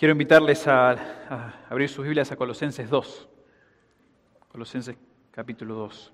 Quiero 0.00 0.12
invitarles 0.12 0.66
a, 0.66 1.66
abrir 1.68 1.86
sus 1.90 2.06
Biblias 2.06 2.32
a 2.32 2.36
Colosenses 2.36 2.88
2. 2.88 3.28
Colosenses 4.48 4.96
capítulo 5.30 5.74
2. 5.74 6.12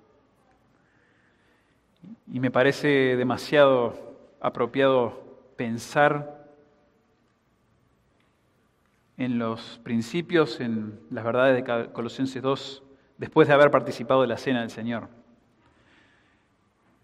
Y 2.32 2.40
me 2.40 2.50
parece 2.50 3.14
demasiado 3.14 4.18
apropiado 4.40 5.38
pensar 5.56 6.48
en 9.18 9.38
los 9.38 9.80
principios, 9.84 10.58
en 10.58 10.98
las 11.12 11.24
verdades 11.24 11.64
de 11.64 11.92
Colosenses 11.92 12.42
2, 12.42 12.82
después 13.18 13.46
de 13.46 13.54
haber 13.54 13.70
participado 13.70 14.22
de 14.22 14.26
la 14.26 14.36
cena 14.36 14.62
del 14.62 14.70
Señor. 14.70 15.08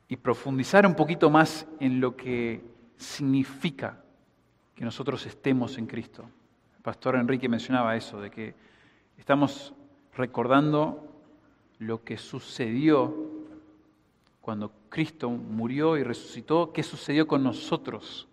Y 0.09 0.17
profundizar 0.17 0.85
un 0.85 0.97
poquito 0.97 1.31
más 1.31 1.65
en 1.79 2.01
lo 2.01 2.17
que 2.17 2.65
significa 2.97 4.03
que 4.75 4.85
nosotros 4.85 5.25
estemos 5.27 5.79
en 5.79 5.87
Cristo. 5.87 6.29
Pastor 6.83 7.15
Enrique 7.15 7.49
mencionaba 7.49 7.97
eso, 7.97 8.21
de 8.21 8.31
que 8.31 8.55
estamos 9.17 9.73
recordando 10.17 11.07
lo 11.79 12.03
que 12.03 12.19
sucedió 12.19 13.15
cuando 14.41 14.73
Cristo 14.89 15.31
murió 15.31 15.97
y 15.97 16.03
resucitó, 16.03 16.73
qué 16.73 16.83
sucedió 16.83 17.29
con 17.29 17.45
nosotros. 17.45 18.29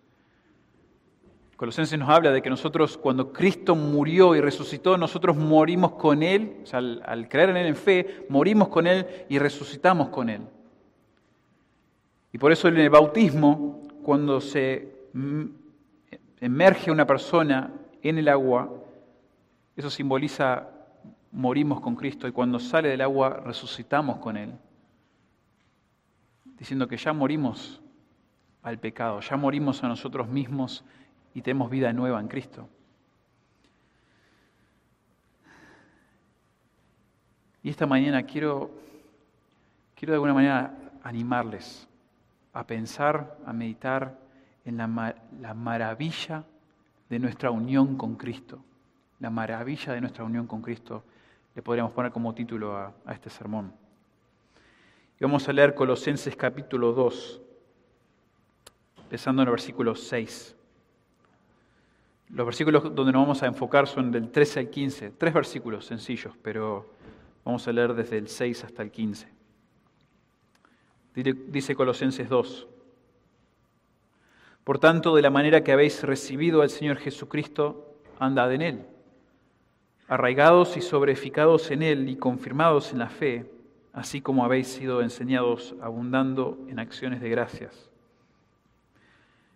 Colosenses 1.56 1.96
nos 1.98 2.08
habla 2.08 2.32
de 2.32 2.42
que 2.42 2.50
nosotros, 2.50 2.96
cuando 2.96 3.32
Cristo 3.32 3.76
murió 3.76 4.34
y 4.34 4.40
resucitó, 4.40 4.96
nosotros 4.98 5.36
morimos 5.36 5.92
con 5.92 6.22
Él, 6.22 6.56
o 6.64 6.66
sea, 6.66 6.80
al, 6.80 7.02
al 7.06 7.28
creer 7.28 7.50
en 7.50 7.56
Él 7.58 7.66
en 7.68 7.76
fe, 7.76 8.26
morimos 8.28 8.68
con 8.68 8.88
Él 8.88 9.06
y 9.28 9.38
resucitamos 9.38 10.08
con 10.08 10.28
Él. 10.28 10.40
Y 12.32 12.38
por 12.38 12.50
eso 12.50 12.66
en 12.66 12.78
el 12.78 12.90
bautismo, 12.90 13.82
cuando 14.02 14.40
se 14.40 14.88
emerge 16.40 16.90
una 16.90 17.06
persona 17.06 17.70
en 18.02 18.18
el 18.18 18.28
agua, 18.28 18.70
eso 19.76 19.90
simboliza 19.90 20.68
morimos 21.32 21.80
con 21.80 21.94
Cristo 21.94 22.26
y 22.26 22.32
cuando 22.32 22.58
sale 22.58 22.88
del 22.88 23.00
agua 23.00 23.40
resucitamos 23.44 24.18
con 24.18 24.36
Él, 24.36 24.52
diciendo 26.58 26.88
que 26.88 26.96
ya 26.96 27.12
morimos 27.12 27.80
al 28.62 28.78
pecado, 28.78 29.20
ya 29.20 29.36
morimos 29.36 29.82
a 29.82 29.88
nosotros 29.88 30.28
mismos 30.28 30.84
y 31.34 31.42
tenemos 31.42 31.70
vida 31.70 31.92
nueva 31.92 32.20
en 32.20 32.28
Cristo. 32.28 32.68
Y 37.62 37.70
esta 37.70 37.86
mañana 37.86 38.22
quiero, 38.22 38.70
quiero 39.94 40.12
de 40.12 40.16
alguna 40.16 40.34
manera 40.34 40.74
animarles 41.02 41.86
a 42.52 42.66
pensar, 42.66 43.36
a 43.46 43.52
meditar 43.52 44.18
en 44.64 44.78
la, 44.78 45.14
la 45.40 45.54
maravilla 45.54 46.44
de 47.10 47.18
nuestra 47.18 47.50
unión 47.50 47.96
con 47.96 48.14
Cristo. 48.14 48.62
La 49.18 49.28
maravilla 49.28 49.92
de 49.92 50.00
nuestra 50.00 50.24
unión 50.24 50.46
con 50.46 50.62
Cristo 50.62 51.02
le 51.54 51.60
podríamos 51.60 51.92
poner 51.92 52.12
como 52.12 52.32
título 52.32 52.76
a, 52.76 52.94
este 53.12 53.28
sermón. 53.28 53.72
Y 55.18 55.24
vamos 55.24 55.46
a 55.48 55.52
leer 55.52 55.74
Colosenses 55.74 56.34
capítulo 56.36 56.92
2, 56.92 57.40
empezando 59.02 59.42
en 59.42 59.48
el 59.48 59.50
versículo 59.50 59.94
6. 59.94 60.56
Los 62.30 62.46
versículos 62.46 62.94
donde 62.94 63.12
nos 63.12 63.22
vamos 63.22 63.42
a 63.42 63.46
enfocar 63.46 63.88
son 63.88 64.12
del 64.12 64.30
13 64.30 64.60
al 64.60 64.70
15, 64.70 65.10
tres 65.18 65.34
versículos 65.34 65.84
sencillos, 65.84 66.32
pero 66.40 66.94
vamos 67.44 67.66
a 67.66 67.72
leer 67.72 67.92
desde 67.92 68.18
el 68.18 68.28
6 68.28 68.64
hasta 68.64 68.82
el 68.82 68.92
15. 68.92 69.28
Dice 71.14 71.74
Colosenses 71.74 72.28
2. 72.28 72.68
Por 74.64 74.78
tanto, 74.78 75.16
de 75.16 75.22
la 75.22 75.30
manera 75.30 75.64
que 75.64 75.72
habéis 75.72 76.02
recibido 76.02 76.62
al 76.62 76.70
Señor 76.70 76.98
Jesucristo, 76.98 77.96
andad 78.18 78.52
en 78.52 78.62
Él, 78.62 78.86
arraigados 80.06 80.76
y 80.76 80.82
sobreficados 80.82 81.70
en 81.70 81.82
Él 81.82 82.08
y 82.08 82.16
confirmados 82.16 82.92
en 82.92 82.98
la 82.98 83.08
fe, 83.08 83.50
así 83.92 84.20
como 84.20 84.44
habéis 84.44 84.68
sido 84.68 85.00
enseñados, 85.02 85.74
abundando 85.80 86.58
en 86.68 86.78
acciones 86.78 87.20
de 87.20 87.30
gracias. 87.30 87.90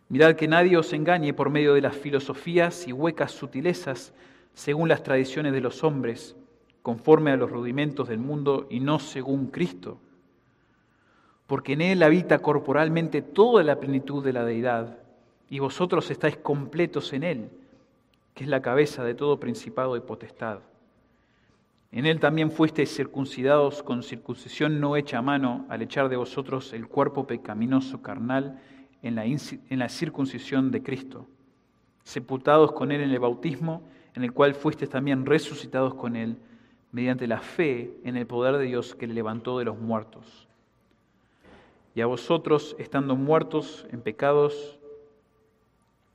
Mirad 0.08 0.36
que 0.36 0.48
nadie 0.48 0.76
os 0.76 0.92
engañe 0.92 1.34
por 1.34 1.50
medio 1.50 1.74
de 1.74 1.80
las 1.80 1.96
filosofías 1.96 2.88
y 2.88 2.92
huecas 2.92 3.32
sutilezas, 3.32 4.14
según 4.54 4.88
las 4.88 5.02
tradiciones 5.02 5.52
de 5.52 5.60
los 5.60 5.84
hombres, 5.84 6.36
conforme 6.82 7.30
a 7.30 7.36
los 7.36 7.50
rudimentos 7.50 8.08
del 8.08 8.18
mundo 8.18 8.66
y 8.70 8.80
no 8.80 8.98
según 8.98 9.48
Cristo 9.48 9.98
porque 11.46 11.74
en 11.74 11.82
Él 11.82 12.02
habita 12.02 12.38
corporalmente 12.38 13.22
toda 13.22 13.62
la 13.62 13.78
plenitud 13.78 14.24
de 14.24 14.32
la 14.32 14.44
deidad, 14.44 14.98
y 15.54 15.60
vosotros 15.60 16.10
estáis 16.10 16.36
completos 16.36 17.12
en 17.12 17.22
Él, 17.22 17.48
que 18.34 18.42
es 18.42 18.50
la 18.50 18.60
cabeza 18.60 19.04
de 19.04 19.14
todo 19.14 19.38
principado 19.38 19.96
y 19.96 20.00
potestad. 20.00 20.58
En 21.92 22.06
Él 22.06 22.18
también 22.18 22.50
fuisteis 22.50 22.92
circuncidados 22.92 23.84
con 23.84 24.02
circuncisión 24.02 24.80
no 24.80 24.96
hecha 24.96 25.18
a 25.18 25.22
mano, 25.22 25.64
al 25.68 25.80
echar 25.82 26.08
de 26.08 26.16
vosotros 26.16 26.72
el 26.72 26.88
cuerpo 26.88 27.28
pecaminoso 27.28 28.02
carnal 28.02 28.60
en 29.00 29.14
la, 29.14 29.26
en 29.26 29.78
la 29.78 29.88
circuncisión 29.88 30.72
de 30.72 30.82
Cristo, 30.82 31.28
sepultados 32.02 32.72
con 32.72 32.90
Él 32.90 33.02
en 33.02 33.12
el 33.12 33.20
bautismo, 33.20 33.84
en 34.16 34.24
el 34.24 34.32
cual 34.32 34.56
fuisteis 34.56 34.90
también 34.90 35.24
resucitados 35.24 35.94
con 35.94 36.16
Él, 36.16 36.36
mediante 36.90 37.28
la 37.28 37.38
fe 37.38 37.92
en 38.02 38.16
el 38.16 38.26
poder 38.26 38.56
de 38.56 38.64
Dios 38.64 38.96
que 38.96 39.06
le 39.06 39.14
levantó 39.14 39.60
de 39.60 39.66
los 39.66 39.78
muertos 39.78 40.48
y 41.94 42.00
a 42.00 42.06
vosotros, 42.06 42.74
estando 42.80 43.14
muertos 43.14 43.86
en 43.92 44.00
pecados 44.00 44.80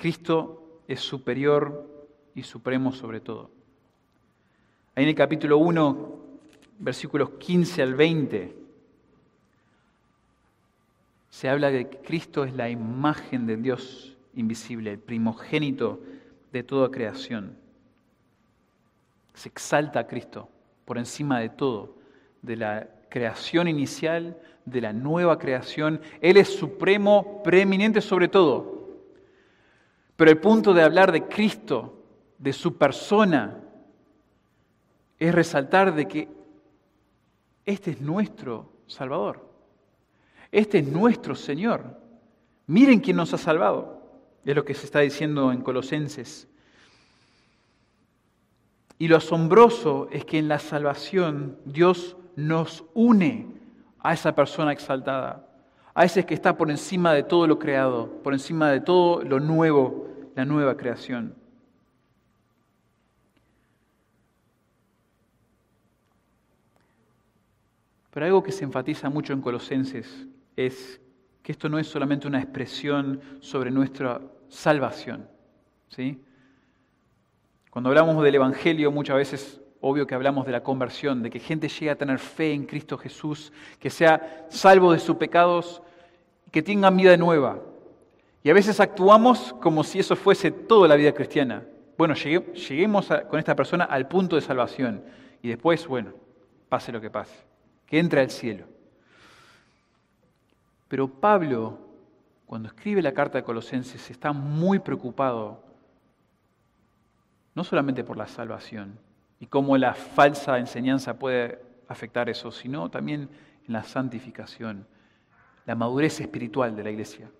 Cristo 0.00 0.80
es 0.88 0.98
superior 1.00 1.86
y 2.34 2.42
supremo 2.42 2.90
sobre 2.90 3.20
todo. 3.20 3.50
Ahí 4.94 5.02
en 5.02 5.10
el 5.10 5.14
capítulo 5.14 5.58
1, 5.58 6.16
versículos 6.78 7.32
15 7.38 7.82
al 7.82 7.94
20, 7.94 8.56
se 11.28 11.48
habla 11.50 11.70
de 11.70 11.90
que 11.90 11.98
Cristo 11.98 12.44
es 12.44 12.54
la 12.54 12.70
imagen 12.70 13.46
del 13.46 13.62
Dios 13.62 14.16
invisible, 14.36 14.92
el 14.92 14.98
primogénito 14.98 16.00
de 16.50 16.62
toda 16.62 16.90
creación. 16.90 17.58
Se 19.34 19.50
exalta 19.50 20.00
a 20.00 20.06
Cristo 20.06 20.48
por 20.86 20.96
encima 20.96 21.40
de 21.40 21.50
todo, 21.50 21.94
de 22.40 22.56
la 22.56 22.88
creación 23.10 23.68
inicial, 23.68 24.38
de 24.64 24.80
la 24.80 24.94
nueva 24.94 25.38
creación. 25.38 26.00
Él 26.22 26.38
es 26.38 26.48
supremo, 26.48 27.42
preeminente 27.42 28.00
sobre 28.00 28.28
todo. 28.28 28.79
Pero 30.20 30.32
el 30.32 30.38
punto 30.38 30.74
de 30.74 30.82
hablar 30.82 31.12
de 31.12 31.28
Cristo, 31.28 31.94
de 32.36 32.52
su 32.52 32.76
persona, 32.76 33.56
es 35.18 35.34
resaltar 35.34 35.94
de 35.94 36.06
que 36.06 36.28
este 37.64 37.92
es 37.92 38.02
nuestro 38.02 38.70
Salvador. 38.86 39.48
Este 40.52 40.80
es 40.80 40.86
nuestro 40.86 41.34
Señor. 41.34 41.98
Miren 42.66 43.00
quién 43.00 43.16
nos 43.16 43.32
ha 43.32 43.38
salvado. 43.38 44.02
Es 44.44 44.54
lo 44.54 44.62
que 44.62 44.74
se 44.74 44.84
está 44.84 45.00
diciendo 45.00 45.52
en 45.52 45.62
Colosenses. 45.62 46.46
Y 48.98 49.08
lo 49.08 49.16
asombroso 49.16 50.06
es 50.12 50.26
que 50.26 50.36
en 50.36 50.48
la 50.48 50.58
salvación 50.58 51.56
Dios 51.64 52.18
nos 52.36 52.84
une 52.92 53.46
a 54.00 54.12
esa 54.12 54.34
persona 54.34 54.72
exaltada, 54.72 55.48
a 55.94 56.04
ese 56.04 56.26
que 56.26 56.34
está 56.34 56.58
por 56.58 56.70
encima 56.70 57.14
de 57.14 57.22
todo 57.22 57.46
lo 57.46 57.58
creado, 57.58 58.06
por 58.22 58.34
encima 58.34 58.70
de 58.70 58.82
todo 58.82 59.22
lo 59.22 59.40
nuevo, 59.40 60.09
la 60.40 60.46
nueva 60.46 60.74
creación. 60.74 61.34
Pero 68.10 68.24
algo 68.24 68.42
que 68.42 68.52
se 68.52 68.64
enfatiza 68.64 69.10
mucho 69.10 69.34
en 69.34 69.42
Colosenses 69.42 70.26
es 70.56 70.98
que 71.42 71.52
esto 71.52 71.68
no 71.68 71.78
es 71.78 71.86
solamente 71.86 72.26
una 72.26 72.40
expresión 72.40 73.20
sobre 73.40 73.70
nuestra 73.70 74.20
salvación. 74.48 75.28
¿sí? 75.88 76.22
Cuando 77.70 77.90
hablamos 77.90 78.24
del 78.24 78.34
Evangelio 78.34 78.90
muchas 78.90 79.16
veces 79.16 79.60
obvio 79.82 80.06
que 80.06 80.14
hablamos 80.14 80.46
de 80.46 80.52
la 80.52 80.62
conversión, 80.62 81.22
de 81.22 81.28
que 81.28 81.38
gente 81.38 81.68
llegue 81.68 81.90
a 81.90 81.96
tener 81.96 82.18
fe 82.18 82.52
en 82.52 82.64
Cristo 82.64 82.96
Jesús, 82.96 83.52
que 83.78 83.90
sea 83.90 84.46
salvo 84.48 84.92
de 84.92 84.98
sus 85.00 85.16
pecados, 85.16 85.82
que 86.50 86.62
tengan 86.62 86.96
vida 86.96 87.16
nueva. 87.18 87.60
Y 88.42 88.50
a 88.50 88.54
veces 88.54 88.80
actuamos 88.80 89.54
como 89.60 89.84
si 89.84 89.98
eso 89.98 90.16
fuese 90.16 90.50
toda 90.50 90.88
la 90.88 90.96
vida 90.96 91.12
cristiana. 91.12 91.62
Bueno, 91.98 92.14
lleguemos 92.14 93.08
con 93.28 93.38
esta 93.38 93.54
persona 93.54 93.84
al 93.84 94.08
punto 94.08 94.36
de 94.36 94.42
salvación 94.42 95.04
y 95.42 95.48
después, 95.48 95.86
bueno, 95.86 96.14
pase 96.68 96.92
lo 96.92 97.00
que 97.00 97.10
pase, 97.10 97.44
que 97.84 97.98
entre 97.98 98.22
al 98.22 98.30
cielo. 98.30 98.64
Pero 100.88 101.08
Pablo, 101.08 101.78
cuando 102.46 102.68
escribe 102.68 103.02
la 103.02 103.12
carta 103.12 103.38
de 103.38 103.44
Colosenses, 103.44 104.10
está 104.10 104.32
muy 104.32 104.78
preocupado 104.78 105.62
no 107.54 107.62
solamente 107.62 108.02
por 108.02 108.16
la 108.16 108.26
salvación 108.26 108.98
y 109.38 109.46
cómo 109.46 109.76
la 109.76 109.94
falsa 109.94 110.58
enseñanza 110.58 111.18
puede 111.18 111.60
afectar 111.88 112.28
eso, 112.30 112.50
sino 112.50 112.90
también 112.90 113.28
en 113.66 113.72
la 113.72 113.82
santificación, 113.82 114.86
la 115.66 115.74
madurez 115.74 116.20
espiritual 116.20 116.74
de 116.74 116.84
la 116.84 116.90
iglesia. 116.90 117.30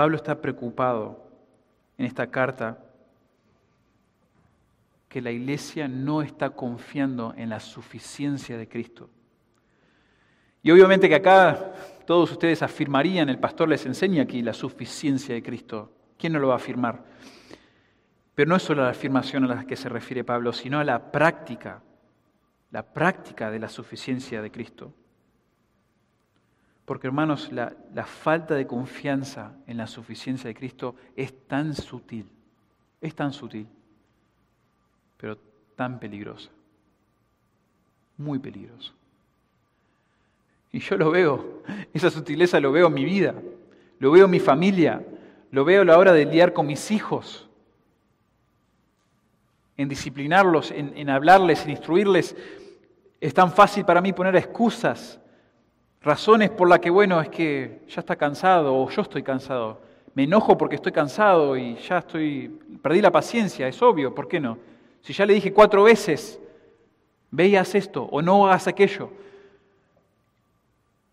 Pablo 0.00 0.16
está 0.16 0.40
preocupado 0.40 1.28
en 1.98 2.06
esta 2.06 2.30
carta 2.30 2.78
que 5.10 5.20
la 5.20 5.30
iglesia 5.30 5.88
no 5.88 6.22
está 6.22 6.48
confiando 6.48 7.34
en 7.36 7.50
la 7.50 7.60
suficiencia 7.60 8.56
de 8.56 8.66
Cristo. 8.66 9.10
Y 10.62 10.70
obviamente 10.70 11.06
que 11.06 11.16
acá 11.16 11.74
todos 12.06 12.32
ustedes 12.32 12.62
afirmarían, 12.62 13.28
el 13.28 13.38
pastor 13.38 13.68
les 13.68 13.84
enseña 13.84 14.22
aquí 14.22 14.40
la 14.40 14.54
suficiencia 14.54 15.34
de 15.34 15.42
Cristo. 15.42 15.92
¿Quién 16.16 16.32
no 16.32 16.38
lo 16.38 16.48
va 16.48 16.54
a 16.54 16.56
afirmar? 16.56 17.04
Pero 18.34 18.48
no 18.48 18.56
es 18.56 18.62
solo 18.62 18.82
la 18.82 18.88
afirmación 18.88 19.44
a 19.44 19.54
la 19.54 19.66
que 19.66 19.76
se 19.76 19.90
refiere 19.90 20.24
Pablo, 20.24 20.54
sino 20.54 20.80
a 20.80 20.84
la 20.84 21.12
práctica, 21.12 21.82
la 22.70 22.82
práctica 22.82 23.50
de 23.50 23.58
la 23.58 23.68
suficiencia 23.68 24.40
de 24.40 24.50
Cristo. 24.50 24.94
Porque 26.90 27.06
hermanos, 27.06 27.52
la, 27.52 27.72
la, 27.94 28.04
falta 28.04 28.56
de 28.56 28.66
confianza 28.66 29.52
en 29.68 29.76
la 29.76 29.86
suficiencia 29.86 30.48
de 30.48 30.56
Cristo 30.56 30.96
es 31.14 31.32
tan 31.46 31.72
sutil, 31.72 32.26
es 33.00 33.14
tan 33.14 33.32
sutil, 33.32 33.68
pero 35.16 35.38
tan 35.76 36.00
peligrosa, 36.00 36.50
muy 38.16 38.40
peligrosa. 38.40 38.92
Y 40.72 40.80
yo 40.80 40.96
lo 40.96 41.12
veo, 41.12 41.62
esa 41.94 42.10
sutileza 42.10 42.58
lo 42.58 42.72
veo 42.72 42.88
en 42.88 42.94
mi 42.94 43.04
vida, 43.04 43.36
lo 44.00 44.10
veo 44.10 44.24
en 44.24 44.32
mi 44.32 44.40
familia, 44.40 45.06
lo 45.52 45.64
veo 45.64 45.82
a 45.82 45.84
la 45.84 45.96
hora 45.96 46.12
de 46.12 46.24
lidiar 46.24 46.52
con 46.52 46.66
mis 46.66 46.90
hijos, 46.90 47.48
en 49.76 49.88
disciplinarlos, 49.88 50.72
en, 50.72 50.92
en 50.96 51.08
hablarles, 51.08 51.62
en 51.62 51.70
instruirles. 51.70 52.34
Es 53.20 53.32
tan 53.32 53.52
fácil 53.52 53.84
para 53.84 54.00
mí 54.00 54.12
poner 54.12 54.34
excusas 54.34 55.20
Razones 56.02 56.48
por 56.50 56.68
las 56.68 56.78
que, 56.78 56.88
bueno, 56.88 57.20
es 57.20 57.28
que 57.28 57.82
ya 57.88 58.00
está 58.00 58.16
cansado 58.16 58.74
o 58.74 58.88
yo 58.88 59.02
estoy 59.02 59.22
cansado. 59.22 59.82
Me 60.14 60.24
enojo 60.24 60.56
porque 60.56 60.76
estoy 60.76 60.92
cansado 60.92 61.56
y 61.56 61.76
ya 61.76 61.98
estoy, 61.98 62.48
perdí 62.82 63.02
la 63.02 63.10
paciencia, 63.10 63.68
es 63.68 63.80
obvio, 63.82 64.14
¿por 64.14 64.26
qué 64.26 64.40
no? 64.40 64.58
Si 65.02 65.12
ya 65.12 65.26
le 65.26 65.34
dije 65.34 65.52
cuatro 65.52 65.82
veces, 65.82 66.40
veías 67.30 67.74
esto 67.74 68.04
o 68.04 68.22
no 68.22 68.46
hagas 68.46 68.66
aquello. 68.66 69.10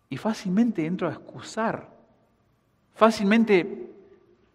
Y 0.08 0.16
fácilmente 0.16 0.86
entro 0.86 1.06
a 1.06 1.12
excusar, 1.12 1.90
fácilmente 2.94 3.90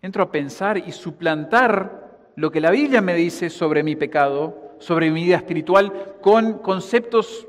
entro 0.02 0.24
a 0.24 0.32
pensar 0.32 0.80
y 0.80 0.92
suplantar 0.92 2.32
lo 2.36 2.52
que 2.52 2.60
la 2.60 2.72
Biblia 2.72 3.02
me 3.02 3.14
dice 3.14 3.52
sobre 3.52 3.84
mi 3.84 3.96
pecado, 3.96 4.76
sobre 4.80 5.12
mi 5.12 5.24
vida 5.26 5.36
espiritual, 5.36 6.16
con 6.22 6.58
conceptos 6.58 7.48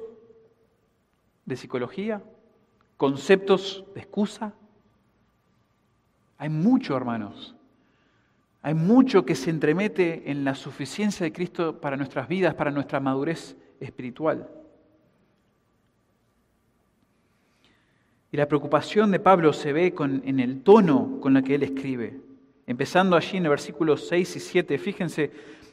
de 1.46 1.56
psicología, 1.56 2.22
conceptos 2.96 3.85
de 3.94 4.00
excusa. 4.00 4.55
Hay 6.38 6.49
mucho, 6.49 6.96
hermanos. 6.96 7.55
Hay 8.62 8.75
mucho 8.75 9.26
que 9.26 9.35
se 9.35 9.50
entremete 9.50 10.31
en 10.31 10.44
la 10.44 10.55
suficiencia 10.55 11.25
de 11.25 11.32
Cristo 11.32 11.81
para 11.81 11.96
nuestras 11.96 12.29
vidas, 12.29 12.55
para 12.55 12.70
nuestra 12.70 12.99
madurez 12.99 13.56
espiritual. 13.79 14.49
Y 18.32 18.37
la 18.37 18.49
preocupación 18.49 19.11
de 19.11 19.20
Pablo 19.20 19.52
se 19.52 19.73
ve 19.73 19.94
en 19.99 20.41
el 20.41 20.62
tono 20.62 21.20
con 21.20 21.37
el 21.37 21.44
que 21.44 21.55
él 21.55 21.62
escribe. 21.62 22.19
Empezando 22.67 23.17
allí 23.17 23.37
en 23.37 23.44
el 23.44 23.50
versículo 23.50 23.96
6 23.96 24.37
y 24.37 24.41
7, 24.41 24.79
fíjense 24.79 25.31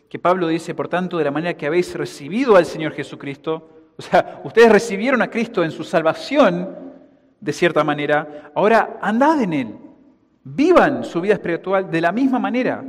que 0.10 0.20
Pablo 0.20 0.50
dice, 0.50 0.76
por 0.76 0.90
tanto, 0.90 1.18
de 1.18 1.24
la 1.24 1.32
manera 1.32 1.56
que 1.56 1.66
habéis 1.66 1.96
recibido 1.96 2.58
al 2.58 2.66
Señor 2.66 2.92
Jesucristo, 2.92 3.70
o 3.98 4.02
sea, 4.02 4.42
ustedes 4.44 4.72
recibieron 4.72 5.22
a 5.22 5.30
Cristo 5.30 5.64
en 5.64 5.72
su 5.72 5.86
salvación, 5.86 6.91
de 7.42 7.52
cierta 7.52 7.84
manera, 7.84 8.52
ahora 8.56 9.00
andad 9.02 9.42
en 9.42 9.54
Él, 9.54 9.76
vivan 10.44 11.04
su 11.04 11.20
vida 11.20 11.34
espiritual 11.34 11.90
de 11.90 12.02
la 12.02 12.12
misma 12.12 12.40
manera, 12.40 12.86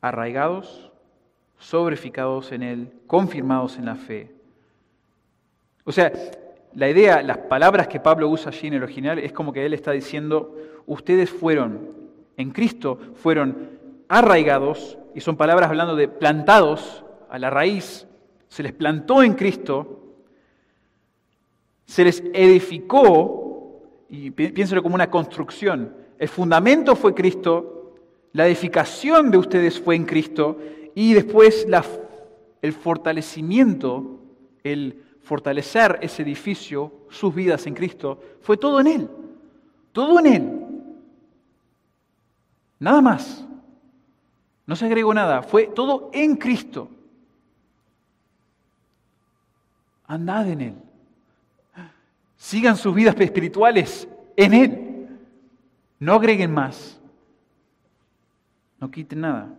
arraigados, 0.00 0.90
sobreficados 1.58 2.50
en 2.52 2.62
Él, 2.62 2.92
confirmados 3.06 3.78
en 3.78 3.84
la 3.84 3.94
fe. 3.94 4.34
O 5.84 5.92
sea, 5.92 6.12
la 6.74 6.88
idea, 6.88 7.22
las 7.22 7.38
palabras 7.38 7.88
que 7.88 8.00
Pablo 8.00 8.28
usa 8.28 8.50
allí 8.50 8.66
en 8.66 8.74
el 8.74 8.82
original 8.82 9.18
es 9.18 9.32
como 9.32 9.52
que 9.52 9.64
Él 9.64 9.74
está 9.74 9.92
diciendo, 9.92 10.56
ustedes 10.86 11.30
fueron, 11.30 11.90
en 12.36 12.50
Cristo, 12.50 12.98
fueron 13.14 13.70
arraigados, 14.08 14.98
y 15.14 15.20
son 15.20 15.36
palabras 15.36 15.68
hablando 15.68 15.94
de 15.94 16.08
plantados 16.08 17.04
a 17.30 17.38
la 17.38 17.50
raíz, 17.50 18.06
se 18.48 18.62
les 18.62 18.72
plantó 18.72 19.22
en 19.22 19.34
Cristo, 19.34 20.03
se 21.86 22.04
les 22.04 22.22
edificó, 22.32 23.82
y 24.08 24.30
piénselo 24.30 24.82
como 24.82 24.94
una 24.94 25.10
construcción, 25.10 25.94
el 26.18 26.28
fundamento 26.28 26.96
fue 26.96 27.14
Cristo, 27.14 27.94
la 28.32 28.46
edificación 28.46 29.30
de 29.30 29.38
ustedes 29.38 29.80
fue 29.80 29.96
en 29.96 30.04
Cristo, 30.04 30.58
y 30.94 31.12
después 31.12 31.66
el 32.62 32.72
fortalecimiento, 32.72 34.20
el 34.62 35.02
fortalecer 35.22 35.98
ese 36.02 36.22
edificio, 36.22 36.92
sus 37.10 37.34
vidas 37.34 37.66
en 37.66 37.74
Cristo, 37.74 38.20
fue 38.40 38.56
todo 38.56 38.80
en 38.80 38.86
Él, 38.86 39.10
todo 39.92 40.18
en 40.20 40.26
Él. 40.26 40.60
Nada 42.78 43.00
más. 43.00 43.46
No 44.66 44.76
se 44.76 44.86
agregó 44.86 45.12
nada, 45.12 45.42
fue 45.42 45.66
todo 45.66 46.10
en 46.12 46.36
Cristo. 46.36 46.88
Andad 50.06 50.48
en 50.48 50.60
Él. 50.60 50.74
Sigan 52.44 52.76
sus 52.76 52.94
vidas 52.94 53.18
espirituales 53.18 54.06
en 54.36 54.52
Él. 54.52 55.08
No 55.98 56.12
agreguen 56.12 56.52
más. 56.52 57.00
No 58.78 58.90
quiten 58.90 59.22
nada. 59.22 59.58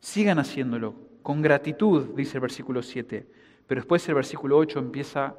Sigan 0.00 0.38
haciéndolo 0.38 0.94
con 1.22 1.42
gratitud, 1.42 2.14
dice 2.16 2.38
el 2.38 2.40
versículo 2.40 2.82
7. 2.82 3.26
Pero 3.66 3.78
después 3.82 4.08
el 4.08 4.14
versículo 4.14 4.56
8 4.56 4.78
empieza 4.78 5.34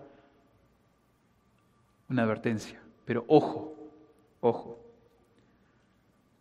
una 2.07 2.21
advertencia. 2.21 2.79
Pero 3.03 3.25
ojo, 3.27 3.73
ojo. 4.41 4.79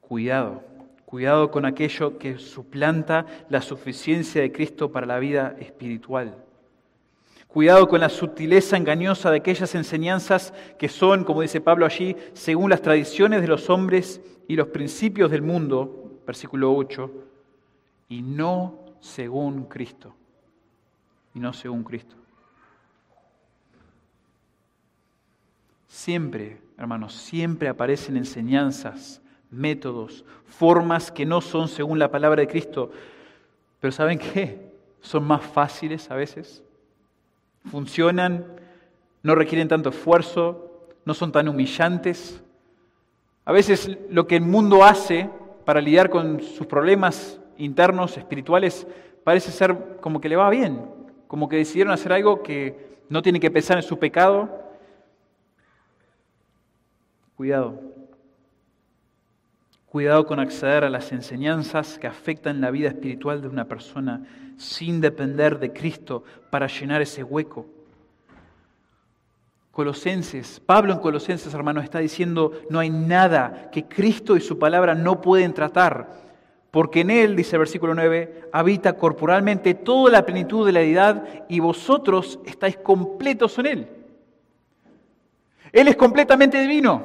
Cuidado, 0.03 0.63
cuidado 1.07 1.51
con 1.51 1.65
aquello 1.65 2.19
que 2.19 2.37
suplanta 2.37 3.25
la 3.49 3.63
suficiencia 3.63 4.43
de 4.43 4.53
Cristo 4.53 4.93
para 4.93 5.07
la 5.07 5.19
vida 5.19 5.57
espiritual. 5.59 6.46
Cuidado 7.49 7.89
con 7.89 8.01
la 8.01 8.09
sutileza 8.09 8.77
engañosa 8.77 9.31
de 9.31 9.39
aquellas 9.39 9.75
enseñanzas 9.75 10.53
que 10.79 10.89
son, 10.89 11.25
como 11.25 11.43
dice 11.43 11.61
Pablo 11.61 11.87
allí, 11.87 12.17
según 12.35 12.71
las 12.71 12.83
tradiciones 12.83 13.41
de 13.41 13.49
los 13.49 13.71
hombres 13.71 14.21
y 14.47 14.57
los 14.57 14.69
principios 14.69 15.31
del 15.31 15.43
mundo, 15.43 16.21
versículo 16.27 16.75
8, 16.75 17.11
y 18.09 18.21
no 18.21 18.79
según 19.01 19.65
Cristo. 19.65 20.15
Y 21.35 21.41
no 21.41 21.53
según 21.53 21.83
Cristo. 21.83 22.17
Siempre, 25.87 26.61
hermanos, 26.77 27.15
siempre 27.15 27.69
aparecen 27.69 28.17
enseñanzas, 28.19 29.23
métodos, 29.51 30.25
formas 30.47 31.11
que 31.11 31.25
no 31.25 31.41
son 31.41 31.69
según 31.69 31.99
la 31.99 32.11
palabra 32.11 32.43
de 32.43 32.49
Cristo. 32.49 32.91
Pero 33.81 33.93
¿saben 33.93 34.19
qué? 34.19 34.73
Son 35.01 35.25
más 35.25 35.43
fáciles 35.43 36.11
a 36.11 36.17
veces 36.17 36.63
funcionan, 37.71 38.45
no 39.23 39.35
requieren 39.35 39.69
tanto 39.69 39.91
esfuerzo, 39.91 40.87
no 41.05 41.15
son 41.15 41.33
tan 41.33 41.49
humillantes. 41.49 42.43
A 43.45 43.53
veces 43.53 43.91
lo 44.11 44.27
que 44.27 44.37
el 44.37 44.43
mundo 44.43 44.85
hace 44.85 45.31
para 45.65 45.81
lidiar 45.81 46.11
con 46.11 46.41
sus 46.41 46.67
problemas 46.67 47.41
internos, 47.59 48.17
espirituales, 48.17 48.87
parece 49.25 49.51
ser 49.51 49.99
como 50.01 50.21
que 50.21 50.29
le 50.29 50.37
va 50.37 50.51
bien, 50.51 50.85
como 51.27 51.49
que 51.49 51.57
decidieron 51.57 51.93
hacer 51.93 52.13
algo 52.13 52.43
que 52.43 52.99
no 53.09 53.23
tiene 53.23 53.41
que 53.41 53.51
pensar 53.51 53.77
en 53.77 53.83
su 53.83 53.99
pecado. 53.99 54.49
Cuidado. 57.37 57.86
Cuidado 59.97 60.27
con 60.27 60.41
acceder 60.41 60.85
a 60.85 60.91
las 60.91 61.11
enseñanzas 61.11 61.99
que 61.99 62.07
afectan 62.07 62.61
la 62.61 62.71
vida 62.71 62.89
espiritual 62.89 63.41
de 63.41 63.49
una 63.49 63.65
persona 63.65 64.27
sin 64.59 65.01
depender 65.01 65.59
de 65.59 65.73
Cristo 65.73 66.23
para 66.51 66.67
llenar 66.67 67.01
ese 67.01 67.25
hueco. 67.25 67.65
Colosenses, 69.71 70.61
Pablo 70.61 70.93
en 70.93 70.99
Colosenses, 70.99 71.55
hermanos, 71.55 71.83
está 71.83 72.01
diciendo, 72.01 72.53
no 72.69 72.79
hay 72.79 72.91
nada 72.91 73.71
que 73.73 73.87
Cristo 73.87 74.37
y 74.37 74.43
su 74.43 74.59
palabra 74.59 74.95
no 74.95 75.23
pueden 75.23 75.55
tratar, 75.55 76.11
porque 76.71 77.01
en 77.01 77.09
Él, 77.09 77.35
dice 77.35 77.57
el 77.57 77.61
versículo 77.61 77.95
9, 77.95 78.51
habita 78.53 78.99
corporalmente 78.99 79.73
toda 79.73 80.13
la 80.13 80.27
plenitud 80.27 80.67
de 80.67 80.73
la 80.73 80.81
deidad 80.81 81.47
y 81.49 81.61
vosotros 81.61 82.39
estáis 82.45 82.77
completos 82.77 83.59
en 83.61 83.67
Él. 83.67 83.89
Él 85.73 85.89
es 85.89 85.97
completamente 85.97 86.61
divino, 86.61 87.03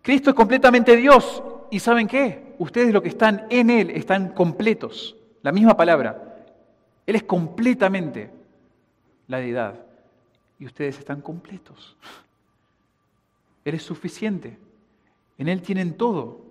Cristo 0.00 0.30
es 0.30 0.36
completamente 0.36 0.96
Dios, 0.96 1.42
y 1.70 1.78
¿saben 1.78 2.06
qué? 2.06 2.54
Ustedes 2.58 2.92
lo 2.92 3.02
que 3.02 3.08
están 3.08 3.46
en 3.50 3.70
Él 3.70 3.90
están 3.90 4.30
completos, 4.30 5.16
la 5.42 5.52
misma 5.52 5.76
palabra. 5.76 6.36
Él 7.06 7.16
es 7.16 7.22
completamente 7.22 8.30
la 9.26 9.38
deidad 9.38 9.74
y 10.58 10.66
ustedes 10.66 10.98
están 10.98 11.20
completos. 11.20 11.96
Él 13.64 13.74
es 13.74 13.82
suficiente. 13.82 14.58
En 15.36 15.48
Él 15.48 15.62
tienen 15.62 15.96
todo. 15.96 16.44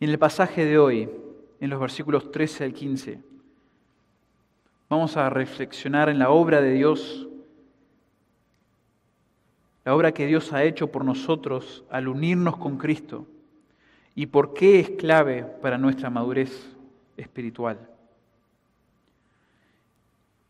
En 0.00 0.08
el 0.08 0.18
pasaje 0.18 0.64
de 0.64 0.78
hoy, 0.78 1.10
en 1.60 1.70
los 1.70 1.78
versículos 1.78 2.32
13 2.32 2.64
al 2.64 2.72
15, 2.72 3.20
vamos 4.88 5.16
a 5.16 5.28
reflexionar 5.28 6.08
en 6.08 6.18
la 6.18 6.30
obra 6.30 6.60
de 6.62 6.72
Dios, 6.72 7.28
la 9.84 9.94
obra 9.94 10.12
que 10.12 10.26
Dios 10.26 10.52
ha 10.52 10.64
hecho 10.64 10.88
por 10.88 11.04
nosotros 11.04 11.84
al 11.90 12.08
unirnos 12.08 12.56
con 12.56 12.76
Cristo 12.76 13.26
y 14.14 14.26
por 14.26 14.52
qué 14.52 14.80
es 14.80 14.90
clave 14.90 15.44
para 15.44 15.78
nuestra 15.78 16.10
madurez 16.10 16.76
espiritual. 17.16 17.78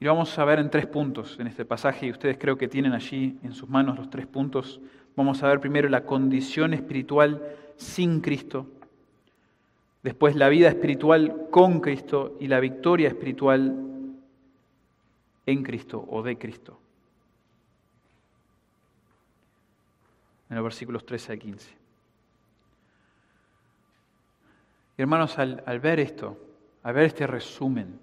Y 0.00 0.06
lo 0.06 0.12
vamos 0.12 0.36
a 0.38 0.44
ver 0.44 0.58
en 0.58 0.70
tres 0.70 0.86
puntos 0.86 1.36
en 1.38 1.46
este 1.46 1.66
pasaje, 1.66 2.06
y 2.06 2.10
ustedes 2.10 2.38
creo 2.38 2.56
que 2.56 2.68
tienen 2.68 2.94
allí 2.94 3.38
en 3.42 3.52
sus 3.52 3.68
manos 3.68 3.98
los 3.98 4.08
tres 4.08 4.26
puntos. 4.26 4.80
Vamos 5.14 5.42
a 5.42 5.48
ver 5.48 5.60
primero 5.60 5.90
la 5.90 6.04
condición 6.04 6.72
espiritual 6.72 7.42
sin 7.76 8.20
Cristo, 8.22 8.66
después 10.02 10.36
la 10.36 10.48
vida 10.48 10.68
espiritual 10.68 11.48
con 11.50 11.80
Cristo 11.80 12.36
y 12.40 12.48
la 12.48 12.60
victoria 12.60 13.08
espiritual 13.08 13.76
en 15.44 15.62
Cristo 15.62 16.02
o 16.08 16.22
de 16.22 16.38
Cristo. 16.38 16.78
En 20.50 20.56
los 20.56 20.64
versículos 20.64 21.06
13 21.06 21.32
al 21.32 21.38
15. 21.38 21.80
hermanos, 24.98 25.38
al, 25.38 25.62
al 25.64 25.80
ver 25.80 25.98
esto, 25.98 26.36
al 26.82 26.92
ver 26.92 27.04
este 27.04 27.26
resumen, 27.26 27.98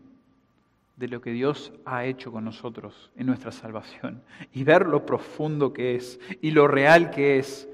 de 0.98 1.08
lo 1.08 1.22
que 1.22 1.32
Dios 1.32 1.72
ha 1.86 2.06
hecho 2.06 2.32
con 2.32 2.44
nosotros 2.44 3.12
en 3.16 3.28
nuestra 3.28 3.52
salvación 3.52 4.22
y 4.52 4.64
ver 4.64 4.88
lo 4.88 5.06
profundo 5.06 5.72
que 5.72 5.96
es 5.96 6.20
y 6.42 6.52
lo 6.52 6.68
real 6.68 7.12
que 7.12 7.38
es, 7.38 7.70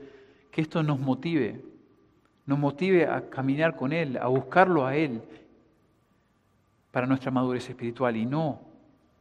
que 0.51 0.61
esto 0.61 0.83
nos 0.83 0.99
motive, 0.99 1.63
nos 2.45 2.59
motive 2.59 3.07
a 3.07 3.29
caminar 3.29 3.75
con 3.75 3.93
Él, 3.93 4.17
a 4.17 4.27
buscarlo 4.27 4.85
a 4.85 4.95
Él 4.95 5.21
para 6.91 7.07
nuestra 7.07 7.31
madurez 7.31 7.67
espiritual 7.69 8.15
y 8.17 8.25
no, 8.25 8.61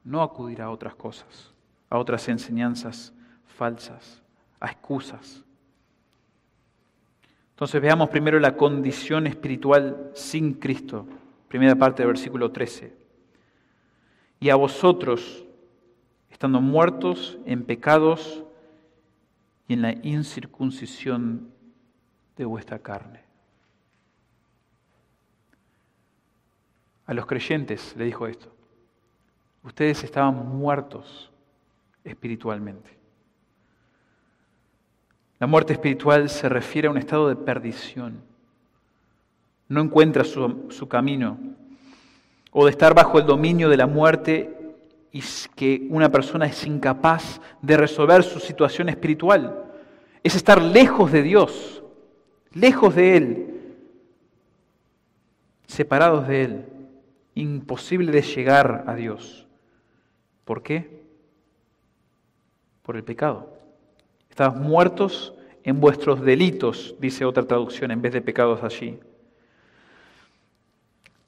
no 0.05 0.21
acudir 0.21 0.61
a 0.61 0.71
otras 0.71 0.95
cosas, 0.97 1.55
a 1.89 1.97
otras 1.97 2.29
enseñanzas 2.29 3.15
falsas, 3.47 4.22
a 4.63 4.71
excusas. 4.71 5.45
Entonces 7.51 7.81
veamos 7.81 8.09
primero 8.09 8.39
la 8.41 8.57
condición 8.57 9.27
espiritual 9.27 10.11
sin 10.15 10.55
Cristo, 10.55 11.07
primera 11.49 11.75
parte 11.75 12.03
del 12.03 12.09
versículo 12.09 12.51
13 12.51 13.03
y 14.43 14.51
a 14.51 14.57
vosotros, 14.57 15.45
estando 16.29 16.61
muertos 16.61 17.39
en 17.45 17.65
pecados 17.65 18.43
y 19.69 19.75
en 19.75 19.83
la 19.83 19.93
incircuncisión 20.03 21.53
de 22.37 22.45
vuestra 22.45 22.81
carne. 22.81 23.23
A 27.07 27.15
los 27.15 27.27
creyentes 27.27 27.95
le 27.97 28.05
dijo 28.05 28.27
esto, 28.27 28.53
ustedes 29.63 30.03
estaban 30.03 30.35
muertos 30.59 31.31
espiritualmente. 32.03 33.02
La 35.43 35.49
muerte 35.49 35.73
espiritual 35.73 36.31
se 36.31 36.49
refiere 36.49 36.87
a 36.87 36.93
un 36.93 36.99
estado 36.99 37.29
de 37.29 37.35
perdición. 37.35 38.23
No 39.67 39.81
encuentra 39.81 40.23
su, 40.23 40.87
camino 40.89 41.37
o 42.53 42.65
de 42.65 42.71
estar 42.71 42.95
bajo 42.95 43.19
el 43.19 43.27
dominio 43.27 43.69
de 43.69 43.77
la 43.77 43.89
muerte 43.89 44.57
y 45.11 45.21
que 45.57 45.89
una 45.91 46.11
persona 46.11 46.47
es 46.47 46.65
incapaz 46.65 47.41
de 47.61 47.77
resolver 47.77 48.23
su 48.23 48.39
situación 48.39 48.89
espiritual. 48.89 49.65
Es 50.23 50.37
estar 50.37 50.63
lejos 50.63 51.11
de 51.11 51.25
Dios, 51.25 51.83
lejos 52.53 52.95
de 52.95 53.17
Él, 53.17 53.75
separados 55.67 56.29
de 56.29 56.45
Él, 56.45 56.67
imposible 57.35 58.13
de 58.13 58.23
llegar 58.23 58.85
a 58.87 58.95
Dios. 58.95 59.49
¿Por 60.45 60.63
qué? 60.63 61.03
Por 62.85 62.95
el 62.95 63.03
pecado. 63.03 63.62
Estabas 64.33 64.59
muertos 64.59 65.35
en 65.63 65.79
vuestros 65.79 66.23
delitos, 66.23 66.95
dice 66.99 67.27
otra 67.27 67.43
traducción, 67.43 67.91
en 67.91 68.01
vez 68.01 68.15
de 68.15 68.23
pecados 68.23 68.65
allí. 68.65 68.99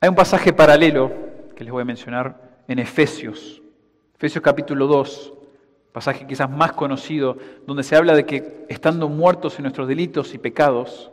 Hay 0.01 0.09
un 0.09 0.15
pasaje 0.15 0.55
paralelo 0.55 1.13
que 1.55 1.65
les 1.65 1.71
voy 1.71 1.83
a 1.83 1.85
mencionar 1.85 2.63
en 2.67 2.79
Efesios, 2.79 3.61
Efesios 4.15 4.43
capítulo 4.43 4.87
2, 4.87 5.35
pasaje 5.93 6.27
quizás 6.27 6.49
más 6.49 6.73
conocido, 6.73 7.37
donde 7.67 7.83
se 7.83 7.95
habla 7.95 8.15
de 8.15 8.25
que 8.25 8.65
estando 8.71 9.11
muertos 9.11 9.59
en 9.59 9.65
nuestros 9.65 9.87
delitos 9.87 10.33
y 10.33 10.39
pecados, 10.39 11.11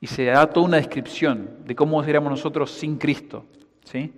y 0.00 0.06
se 0.06 0.26
da 0.26 0.48
toda 0.48 0.64
una 0.64 0.76
descripción 0.76 1.50
de 1.64 1.74
cómo 1.74 2.04
éramos 2.04 2.30
nosotros 2.30 2.70
sin 2.70 2.98
Cristo. 2.98 3.46
¿sí? 3.82 4.12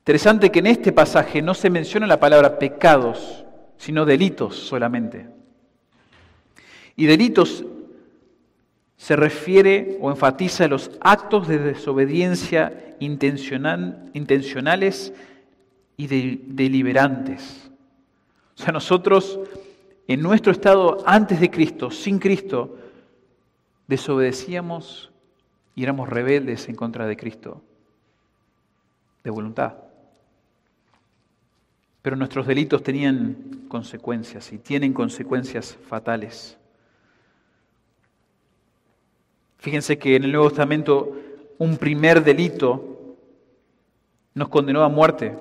Interesante 0.00 0.50
que 0.50 0.58
en 0.58 0.66
este 0.66 0.92
pasaje 0.92 1.40
no 1.40 1.54
se 1.54 1.70
menciona 1.70 2.06
la 2.06 2.20
palabra 2.20 2.58
pecados, 2.58 3.46
sino 3.80 4.04
delitos 4.04 4.56
solamente. 4.56 5.26
Y 6.96 7.06
delitos 7.06 7.64
se 8.98 9.16
refiere 9.16 9.96
o 10.02 10.10
enfatiza 10.10 10.68
los 10.68 10.90
actos 11.00 11.48
de 11.48 11.58
desobediencia 11.58 12.94
intencional, 13.00 14.10
intencionales 14.12 15.14
y 15.96 16.06
deliberantes. 16.06 17.70
O 18.54 18.62
sea, 18.62 18.70
nosotros 18.74 19.40
en 20.06 20.20
nuestro 20.20 20.52
estado 20.52 20.98
antes 21.06 21.40
de 21.40 21.50
Cristo, 21.50 21.90
sin 21.90 22.18
Cristo, 22.18 22.76
desobedecíamos 23.86 25.10
y 25.74 25.84
éramos 25.84 26.06
rebeldes 26.06 26.68
en 26.68 26.74
contra 26.74 27.06
de 27.06 27.16
Cristo, 27.16 27.62
de 29.24 29.30
voluntad. 29.30 29.89
Pero 32.02 32.16
nuestros 32.16 32.46
delitos 32.46 32.82
tenían 32.82 33.66
consecuencias 33.68 34.52
y 34.52 34.58
tienen 34.58 34.92
consecuencias 34.92 35.76
fatales. 35.88 36.58
Fíjense 39.58 39.98
que 39.98 40.16
en 40.16 40.24
el 40.24 40.32
Nuevo 40.32 40.48
Testamento 40.48 41.16
un 41.58 41.76
primer 41.76 42.24
delito 42.24 43.16
nos 44.32 44.48
condenó 44.48 44.82
a 44.82 44.88
muerte. 44.88 45.36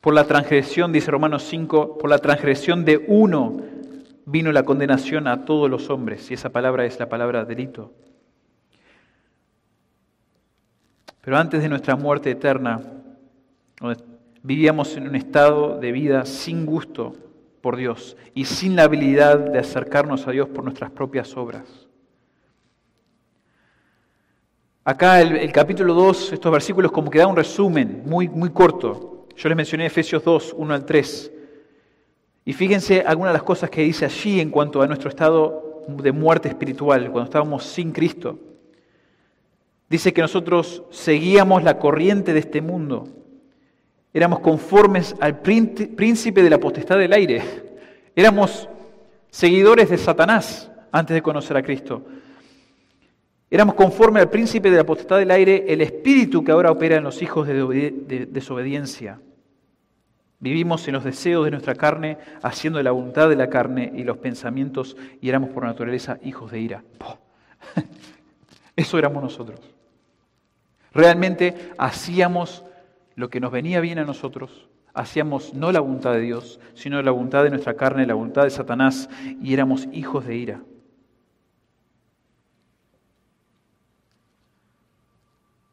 Por 0.00 0.14
la 0.14 0.24
transgresión, 0.24 0.92
dice 0.92 1.10
Romanos 1.10 1.42
5, 1.44 1.98
por 1.98 2.08
la 2.08 2.18
transgresión 2.18 2.84
de 2.84 3.04
uno 3.06 3.60
vino 4.24 4.52
la 4.52 4.62
condenación 4.62 5.26
a 5.26 5.44
todos 5.44 5.68
los 5.68 5.90
hombres. 5.90 6.30
Y 6.30 6.34
esa 6.34 6.50
palabra 6.50 6.86
es 6.86 6.98
la 6.98 7.08
palabra 7.08 7.44
delito. 7.44 7.92
Pero 11.20 11.36
antes 11.36 11.60
de 11.60 11.68
nuestra 11.68 11.96
muerte 11.96 12.30
eterna, 12.30 12.80
vivíamos 14.42 14.96
en 14.96 15.08
un 15.08 15.16
estado 15.16 15.78
de 15.78 15.92
vida 15.92 16.24
sin 16.24 16.66
gusto 16.66 17.14
por 17.60 17.76
Dios 17.76 18.16
y 18.34 18.44
sin 18.44 18.76
la 18.76 18.84
habilidad 18.84 19.38
de 19.38 19.58
acercarnos 19.58 20.26
a 20.26 20.30
Dios 20.30 20.48
por 20.48 20.64
nuestras 20.64 20.90
propias 20.90 21.36
obras. 21.36 21.88
Acá 24.84 25.20
el, 25.20 25.52
capítulo 25.52 25.92
2, 25.92 26.32
estos 26.32 26.50
versículos 26.50 26.90
como 26.90 27.10
que 27.10 27.18
da 27.18 27.26
un 27.26 27.36
resumen 27.36 28.04
muy, 28.06 28.28
muy 28.28 28.50
corto. 28.50 29.26
Yo 29.36 29.48
les 29.48 29.56
mencioné 29.56 29.84
Efesios 29.84 30.24
2, 30.24 30.54
1 30.56 30.74
al 30.74 30.86
3. 30.86 31.32
Y 32.46 32.52
fíjense 32.54 33.02
algunas 33.02 33.32
de 33.32 33.38
las 33.38 33.42
cosas 33.42 33.68
que 33.68 33.82
dice 33.82 34.06
allí 34.06 34.40
en 34.40 34.48
cuanto 34.48 34.80
a 34.80 34.86
nuestro 34.86 35.10
estado 35.10 35.84
de 35.88 36.12
muerte 36.12 36.48
espiritual, 36.48 37.10
cuando 37.10 37.24
estábamos 37.24 37.64
sin 37.64 37.92
Cristo. 37.92 38.38
Dice 39.90 40.14
que 40.14 40.22
nosotros 40.22 40.82
seguíamos 40.90 41.62
la 41.62 41.78
corriente 41.78 42.32
de 42.32 42.40
este 42.40 42.62
mundo. 42.62 43.08
Éramos 44.12 44.40
conformes 44.40 45.14
al 45.20 45.40
príncipe 45.40 46.42
de 46.42 46.50
la 46.50 46.58
potestad 46.58 46.98
del 46.98 47.12
aire. 47.12 47.42
Éramos 48.16 48.68
seguidores 49.30 49.90
de 49.90 49.98
Satanás 49.98 50.70
antes 50.90 51.14
de 51.14 51.22
conocer 51.22 51.56
a 51.56 51.62
Cristo. 51.62 52.04
Éramos 53.50 53.74
conforme 53.74 54.20
al 54.20 54.28
príncipe 54.28 54.70
de 54.70 54.76
la 54.76 54.84
potestad 54.84 55.18
del 55.18 55.30
aire, 55.30 55.64
el 55.68 55.80
espíritu 55.80 56.44
que 56.44 56.52
ahora 56.52 56.70
opera 56.70 56.96
en 56.96 57.04
los 57.04 57.22
hijos 57.22 57.46
de 57.46 58.28
desobediencia. 58.30 59.20
Vivimos 60.40 60.86
en 60.86 60.94
los 60.94 61.04
deseos 61.04 61.44
de 61.44 61.50
nuestra 61.50 61.74
carne, 61.74 62.18
haciendo 62.42 62.80
la 62.82 62.92
voluntad 62.92 63.28
de 63.28 63.36
la 63.36 63.48
carne 63.48 63.90
y 63.94 64.04
los 64.04 64.18
pensamientos, 64.18 64.96
y 65.20 65.28
éramos 65.28 65.50
por 65.50 65.64
naturaleza 65.64 66.18
hijos 66.22 66.52
de 66.52 66.60
ira. 66.60 66.84
Eso 68.76 68.98
éramos 68.98 69.22
nosotros. 69.22 69.58
Realmente 70.92 71.72
hacíamos 71.76 72.64
lo 73.18 73.30
que 73.30 73.40
nos 73.40 73.50
venía 73.50 73.80
bien 73.80 73.98
a 73.98 74.04
nosotros, 74.04 74.68
hacíamos 74.94 75.52
no 75.52 75.72
la 75.72 75.80
voluntad 75.80 76.12
de 76.12 76.20
Dios, 76.20 76.60
sino 76.74 77.02
la 77.02 77.10
voluntad 77.10 77.42
de 77.42 77.50
nuestra 77.50 77.74
carne, 77.74 78.06
la 78.06 78.14
voluntad 78.14 78.44
de 78.44 78.50
Satanás, 78.50 79.10
y 79.42 79.52
éramos 79.52 79.88
hijos 79.90 80.24
de 80.24 80.36
ira. 80.36 80.62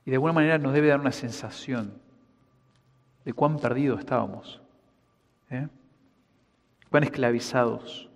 Y 0.05 0.09
de 0.09 0.15
alguna 0.15 0.33
manera 0.33 0.57
nos 0.57 0.73
debe 0.73 0.87
dar 0.87 0.99
una 0.99 1.11
sensación 1.11 1.93
de 3.23 3.33
cuán 3.33 3.59
perdidos 3.59 3.99
estábamos, 3.99 4.59
¿eh? 5.51 5.67
cuán 6.89 7.03
esclavizados. 7.03 8.09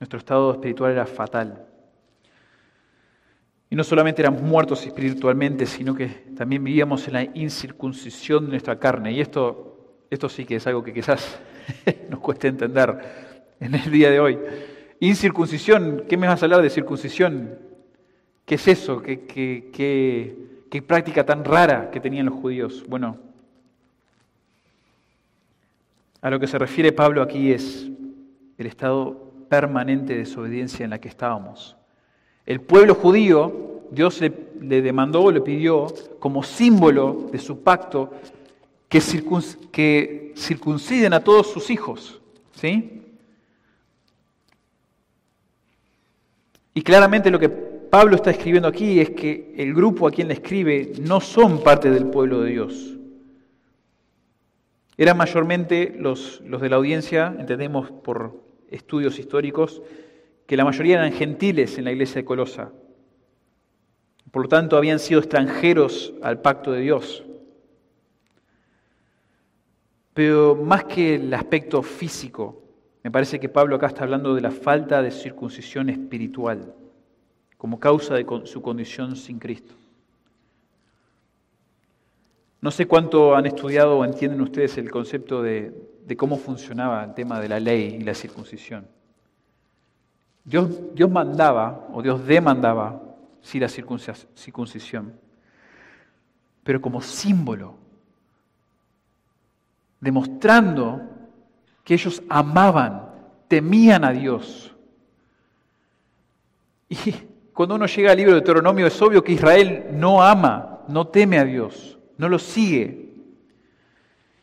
Nuestro 0.00 0.18
estado 0.18 0.52
espiritual 0.52 0.92
era 0.92 1.06
fatal. 1.06 1.66
No 3.76 3.84
solamente 3.84 4.22
éramos 4.22 4.40
muertos 4.40 4.86
espiritualmente, 4.86 5.66
sino 5.66 5.94
que 5.94 6.06
también 6.34 6.64
vivíamos 6.64 7.06
en 7.08 7.12
la 7.12 7.24
incircuncisión 7.24 8.46
de 8.46 8.52
nuestra 8.52 8.78
carne. 8.78 9.12
Y 9.12 9.20
esto, 9.20 9.98
esto 10.08 10.30
sí 10.30 10.46
que 10.46 10.56
es 10.56 10.66
algo 10.66 10.82
que 10.82 10.94
quizás 10.94 11.38
nos 12.08 12.20
cueste 12.20 12.48
entender 12.48 12.98
en 13.60 13.74
el 13.74 13.90
día 13.90 14.10
de 14.10 14.18
hoy. 14.18 14.38
Incircuncisión, 14.98 16.04
¿qué 16.08 16.16
me 16.16 16.26
vas 16.26 16.40
a 16.40 16.46
hablar 16.46 16.62
de 16.62 16.70
circuncisión? 16.70 17.58
¿Qué 18.46 18.54
es 18.54 18.66
eso? 18.66 19.02
¿Qué, 19.02 19.26
qué, 19.26 20.82
práctica 20.86 21.26
tan 21.26 21.44
rara 21.44 21.90
que 21.90 22.00
tenían 22.00 22.24
los 22.24 22.34
judíos? 22.36 22.82
Bueno, 22.88 23.18
a 26.22 26.30
lo 26.30 26.40
que 26.40 26.46
se 26.46 26.58
refiere 26.58 26.92
Pablo 26.92 27.20
aquí 27.20 27.52
es 27.52 27.90
el 28.56 28.66
estado 28.66 29.34
permanente 29.50 30.14
de 30.14 30.20
desobediencia 30.20 30.82
en 30.82 30.90
la 30.90 30.98
que 30.98 31.08
estábamos. 31.08 31.75
El 32.46 32.60
pueblo 32.60 32.94
judío, 32.94 33.82
Dios 33.90 34.20
le, 34.20 34.80
demandó, 34.80 35.32
le 35.32 35.40
pidió 35.40 35.88
como 36.20 36.44
símbolo 36.44 37.28
de 37.32 37.38
su 37.38 37.62
pacto 37.62 38.12
que, 38.88 39.00
que 39.72 40.32
circunciden 40.36 41.12
a 41.12 41.24
todos 41.24 41.48
sus 41.48 41.70
hijos. 41.70 42.20
¿sí? 42.54 43.02
Y 46.72 46.82
claramente 46.82 47.32
lo 47.32 47.40
que 47.40 47.48
Pablo 47.48 48.14
está 48.14 48.30
escribiendo 48.30 48.68
aquí 48.68 49.00
es 49.00 49.10
que 49.10 49.54
el 49.56 49.74
grupo 49.74 50.06
a 50.06 50.12
quien 50.12 50.28
le 50.28 50.34
escribe 50.34 50.92
no 51.00 51.20
son 51.20 51.64
parte 51.64 51.90
del 51.90 52.06
pueblo 52.06 52.42
de 52.42 52.50
Dios. 52.50 52.96
Eran 54.96 55.16
mayormente 55.16 55.94
los, 55.98 56.40
los 56.42 56.60
de 56.60 56.68
la 56.68 56.76
audiencia, 56.76 57.34
entendemos 57.38 57.90
por 57.90 58.40
estudios 58.70 59.18
históricos, 59.18 59.82
que 60.46 60.56
la 60.56 60.64
mayoría 60.64 60.96
eran 60.96 61.12
gentiles 61.12 61.78
en 61.78 61.84
la 61.84 61.92
iglesia 61.92 62.16
de 62.16 62.24
Colosa. 62.24 62.72
Por 64.30 64.42
lo 64.42 64.48
tanto, 64.48 64.76
habían 64.76 64.98
sido 64.98 65.20
extranjeros 65.20 66.14
al 66.22 66.40
pacto 66.40 66.72
de 66.72 66.80
Dios. 66.80 67.24
Pero 70.14 70.54
más 70.54 70.84
que 70.84 71.16
el 71.16 71.32
aspecto 71.34 71.82
físico, 71.82 72.62
me 73.02 73.10
parece 73.10 73.38
que 73.38 73.48
Pablo 73.48 73.76
acá 73.76 73.86
está 73.86 74.04
hablando 74.04 74.34
de 74.34 74.40
la 74.40 74.50
falta 74.50 75.02
de 75.02 75.10
circuncisión 75.10 75.90
espiritual 75.90 76.74
como 77.56 77.80
causa 77.80 78.14
de 78.14 78.26
su 78.44 78.62
condición 78.62 79.16
sin 79.16 79.38
Cristo. 79.38 79.74
No 82.60 82.70
sé 82.70 82.86
cuánto 82.86 83.34
han 83.34 83.46
estudiado 83.46 83.98
o 83.98 84.04
entienden 84.04 84.40
ustedes 84.40 84.76
el 84.78 84.90
concepto 84.90 85.42
de, 85.42 85.72
cómo 86.16 86.36
funcionaba 86.36 87.04
el 87.04 87.14
tema 87.14 87.40
de 87.40 87.48
la 87.48 87.60
ley 87.60 87.96
y 88.00 88.04
la 88.04 88.14
circuncisión. 88.14 88.86
Dios, 90.46 90.94
Dios 90.94 91.10
mandaba 91.10 91.88
o 91.92 92.00
Dios 92.00 92.24
demandaba 92.24 93.02
sí 93.42 93.58
la 93.58 93.68
circuncisión, 93.68 95.12
pero 96.62 96.80
como 96.80 97.00
símbolo, 97.02 97.74
demostrando 100.00 101.02
que 101.84 101.94
ellos 101.94 102.22
amaban, 102.28 103.10
temían 103.48 104.04
a 104.04 104.12
Dios. 104.12 104.72
Y 106.88 107.12
cuando 107.52 107.74
uno 107.74 107.86
llega 107.86 108.12
al 108.12 108.16
libro 108.16 108.32
de 108.32 108.40
Deuteronomio 108.40 108.86
es 108.86 109.02
obvio 109.02 109.24
que 109.24 109.32
Israel 109.32 109.86
no 109.92 110.22
ama, 110.22 110.84
no 110.86 111.08
teme 111.08 111.38
a 111.38 111.44
Dios, 111.44 111.98
no 112.16 112.28
lo 112.28 112.38
sigue. 112.38 113.12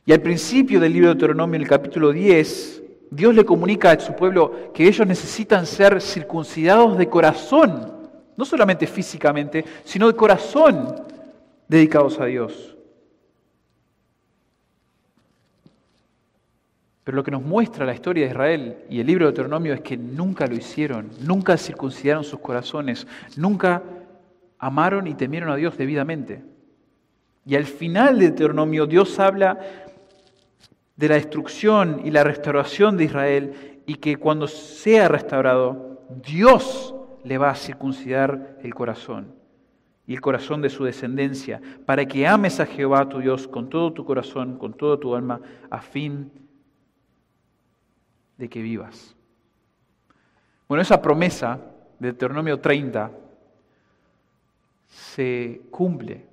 Y 0.06 0.12
al 0.12 0.22
principio 0.22 0.80
del 0.80 0.92
libro 0.92 1.08
de 1.10 1.14
Deuteronomio, 1.14 1.56
en 1.56 1.62
el 1.62 1.68
capítulo 1.68 2.12
10, 2.12 2.83
Dios 3.16 3.36
le 3.36 3.46
comunica 3.46 3.92
a 3.92 4.00
su 4.00 4.16
pueblo 4.16 4.72
que 4.74 4.88
ellos 4.88 5.06
necesitan 5.06 5.66
ser 5.66 6.02
circuncidados 6.02 6.98
de 6.98 7.10
corazón, 7.10 7.92
no 8.36 8.46
solamente 8.46 8.88
físicamente, 8.88 9.64
sino 9.84 10.08
de 10.08 10.16
corazón 10.16 10.96
dedicados 11.68 12.20
a 12.20 12.26
Dios. 12.26 12.76
Pero 17.04 17.18
lo 17.18 17.24
que 17.24 17.32
nos 17.32 17.44
muestra 17.44 17.86
la 17.86 17.94
historia 17.94 18.24
de 18.24 18.32
Israel 18.32 18.78
y 18.90 19.00
el 19.00 19.08
libro 19.08 19.26
de 19.26 19.32
Deuteronomio 19.32 19.74
es 19.74 19.82
que 19.82 19.98
nunca 19.98 20.48
lo 20.48 20.56
hicieron, 20.56 21.12
nunca 21.20 21.58
circuncidaron 21.58 22.24
sus 22.24 22.40
corazones, 22.40 23.06
nunca 23.36 23.84
amaron 24.58 25.06
y 25.08 25.14
temieron 25.14 25.50
a 25.50 25.56
Dios 25.56 25.78
debidamente. 25.78 26.42
Y 27.46 27.56
al 27.56 27.66
final 27.66 28.20
de 28.20 28.30
Deuteronomio 28.30 28.86
Dios 28.86 29.20
habla 29.20 29.60
de 31.04 31.10
la 31.10 31.16
destrucción 31.16 32.00
y 32.06 32.12
la 32.12 32.24
restauración 32.24 32.96
de 32.96 33.04
Israel 33.04 33.82
y 33.86 33.96
que 33.96 34.16
cuando 34.16 34.48
sea 34.48 35.10
restaurado, 35.10 36.02
Dios 36.26 36.96
le 37.26 37.38
va 37.38 37.50
a 37.50 37.56
circuncidar 37.56 38.58
el 38.64 38.74
corazón 38.74 39.36
y 40.08 40.14
el 40.14 40.22
corazón 40.22 40.62
de 40.62 40.70
su 40.70 40.86
descendencia, 40.86 41.62
para 41.86 42.06
que 42.06 42.26
ames 42.26 42.62
a 42.62 42.66
Jehová 42.66 43.10
tu 43.10 43.20
Dios 43.20 43.50
con 43.50 43.70
todo 43.70 43.92
tu 43.92 44.06
corazón, 44.06 44.58
con 44.58 44.76
toda 44.76 44.98
tu 44.98 45.14
alma, 45.14 45.42
a 45.70 45.82
fin 45.82 46.32
de 48.38 48.48
que 48.48 48.62
vivas. 48.62 49.14
Bueno, 50.70 50.84
esa 50.84 51.02
promesa 51.02 51.60
de 52.00 52.08
Deuteronomio 52.12 52.62
30 52.62 53.12
se 54.88 55.64
cumple 55.70 56.26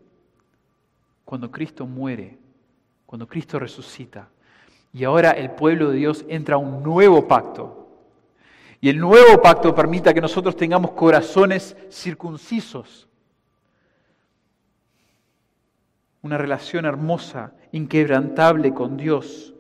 cuando 1.25 1.51
Cristo 1.51 1.89
muere, 1.89 2.39
cuando 3.05 3.27
Cristo 3.27 3.59
resucita. 3.59 4.29
Y 4.93 5.05
ahora 5.05 5.31
el 5.33 5.51
pueblo 5.53 5.91
de 5.91 5.99
Dios 5.99 6.25
entra 6.29 6.57
a 6.57 6.59
un 6.59 6.83
nuevo 6.83 7.29
pacto. 7.29 7.89
Y 8.81 8.89
el 8.89 8.99
nuevo 8.99 9.41
pacto 9.43 9.75
permita 9.75 10.15
que 10.15 10.21
nosotros 10.21 10.57
tengamos 10.57 10.93
corazones 10.93 11.77
circuncisos. 11.91 13.07
Una 16.23 16.39
relación 16.39 16.85
hermosa, 16.85 17.53
inquebrantable 17.73 18.75
con 18.75 18.97
Dios 18.97 19.55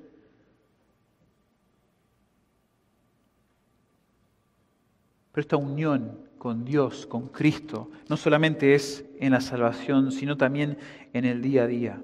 Pero 5.32 5.42
esta 5.42 5.56
unión 5.56 6.18
con 6.38 6.64
Dios, 6.64 7.06
con 7.06 7.28
Cristo, 7.28 7.90
no 8.08 8.16
solamente 8.16 8.74
es 8.74 9.04
en 9.18 9.32
la 9.32 9.40
salvación, 9.40 10.10
sino 10.10 10.36
también 10.36 10.78
en 11.12 11.24
el 11.24 11.42
día 11.42 11.64
a 11.64 11.66
día. 11.66 12.02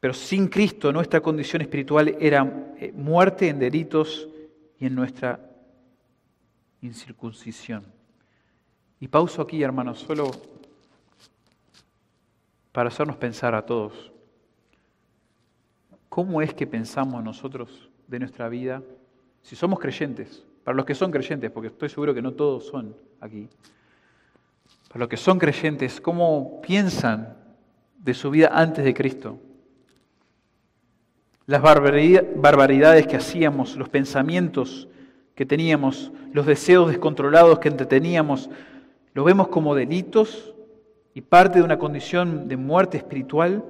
Pero 0.00 0.14
sin 0.14 0.48
Cristo 0.48 0.92
nuestra 0.92 1.20
condición 1.20 1.62
espiritual 1.62 2.16
era 2.20 2.74
eh, 2.78 2.92
muerte 2.92 3.48
en 3.48 3.58
delitos 3.58 4.28
y 4.78 4.86
en 4.86 4.94
nuestra 4.94 5.40
incircuncisión. 6.82 7.84
Y 9.00 9.08
pauso 9.08 9.42
aquí, 9.42 9.62
hermanos, 9.62 10.00
solo 10.00 10.30
para 12.72 12.88
hacernos 12.88 13.16
pensar 13.16 13.54
a 13.54 13.66
todos. 13.66 14.12
¿Cómo 16.08 16.42
es 16.42 16.54
que 16.54 16.66
pensamos 16.66 17.22
nosotros 17.22 17.90
de 18.06 18.18
nuestra 18.20 18.48
vida 18.48 18.82
si 19.42 19.56
somos 19.56 19.78
creyentes? 19.78 20.44
Para 20.62 20.76
los 20.76 20.84
que 20.84 20.94
son 20.94 21.10
creyentes, 21.10 21.50
porque 21.50 21.68
estoy 21.68 21.88
seguro 21.88 22.14
que 22.14 22.22
no 22.22 22.32
todos 22.32 22.66
son 22.66 22.94
aquí. 23.20 23.48
Para 24.88 25.00
los 25.00 25.08
que 25.08 25.16
son 25.16 25.38
creyentes, 25.38 26.00
¿cómo 26.00 26.60
piensan 26.62 27.36
de 27.98 28.14
su 28.14 28.30
vida 28.30 28.50
antes 28.52 28.84
de 28.84 28.94
Cristo? 28.94 29.38
Las 31.48 31.62
barbaridades 31.62 33.06
que 33.06 33.16
hacíamos, 33.16 33.74
los 33.76 33.88
pensamientos 33.88 34.86
que 35.34 35.46
teníamos, 35.46 36.12
los 36.34 36.44
deseos 36.44 36.90
descontrolados 36.90 37.58
que 37.58 37.68
entreteníamos, 37.68 38.50
¿los 39.14 39.24
vemos 39.24 39.48
como 39.48 39.74
delitos 39.74 40.54
y 41.14 41.22
parte 41.22 41.60
de 41.60 41.64
una 41.64 41.78
condición 41.78 42.48
de 42.48 42.58
muerte 42.58 42.98
espiritual? 42.98 43.64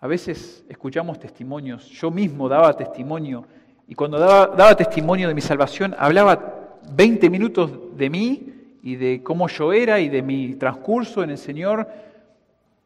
A 0.00 0.06
veces 0.06 0.66
escuchamos 0.68 1.18
testimonios, 1.18 1.88
yo 1.88 2.10
mismo 2.10 2.46
daba 2.46 2.76
testimonio 2.76 3.46
Y 3.88 3.94
cuando 3.94 4.18
daba, 4.18 4.48
daba 4.48 4.76
testimonio 4.76 5.28
de 5.28 5.34
mi 5.34 5.40
salvación, 5.40 5.96
hablaba 5.98 6.78
20 6.92 7.30
minutos 7.30 7.96
de 7.96 8.10
mí 8.10 8.52
y 8.82 8.96
de 8.96 9.22
cómo 9.22 9.48
yo 9.48 9.72
era 9.72 9.98
y 9.98 10.10
de 10.10 10.20
mi 10.20 10.56
transcurso 10.56 11.22
en 11.22 11.30
el 11.30 11.38
Señor 11.38 12.09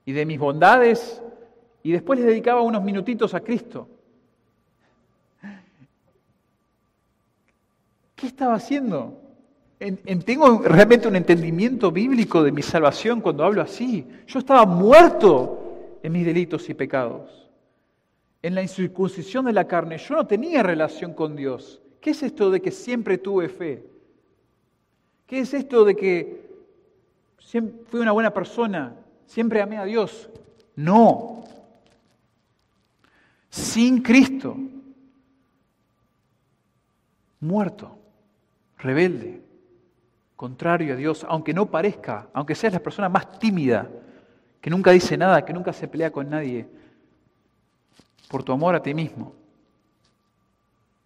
y 0.05 0.12
de 0.12 0.27
mis 0.27 0.38
bondades, 0.38 1.23
y 1.83 1.93
después 1.93 2.19
les 2.19 2.29
dedicaba 2.29 2.62
unos 2.62 2.83
minutitos 2.83 3.35
a 3.35 3.40
Cristo. 3.40 3.88
¿Qué 8.14 8.27
estaba 8.27 8.55
haciendo? 8.55 9.21
¿Tengo 10.25 10.62
realmente 10.62 11.09
un 11.09 11.17
entendimiento 11.17 11.90
bíblico 11.90 12.43
de 12.43 12.53
mi 12.53 12.62
salvación 12.62 13.21
cuando 13.21 13.45
hablo 13.45 13.61
así? 13.61 14.07
Yo 14.27 14.38
estaba 14.38 14.64
muerto 14.64 15.99
en 16.03 16.12
mis 16.12 16.25
delitos 16.25 16.69
y 16.71 16.75
pecados. 16.75 17.51
En 18.40 18.55
la 18.55 18.62
incircuncisión 18.62 19.45
de 19.45 19.53
la 19.53 19.67
carne 19.67 19.99
yo 19.99 20.14
no 20.14 20.27
tenía 20.27 20.62
relación 20.62 21.12
con 21.12 21.37
Dios. 21.37 21.83
¿Qué 22.01 22.11
es 22.11 22.23
esto 22.23 22.51
de 22.51 22.61
que 22.61 22.71
siempre 22.71 23.19
tuve 23.19 23.49
fe? 23.49 23.85
¿Qué 25.27 25.40
es 25.40 25.53
esto 25.53 25.85
de 25.85 25.97
que 25.97 26.45
fui 27.87 28.01
una 28.01 28.12
buena 28.12 28.33
persona? 28.33 28.95
Siempre 29.27 29.61
amé 29.61 29.79
a 29.79 29.85
Dios. 29.85 30.29
No. 30.77 31.45
Sin 33.49 34.03
Cristo. 34.03 34.57
Muerto. 37.41 37.99
Rebelde. 38.79 39.43
Contrario 40.37 40.95
a 40.95 40.97
Dios. 40.97 41.25
Aunque 41.29 41.55
no 41.55 41.71
parezca. 41.71 42.29
Aunque 42.33 42.55
seas 42.55 42.73
la 42.73 42.81
persona 42.81 43.09
más 43.09 43.39
tímida. 43.39 43.89
Que 44.61 44.71
nunca 44.71 44.91
dice 44.91 45.17
nada. 45.17 45.45
Que 45.45 45.53
nunca 45.53 45.73
se 45.73 45.89
pelea 45.89 46.11
con 46.11 46.29
nadie. 46.31 46.67
Por 48.29 48.43
tu 48.43 48.53
amor 48.53 48.75
a 48.75 48.83
ti 48.83 48.95
mismo. 48.95 49.35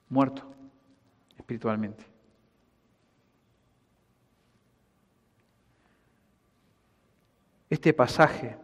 Muerto. 0.09 0.43
Espiritualmente. 1.37 2.18
Este 7.71 7.93
pasaje, 7.93 8.57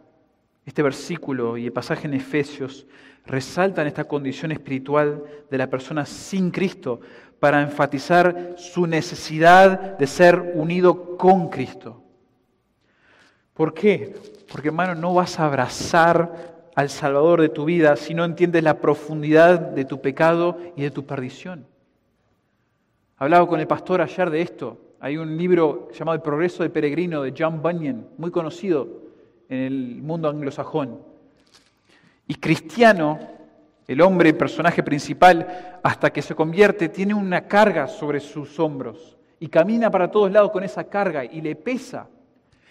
este 0.65 0.81
versículo 0.81 1.57
y 1.57 1.65
el 1.65 1.73
pasaje 1.73 2.07
en 2.07 2.15
Efesios 2.15 2.87
resaltan 3.25 3.87
esta 3.87 4.05
condición 4.05 4.51
espiritual 4.51 5.23
de 5.49 5.57
la 5.57 5.69
persona 5.69 6.05
sin 6.05 6.51
Cristo 6.51 6.99
para 7.39 7.61
enfatizar 7.61 8.55
su 8.57 8.87
necesidad 8.87 9.97
de 9.97 10.07
ser 10.07 10.53
unido 10.55 11.17
con 11.17 11.49
Cristo. 11.49 12.01
¿Por 13.53 13.73
qué? 13.73 14.15
Porque 14.51 14.69
hermano, 14.69 14.95
no 14.95 15.13
vas 15.13 15.39
a 15.39 15.45
abrazar 15.45 16.55
al 16.75 16.89
Salvador 16.89 17.41
de 17.41 17.49
tu 17.49 17.65
vida 17.65 17.95
si 17.95 18.13
no 18.13 18.25
entiendes 18.25 18.63
la 18.63 18.79
profundidad 18.79 19.59
de 19.59 19.85
tu 19.85 20.01
pecado 20.01 20.57
y 20.75 20.83
de 20.83 20.91
tu 20.91 21.05
perdición. 21.05 21.65
Hablaba 23.17 23.47
con 23.47 23.59
el 23.59 23.67
pastor 23.67 24.01
ayer 24.01 24.29
de 24.29 24.41
esto. 24.41 24.84
Hay 24.99 25.17
un 25.17 25.37
libro 25.37 25.89
llamado 25.91 26.15
El 26.15 26.21
progreso 26.21 26.63
del 26.63 26.71
peregrino 26.71 27.21
de 27.21 27.33
John 27.37 27.61
Bunyan, 27.61 28.07
muy 28.17 28.31
conocido 28.31 28.87
en 29.49 29.59
el 29.59 30.01
mundo 30.01 30.29
anglosajón. 30.29 30.99
Y 32.27 32.35
cristiano, 32.35 33.19
el 33.87 34.01
hombre, 34.01 34.29
el 34.29 34.37
personaje 34.37 34.83
principal, 34.83 35.79
hasta 35.83 36.11
que 36.11 36.21
se 36.21 36.33
convierte, 36.33 36.89
tiene 36.89 37.13
una 37.13 37.45
carga 37.47 37.87
sobre 37.87 38.19
sus 38.21 38.57
hombros 38.57 39.17
y 39.39 39.49
camina 39.49 39.91
para 39.91 40.09
todos 40.09 40.31
lados 40.31 40.51
con 40.51 40.63
esa 40.63 40.85
carga 40.85 41.25
y 41.25 41.41
le 41.41 41.55
pesa. 41.55 42.07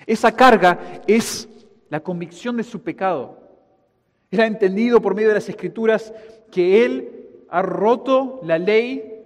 Esa 0.06 0.34
carga 0.34 1.02
es 1.06 1.48
la 1.90 2.00
convicción 2.00 2.56
de 2.56 2.64
su 2.64 2.82
pecado. 2.82 3.38
Él 4.30 4.40
ha 4.40 4.46
entendido 4.46 5.00
por 5.00 5.14
medio 5.14 5.28
de 5.28 5.34
las 5.34 5.48
escrituras 5.48 6.12
que 6.50 6.84
él 6.84 7.28
ha 7.50 7.60
roto 7.60 8.40
la 8.42 8.58
ley, 8.58 9.22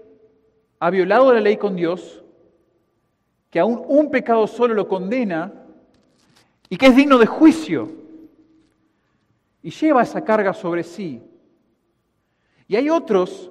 ha 0.80 0.90
violado 0.90 1.32
la 1.32 1.40
ley 1.40 1.56
con 1.56 1.76
Dios 1.76 2.24
que 3.50 3.58
aún 3.58 3.82
un 3.86 4.10
pecado 4.10 4.46
solo 4.46 4.74
lo 4.74 4.88
condena 4.88 5.52
y 6.68 6.76
que 6.76 6.86
es 6.86 6.96
digno 6.96 7.18
de 7.18 7.26
juicio. 7.26 7.90
Y 9.62 9.70
lleva 9.70 10.02
esa 10.02 10.22
carga 10.24 10.52
sobre 10.52 10.82
sí. 10.82 11.22
Y 12.66 12.76
hay 12.76 12.90
otros 12.90 13.50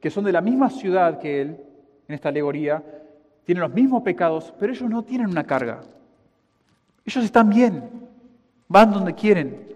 que 0.00 0.10
son 0.10 0.24
de 0.24 0.32
la 0.32 0.40
misma 0.40 0.70
ciudad 0.70 1.18
que 1.18 1.40
él, 1.40 1.60
en 2.08 2.14
esta 2.14 2.28
alegoría, 2.28 2.82
tienen 3.44 3.62
los 3.62 3.72
mismos 3.72 4.02
pecados, 4.02 4.54
pero 4.58 4.72
ellos 4.72 4.88
no 4.88 5.02
tienen 5.02 5.28
una 5.28 5.44
carga. 5.44 5.82
Ellos 7.04 7.24
están 7.24 7.50
bien, 7.50 8.08
van 8.68 8.92
donde 8.92 9.14
quieren. 9.14 9.72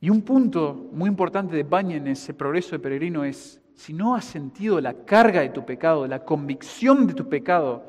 Y 0.00 0.10
un 0.10 0.22
punto 0.22 0.88
muy 0.92 1.08
importante 1.08 1.56
de 1.56 1.64
Baña 1.64 1.96
en 1.96 2.06
ese 2.06 2.32
progreso 2.34 2.72
de 2.72 2.78
peregrino 2.78 3.24
es 3.24 3.60
si 3.78 3.92
no 3.92 4.16
has 4.16 4.24
sentido 4.24 4.80
la 4.80 4.92
carga 4.92 5.40
de 5.40 5.50
tu 5.50 5.64
pecado, 5.64 6.04
la 6.08 6.24
convicción 6.24 7.06
de 7.06 7.14
tu 7.14 7.28
pecado, 7.28 7.84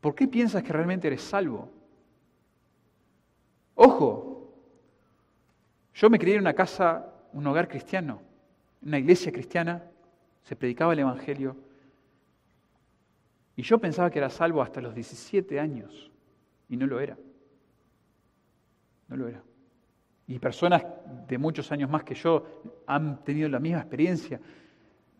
¿por 0.00 0.16
qué 0.16 0.26
piensas 0.26 0.64
que 0.64 0.72
realmente 0.72 1.06
eres 1.06 1.22
salvo? 1.22 1.70
Ojo, 3.76 4.52
yo 5.94 6.10
me 6.10 6.18
crié 6.18 6.34
en 6.34 6.40
una 6.40 6.52
casa, 6.52 7.06
un 7.32 7.46
hogar 7.46 7.68
cristiano, 7.68 8.20
una 8.82 8.98
iglesia 8.98 9.30
cristiana, 9.30 9.84
se 10.42 10.56
predicaba 10.56 10.94
el 10.94 10.98
Evangelio, 10.98 11.56
y 13.54 13.62
yo 13.62 13.78
pensaba 13.78 14.10
que 14.10 14.18
era 14.18 14.30
salvo 14.30 14.62
hasta 14.62 14.80
los 14.80 14.96
17 14.96 15.60
años, 15.60 16.10
y 16.68 16.76
no 16.76 16.88
lo 16.88 16.98
era. 16.98 17.16
No 19.06 19.16
lo 19.16 19.28
era 19.28 19.47
y 20.28 20.38
personas 20.38 20.84
de 21.26 21.38
muchos 21.38 21.72
años 21.72 21.88
más 21.88 22.04
que 22.04 22.14
yo 22.14 22.44
han 22.86 23.24
tenido 23.24 23.48
la 23.48 23.58
misma 23.58 23.78
experiencia. 23.78 24.38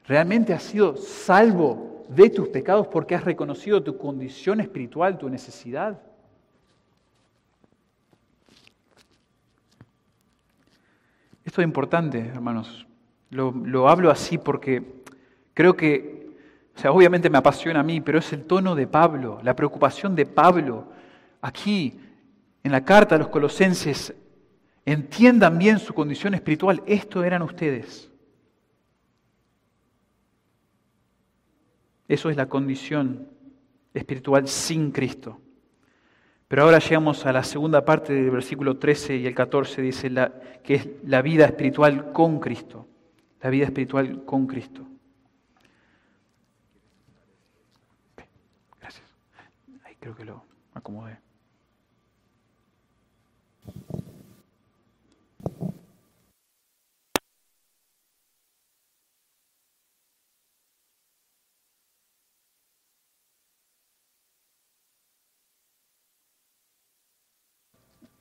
¿Realmente 0.06 0.52
has 0.52 0.62
sido 0.62 0.96
salvo 0.96 2.04
de 2.10 2.28
tus 2.28 2.48
pecados 2.48 2.86
porque 2.88 3.14
has 3.14 3.24
reconocido 3.24 3.82
tu 3.82 3.96
condición 3.96 4.60
espiritual, 4.60 5.16
tu 5.16 5.30
necesidad? 5.30 5.98
Esto 11.42 11.62
es 11.62 11.66
importante, 11.66 12.18
hermanos. 12.18 12.86
Lo, 13.30 13.50
lo, 13.50 13.88
hablo 13.88 14.10
así 14.10 14.36
porque 14.36 15.02
creo 15.54 15.74
que, 15.74 16.36
o 16.76 16.78
sea, 16.78 16.92
obviamente 16.92 17.30
me 17.30 17.38
apasiona 17.38 17.80
a 17.80 17.82
mí, 17.82 18.02
pero 18.02 18.18
es 18.18 18.30
el 18.34 18.44
tono 18.44 18.74
de 18.74 18.86
Pablo, 18.86 19.40
la 19.42 19.56
preocupación 19.56 20.14
de 20.14 20.26
Pablo. 20.26 20.88
Aquí, 21.40 21.98
en 22.62 22.72
la 22.72 22.84
carta 22.84 23.14
a 23.14 23.18
los 23.18 23.28
colosenses, 23.28 24.14
entiendan 24.92 25.58
bien 25.58 25.78
su 25.78 25.92
condición 25.92 26.34
espiritual. 26.34 26.82
Esto 26.86 27.22
eran 27.22 27.42
ustedes. 27.42 28.10
Eso 32.08 32.30
es 32.30 32.36
la 32.36 32.48
condición 32.48 33.28
espiritual 33.92 34.48
sin 34.48 34.90
Cristo. 34.90 35.38
Pero 36.48 36.62
ahora 36.62 36.78
llegamos 36.78 37.26
a 37.26 37.32
la 37.32 37.42
segunda 37.42 37.84
parte 37.84 38.14
del 38.14 38.30
versículo 38.30 38.78
13 38.78 39.16
y 39.16 39.26
el 39.26 39.34
14, 39.34 39.82
dice 39.82 40.10
que 40.64 40.74
es 40.74 40.88
la 41.04 41.20
vida 41.20 41.44
espiritual 41.44 42.10
con 42.12 42.40
Cristo. 42.40 42.88
La 43.42 43.50
vida 43.50 43.66
espiritual 43.66 44.24
con 44.24 44.46
Cristo. 44.46 44.86
Gracias. 48.80 49.06
Ahí 49.84 49.96
creo 50.00 50.16
que 50.16 50.24
lo 50.24 50.42
acomodé. 50.72 51.18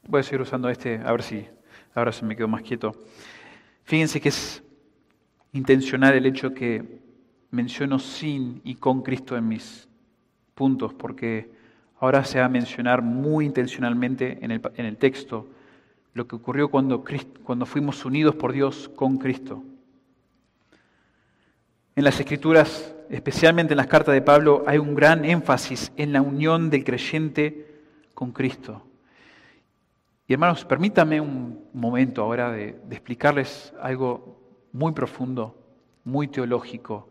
Voy 0.07 0.21
a 0.21 0.23
seguir 0.23 0.39
usando 0.39 0.69
este, 0.69 1.01
a 1.03 1.11
ver 1.11 1.21
si 1.21 1.45
ahora 1.93 2.13
se 2.13 2.23
me 2.23 2.37
quedó 2.37 2.47
más 2.47 2.61
quieto. 2.61 2.95
Fíjense 3.83 4.21
que 4.21 4.29
es 4.29 4.63
intencional 5.51 6.13
el 6.13 6.25
hecho 6.25 6.53
que 6.53 7.01
menciono 7.51 7.99
sin 7.99 8.61
y 8.63 8.75
con 8.75 9.01
Cristo 9.01 9.35
en 9.35 9.49
mis 9.49 9.89
puntos, 10.55 10.93
porque 10.93 11.51
ahora 11.99 12.23
se 12.23 12.39
va 12.39 12.45
a 12.45 12.49
mencionar 12.49 13.01
muy 13.01 13.45
intencionalmente 13.45 14.37
en 14.41 14.51
el, 14.51 14.61
en 14.77 14.85
el 14.85 14.95
texto 14.95 15.47
lo 16.13 16.25
que 16.25 16.37
ocurrió 16.37 16.69
cuando, 16.69 17.03
cuando 17.43 17.65
fuimos 17.65 18.05
unidos 18.05 18.33
por 18.35 18.53
Dios 18.53 18.89
con 18.95 19.17
Cristo. 19.17 19.61
En 21.97 22.05
las 22.05 22.17
Escrituras, 22.17 22.95
especialmente 23.09 23.73
en 23.73 23.77
las 23.77 23.87
cartas 23.87 24.13
de 24.13 24.21
Pablo, 24.21 24.63
hay 24.67 24.77
un 24.77 24.95
gran 24.95 25.25
énfasis 25.25 25.91
en 25.97 26.13
la 26.13 26.21
unión 26.21 26.69
del 26.69 26.85
creyente 26.85 27.81
con 28.13 28.31
Cristo. 28.31 28.86
Y 30.27 30.33
hermanos, 30.33 30.65
permítame 30.65 31.21
un 31.21 31.69
momento 31.71 32.21
ahora 32.21 32.51
de, 32.51 32.77
explicarles 32.91 33.73
algo 33.81 34.37
muy 34.73 34.91
profundo, 34.91 35.55
muy 36.03 36.27
teológico, 36.27 37.09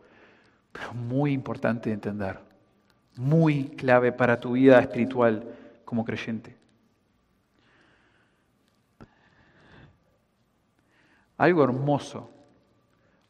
pero 0.71 0.93
muy 0.93 1.33
importante 1.33 1.89
de 1.89 1.95
entender, 1.95 2.39
muy 3.17 3.71
clave 3.71 4.13
para 4.13 4.39
tu 4.39 4.53
vida 4.53 4.79
espiritual 4.81 5.43
como 5.87 6.05
creyente. 6.05 6.55
Algo 11.39 11.65
hermoso 11.65 12.31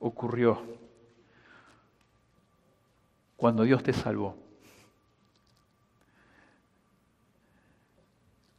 ocurrió 0.00 0.62
cuando 3.36 3.62
Dios 3.62 3.84
te 3.84 3.92
salvó. 3.92 4.45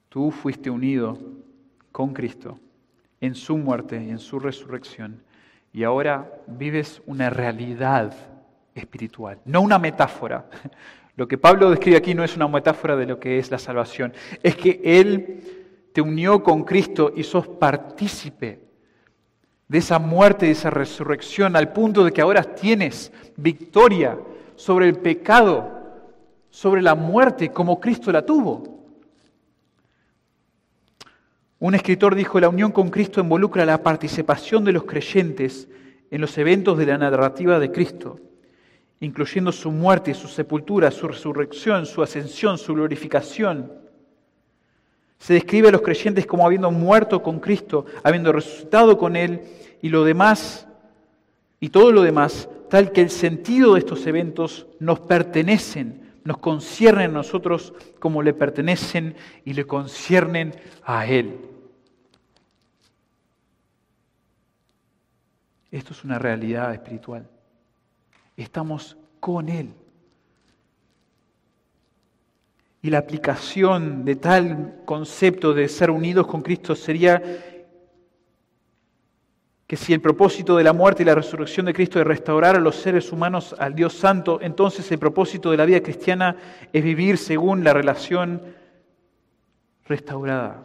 Tú 0.09 0.31
fuiste 0.31 0.69
unido 0.69 1.17
con 1.91 2.13
Cristo 2.13 2.59
en 3.19 3.35
su 3.35 3.57
muerte 3.57 4.03
y 4.03 4.09
en 4.09 4.19
su 4.19 4.39
resurrección 4.39 5.21
y 5.73 5.83
ahora 5.83 6.41
vives 6.47 7.01
una 7.05 7.29
realidad 7.29 8.13
espiritual, 8.73 9.39
no 9.45 9.61
una 9.61 9.79
metáfora. 9.79 10.49
Lo 11.15 11.27
que 11.27 11.37
Pablo 11.37 11.71
describe 11.71 11.97
aquí 11.97 12.13
no 12.13 12.23
es 12.23 12.35
una 12.35 12.47
metáfora 12.47 12.95
de 12.95 13.07
lo 13.07 13.19
que 13.19 13.39
es 13.39 13.49
la 13.49 13.57
salvación, 13.57 14.13
es 14.43 14.55
que 14.55 14.79
Él 14.83 15.89
te 15.93 16.01
unió 16.01 16.43
con 16.43 16.63
Cristo 16.63 17.11
y 17.15 17.23
sos 17.23 17.47
partícipe 17.47 18.59
de 19.67 19.77
esa 19.79 19.99
muerte 19.99 20.45
de 20.45 20.51
esa 20.51 20.69
resurrección 20.69 21.55
al 21.55 21.73
punto 21.73 22.03
de 22.03 22.11
que 22.11 22.21
ahora 22.21 22.43
tienes 22.43 23.11
victoria 23.35 24.17
sobre 24.55 24.87
el 24.87 24.95
pecado, 24.97 25.69
sobre 26.49 26.81
la 26.81 26.95
muerte 26.95 27.49
como 27.49 27.79
Cristo 27.79 28.11
la 28.11 28.25
tuvo. 28.25 28.76
Un 31.59 31.73
escritor 31.73 32.13
dijo, 32.13 32.39
la 32.39 32.49
unión 32.49 32.71
con 32.71 32.89
Cristo 32.89 33.19
involucra 33.19 33.65
la 33.65 33.81
participación 33.81 34.63
de 34.63 34.73
los 34.73 34.83
creyentes 34.83 35.67
en 36.11 36.21
los 36.21 36.37
eventos 36.37 36.77
de 36.77 36.85
la 36.85 36.97
narrativa 36.99 37.59
de 37.59 37.71
Cristo, 37.71 38.19
incluyendo 38.99 39.51
su 39.51 39.71
muerte, 39.71 40.13
su 40.13 40.27
sepultura, 40.27 40.91
su 40.91 41.07
resurrección, 41.07 41.87
su 41.87 42.03
ascensión, 42.03 42.59
su 42.59 42.75
glorificación. 42.75 43.71
Se 45.17 45.33
describe 45.33 45.69
a 45.69 45.71
los 45.71 45.81
creyentes 45.81 46.27
como 46.27 46.45
habiendo 46.45 46.69
muerto 46.69 47.23
con 47.23 47.39
Cristo, 47.39 47.85
habiendo 48.03 48.31
resucitado 48.31 48.97
con 48.99 49.15
Él 49.15 49.41
y 49.81 49.89
lo 49.89 50.03
demás, 50.03 50.67
y 51.59 51.69
todo 51.69 51.91
lo 51.91 52.03
demás, 52.03 52.47
tal 52.69 52.91
que 52.91 53.01
el 53.01 53.09
sentido 53.09 53.73
de 53.73 53.79
estos 53.79 54.05
eventos 54.05 54.67
nos 54.79 54.99
pertenecen, 54.99 56.06
nos 56.27 56.39
conciernen 56.39 57.11
a 57.11 57.13
nosotros 57.13 57.73
como 57.99 58.21
le 58.21 58.33
pertenecen 58.33 59.15
y 59.45 59.53
le 59.53 59.65
conciernen 59.65 60.53
a 60.83 61.05
Él. 61.07 61.39
Esto 65.71 65.93
es 65.93 66.03
una 66.03 66.19
realidad 66.19 66.73
espiritual. 66.73 67.29
Estamos 68.35 68.97
con 69.21 69.47
Él. 69.47 69.73
Y 72.81 72.89
la 72.89 72.97
aplicación 72.97 74.03
de 74.03 74.17
tal 74.17 74.81
concepto 74.83 75.53
de 75.53 75.69
ser 75.69 75.89
unidos 75.89 76.27
con 76.27 76.41
Cristo 76.41 76.75
sería 76.75 77.56
que 79.67 79.75
si 79.75 79.93
el 79.93 79.99
propósito 79.99 80.55
de 80.55 80.63
la 80.63 80.71
muerte 80.71 81.03
y 81.03 81.05
la 81.05 81.13
resurrección 81.13 81.65
de 81.65 81.73
Cristo 81.73 81.99
es 81.99 82.07
restaurar 82.07 82.55
a 82.55 82.61
los 82.61 82.77
seres 82.77 83.11
humanos 83.11 83.53
al 83.59 83.75
Dios 83.75 83.93
Santo, 83.93 84.39
entonces 84.41 84.89
el 84.93 84.97
propósito 84.97 85.51
de 85.51 85.57
la 85.57 85.65
vida 85.65 85.81
cristiana 85.81 86.37
es 86.71 86.81
vivir 86.81 87.17
según 87.17 87.65
la 87.65 87.73
relación 87.73 88.41
restaurada. 89.85 90.63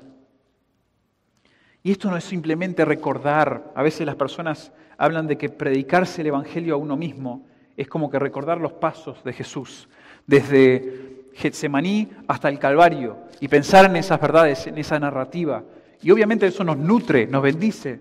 Y 1.83 1.91
esto 1.91 2.11
no 2.11 2.17
es 2.17 2.23
simplemente 2.23 2.85
recordar, 2.85 3.73
a 3.75 3.83
veces 3.83 4.07
las 4.07 4.15
personas 4.15 4.71
hablan 4.97 5.27
de 5.27 5.37
que 5.37 5.49
predicarse 5.49 6.21
el 6.21 6.29
Evangelio 6.29 6.75
a 6.75 6.79
uno 6.79 6.97
mismo 6.97 7.45
es 7.77 7.89
como 7.89 8.09
que 8.09 8.21
recordar 8.21 8.61
los 8.61 8.73
pasos 8.73 9.25
de 9.25 9.33
Jesús, 9.33 9.89
desde 10.27 11.27
Getsemaní 11.35 12.09
hasta 12.29 12.49
el 12.49 12.61
Calvario, 12.61 13.17
y 13.41 13.49
pensar 13.49 13.87
en 13.87 13.97
esas 13.97 14.21
verdades, 14.21 14.67
en 14.69 14.79
esa 14.79 15.01
narrativa. 15.01 15.65
Y 16.03 16.13
obviamente 16.13 16.47
eso 16.47 16.63
nos 16.63 16.77
nutre, 16.77 17.27
nos 17.27 17.43
bendice, 17.43 18.01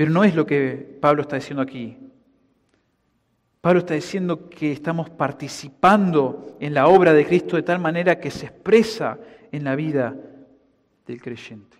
pero 0.00 0.12
no 0.12 0.24
es 0.24 0.34
lo 0.34 0.46
que 0.46 0.96
Pablo 0.98 1.20
está 1.20 1.36
diciendo 1.36 1.60
aquí. 1.60 1.94
Pablo 3.60 3.80
está 3.80 3.92
diciendo 3.92 4.48
que 4.48 4.72
estamos 4.72 5.10
participando 5.10 6.56
en 6.58 6.72
la 6.72 6.86
obra 6.86 7.12
de 7.12 7.26
Cristo 7.26 7.56
de 7.56 7.64
tal 7.64 7.80
manera 7.80 8.18
que 8.18 8.30
se 8.30 8.46
expresa 8.46 9.18
en 9.52 9.62
la 9.62 9.76
vida 9.76 10.16
del 11.06 11.20
creyente. 11.20 11.76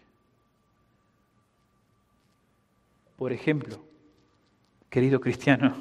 Por 3.16 3.32
ejemplo, 3.32 3.82
querido 4.90 5.18
cristiano, 5.18 5.74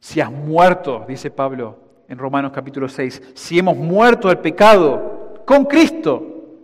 si 0.00 0.22
has 0.22 0.32
muerto, 0.32 1.04
dice 1.06 1.30
Pablo 1.30 1.80
en 2.08 2.16
Romanos 2.16 2.50
capítulo 2.54 2.88
6, 2.88 3.32
si 3.34 3.58
hemos 3.58 3.76
muerto 3.76 4.30
al 4.30 4.40
pecado 4.40 5.42
con 5.44 5.66
Cristo, 5.66 6.56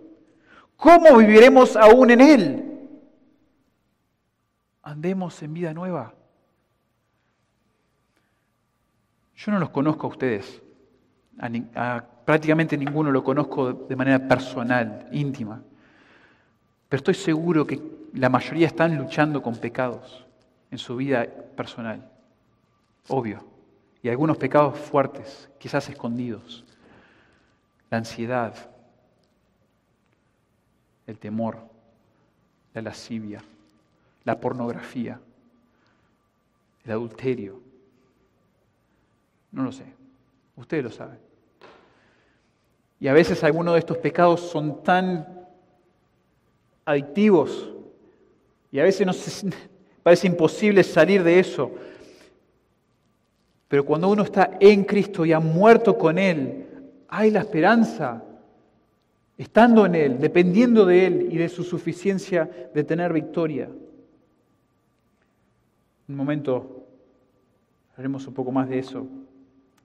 ¿cómo 0.77 1.15
viviremos 1.19 1.77
aún 1.77 2.11
en 2.11 2.21
Él? 2.23 2.71
Andemos 4.95 5.43
en 5.43 5.53
vida 5.53 5.75
nueva. 5.75 6.15
Yo 9.37 9.51
no 9.51 9.59
los 9.59 9.71
conozco 9.71 10.07
a 10.07 10.11
ustedes, 10.11 10.63
a, 11.75 12.05
prácticamente 12.25 12.79
ninguno 12.79 13.11
lo 13.11 13.25
conozco 13.25 13.73
de 13.73 13.97
manera 13.97 14.21
personal, 14.29 15.09
íntima, 15.11 15.61
pero 16.89 16.99
estoy 16.99 17.15
seguro 17.15 17.67
que 17.67 17.83
la 18.13 18.29
mayoría 18.29 18.69
están 18.69 18.97
luchando 18.97 19.43
con 19.43 19.57
pecados 19.57 20.25
en 20.71 20.79
su 20.79 20.95
vida 20.95 21.27
personal, 21.57 22.09
obvio, 23.09 23.45
y 24.01 24.09
algunos 24.09 24.37
pecados 24.37 24.79
fuertes, 24.79 25.51
quizás 25.59 25.89
escondidos, 25.89 26.65
la 27.91 27.99
ansiedad, 27.99 28.55
el 31.09 31.19
temor, 31.19 31.59
la 32.73 32.83
lascivia 32.83 33.43
la 34.25 34.41
pornografía, 34.41 35.21
el 36.85 36.91
adulterio. 36.91 37.61
No 39.53 39.63
lo 39.63 39.73
sé, 39.73 39.85
ustedes 40.57 40.85
lo 40.85 40.91
saben. 40.91 41.19
Y 42.99 43.09
a 43.09 43.13
veces 43.13 43.45
algunos 43.45 43.75
de 43.75 43.81
estos 43.81 43.99
pecados 43.99 44.41
son 44.41 44.83
tan 44.83 45.47
adictivos 46.85 47.71
y 48.73 48.79
a 48.79 48.85
veces 48.85 49.07
nos 49.07 49.45
parece 50.03 50.27
imposible 50.27 50.83
salir 50.83 51.23
de 51.23 51.39
eso. 51.39 51.71
Pero 53.69 53.85
cuando 53.85 54.09
uno 54.09 54.23
está 54.23 54.57
en 54.61 54.85
Cristo 54.85 55.25
y 55.25 55.33
ha 55.33 55.41
muerto 55.41 55.97
con 55.99 56.19
Él, 56.19 56.67
hay 57.09 57.31
la 57.31 57.41
esperanza, 57.41 58.23
estando 59.37 59.85
en 59.87 59.95
Él, 59.95 60.19
dependiendo 60.19 60.87
de 60.87 61.07
Él 61.07 61.29
y 61.31 61.37
de 61.37 61.49
su 61.49 61.65
suficiencia 61.65 62.49
de 62.73 62.85
tener 62.85 63.13
victoria 63.13 63.69
un 66.09 66.17
momento 66.17 66.87
haremos 67.97 68.27
un 68.27 68.35
poco 68.35 68.53
más 68.53 68.69
de 68.69 68.79
eso. 68.79 69.07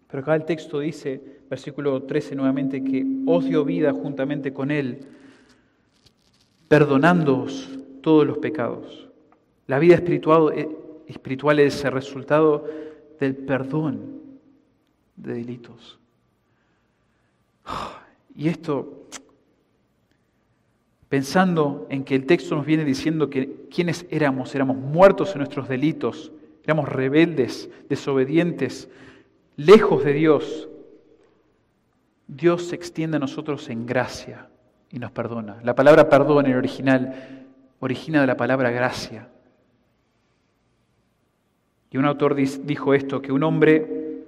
Pero 0.08 0.24
acá 0.24 0.36
el 0.36 0.46
texto 0.46 0.80
dice, 0.80 1.22
versículo 1.50 2.04
13 2.04 2.36
nuevamente, 2.36 2.84
que 2.84 3.06
os 3.26 3.46
dio 3.46 3.64
vida 3.64 3.94
juntamente 3.94 4.52
con 4.52 4.72
Él, 4.72 5.00
perdonándoos 6.68 7.78
todos 8.02 8.26
los 8.26 8.40
pecados. 8.40 9.08
La 9.68 9.78
vida 9.78 9.96
espiritual, 9.96 10.52
eh, 10.56 10.70
espiritual 11.08 11.60
es 11.60 11.84
el 11.84 11.92
resultado 11.92 12.66
del 13.20 13.36
perdón 13.36 14.20
de 15.16 15.34
delitos. 15.34 16.00
Y 18.36 18.48
esto, 18.48 18.99
pensando 21.10 21.88
en 21.90 22.04
que 22.04 22.16
el 22.16 22.26
texto 22.28 22.56
nos 22.56 22.66
viene 22.66 22.86
diciendo 22.86 23.30
que 23.30 23.66
quienes 23.72 24.06
éramos, 24.12 24.54
éramos 24.54 24.78
muertos 24.78 25.32
en 25.32 25.40
nuestros 25.40 25.68
delitos, 25.68 26.32
éramos 26.64 26.88
rebeldes, 26.88 27.70
desobedientes, 27.90 28.90
lejos 29.58 30.04
de 30.04 30.14
Dios, 30.14 30.70
Dios 32.28 32.68
se 32.68 32.76
extiende 32.76 33.18
a 33.18 33.20
nosotros 33.20 33.70
en 33.70 33.88
gracia 33.88 34.50
y 34.92 35.00
nos 35.00 35.12
perdona. 35.12 35.58
La 35.64 35.74
palabra 35.74 36.10
perdón 36.10 36.46
en 36.46 36.52
el 36.52 36.60
original 36.60 37.48
origina 37.80 38.22
de 38.22 38.28
la 38.28 38.38
palabra 38.38 38.70
gracia. 38.70 39.30
Y 41.90 41.98
un 41.98 42.06
autor 42.06 42.36
dijo 42.36 42.94
esto, 42.94 43.20
que 43.20 43.32
un 43.32 43.42
hombre 43.42 44.26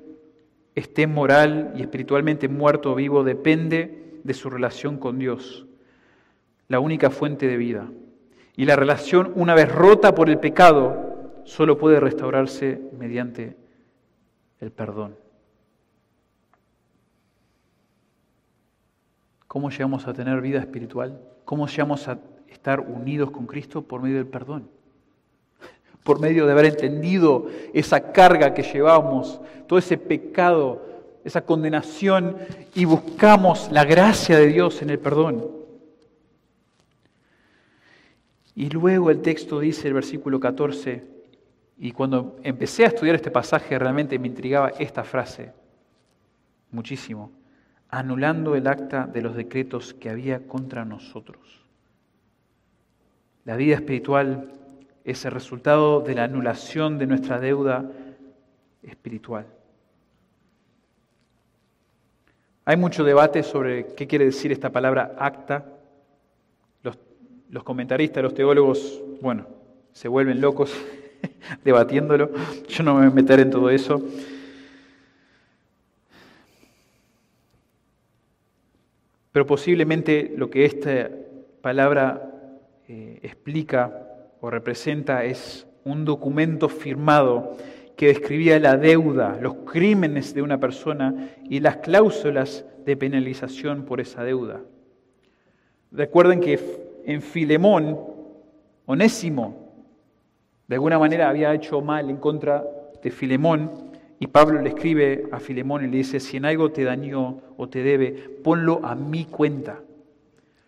esté 0.73 1.05
moral 1.05 1.73
y 1.77 1.81
espiritualmente 1.81 2.47
muerto 2.47 2.93
o 2.93 2.95
vivo 2.95 3.23
depende 3.23 4.19
de 4.23 4.33
su 4.33 4.49
relación 4.49 4.97
con 4.97 5.19
Dios 5.19 5.67
la 6.71 6.79
única 6.79 7.09
fuente 7.09 7.47
de 7.47 7.57
vida. 7.57 7.89
Y 8.55 8.63
la 8.63 8.77
relación, 8.77 9.33
una 9.35 9.53
vez 9.53 9.69
rota 9.69 10.15
por 10.15 10.29
el 10.29 10.39
pecado, 10.39 11.41
solo 11.43 11.77
puede 11.77 11.99
restaurarse 11.99 12.79
mediante 12.97 13.57
el 14.61 14.71
perdón. 14.71 15.17
¿Cómo 19.49 19.69
llegamos 19.69 20.07
a 20.07 20.13
tener 20.13 20.39
vida 20.39 20.59
espiritual? 20.59 21.19
¿Cómo 21.43 21.67
llegamos 21.67 22.07
a 22.07 22.19
estar 22.47 22.79
unidos 22.79 23.31
con 23.31 23.47
Cristo? 23.47 23.81
Por 23.81 24.01
medio 24.01 24.15
del 24.15 24.27
perdón. 24.27 24.69
Por 26.05 26.21
medio 26.21 26.45
de 26.45 26.53
haber 26.53 26.67
entendido 26.67 27.47
esa 27.73 28.13
carga 28.13 28.53
que 28.53 28.63
llevamos, 28.63 29.41
todo 29.67 29.77
ese 29.77 29.97
pecado, 29.97 30.85
esa 31.25 31.41
condenación, 31.41 32.37
y 32.73 32.85
buscamos 32.85 33.69
la 33.73 33.83
gracia 33.83 34.37
de 34.37 34.47
Dios 34.47 34.81
en 34.81 34.89
el 34.89 34.99
perdón. 34.99 35.60
Y 38.55 38.69
luego 38.69 39.09
el 39.09 39.21
texto 39.21 39.59
dice, 39.59 39.87
el 39.87 39.93
versículo 39.93 40.39
14, 40.39 41.03
y 41.77 41.91
cuando 41.91 42.37
empecé 42.43 42.83
a 42.83 42.87
estudiar 42.87 43.15
este 43.15 43.31
pasaje 43.31 43.79
realmente 43.79 44.19
me 44.19 44.27
intrigaba 44.27 44.69
esta 44.69 45.03
frase 45.03 45.53
muchísimo, 46.69 47.31
anulando 47.89 48.55
el 48.55 48.67
acta 48.67 49.07
de 49.07 49.21
los 49.21 49.35
decretos 49.35 49.93
que 49.93 50.09
había 50.09 50.47
contra 50.47 50.85
nosotros. 50.85 51.65
La 53.45 53.55
vida 53.55 53.75
espiritual 53.75 54.51
es 55.03 55.25
el 55.25 55.31
resultado 55.31 56.01
de 56.01 56.15
la 56.15 56.25
anulación 56.25 56.97
de 56.97 57.07
nuestra 57.07 57.39
deuda 57.39 57.89
espiritual. 58.83 59.47
Hay 62.65 62.77
mucho 62.77 63.03
debate 63.03 63.41
sobre 63.41 63.87
qué 63.95 64.05
quiere 64.07 64.25
decir 64.25 64.51
esta 64.51 64.69
palabra 64.69 65.15
acta. 65.17 65.65
Los, 67.51 67.63
comentaristas, 67.65 68.23
los 68.23 68.33
teólogos, 68.33 69.03
bueno, 69.21 69.45
se 69.91 70.07
vuelven 70.07 70.39
locos 70.39 70.73
debatiéndolo. 71.65 72.31
Yo 72.69 72.83
no 72.83 72.93
me 72.93 73.01
voy 73.01 73.09
a 73.09 73.13
meter 73.13 73.41
en 73.41 73.51
todo 73.51 73.69
eso. 73.69 74.01
Pero 79.33 79.45
posiblemente 79.45 80.33
lo 80.37 80.49
que 80.49 80.63
esta 80.63 81.09
palabra 81.61 82.31
eh, 82.87 83.19
explica 83.21 84.07
o 84.39 84.49
representa 84.49 85.25
es 85.25 85.67
un 85.83 86.05
documento 86.05 86.69
firmado 86.69 87.57
que 87.97 88.07
describía 88.07 88.59
la 88.59 88.77
deuda, 88.77 89.37
los 89.41 89.55
crímenes 89.69 90.33
de 90.33 90.41
una 90.41 90.57
persona 90.57 91.31
y 91.49 91.59
las 91.59 91.77
cláusulas 91.77 92.65
de 92.85 92.95
penalización 92.95 93.83
por 93.83 93.99
esa 93.99 94.23
deuda. 94.23 94.61
Recuerden 95.91 96.39
que 96.39 96.90
en 97.05 97.21
Filemón, 97.21 97.99
Onésimo, 98.85 99.61
de 100.67 100.75
alguna 100.75 100.99
manera 100.99 101.29
había 101.29 101.53
hecho 101.53 101.81
mal 101.81 102.09
en 102.09 102.17
contra 102.17 102.63
de 103.01 103.11
Filemón, 103.11 103.91
y 104.19 104.27
Pablo 104.27 104.61
le 104.61 104.69
escribe 104.69 105.27
a 105.31 105.39
Filemón 105.39 105.83
y 105.83 105.87
le 105.87 105.97
dice, 105.97 106.19
si 106.19 106.37
en 106.37 106.45
algo 106.45 106.71
te 106.71 106.83
dañó 106.83 107.41
o 107.57 107.67
te 107.67 107.81
debe, 107.81 108.11
ponlo 108.43 108.79
a 108.83 108.93
mi 108.93 109.25
cuenta. 109.25 109.79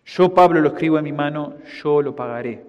Yo, 0.04 0.34
Pablo, 0.34 0.60
lo 0.60 0.70
escribo 0.70 0.98
en 0.98 1.04
mi 1.04 1.12
mano, 1.12 1.54
yo 1.82 2.02
lo 2.02 2.16
pagaré. 2.16 2.64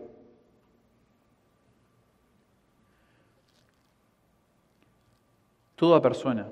Toda 5.75 6.01
persona, 6.01 6.47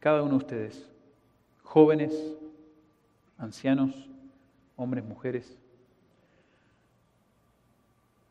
cada 0.00 0.22
uno 0.22 0.32
de 0.32 0.36
ustedes, 0.36 0.90
jóvenes, 1.62 2.12
ancianos, 3.38 4.08
hombres, 4.76 5.04
mujeres, 5.04 5.56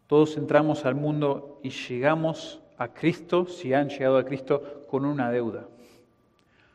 todos 0.07 0.37
entramos 0.37 0.85
al 0.85 0.95
mundo 0.95 1.59
y 1.63 1.69
llegamos 1.69 2.61
a 2.77 2.93
Cristo, 2.93 3.45
si 3.45 3.73
han 3.73 3.89
llegado 3.89 4.17
a 4.17 4.25
Cristo, 4.25 4.85
con 4.89 5.05
una 5.05 5.29
deuda, 5.29 5.67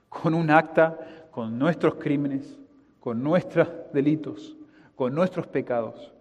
con 0.08 0.34
un 0.34 0.50
acta, 0.50 1.28
con 1.30 1.58
nuestros 1.58 1.94
crímenes, 1.94 2.58
con 3.00 3.22
nuestros 3.22 3.68
delitos, 3.92 4.54
con 4.94 5.14
nuestros 5.14 5.46
pecados. 5.46 6.12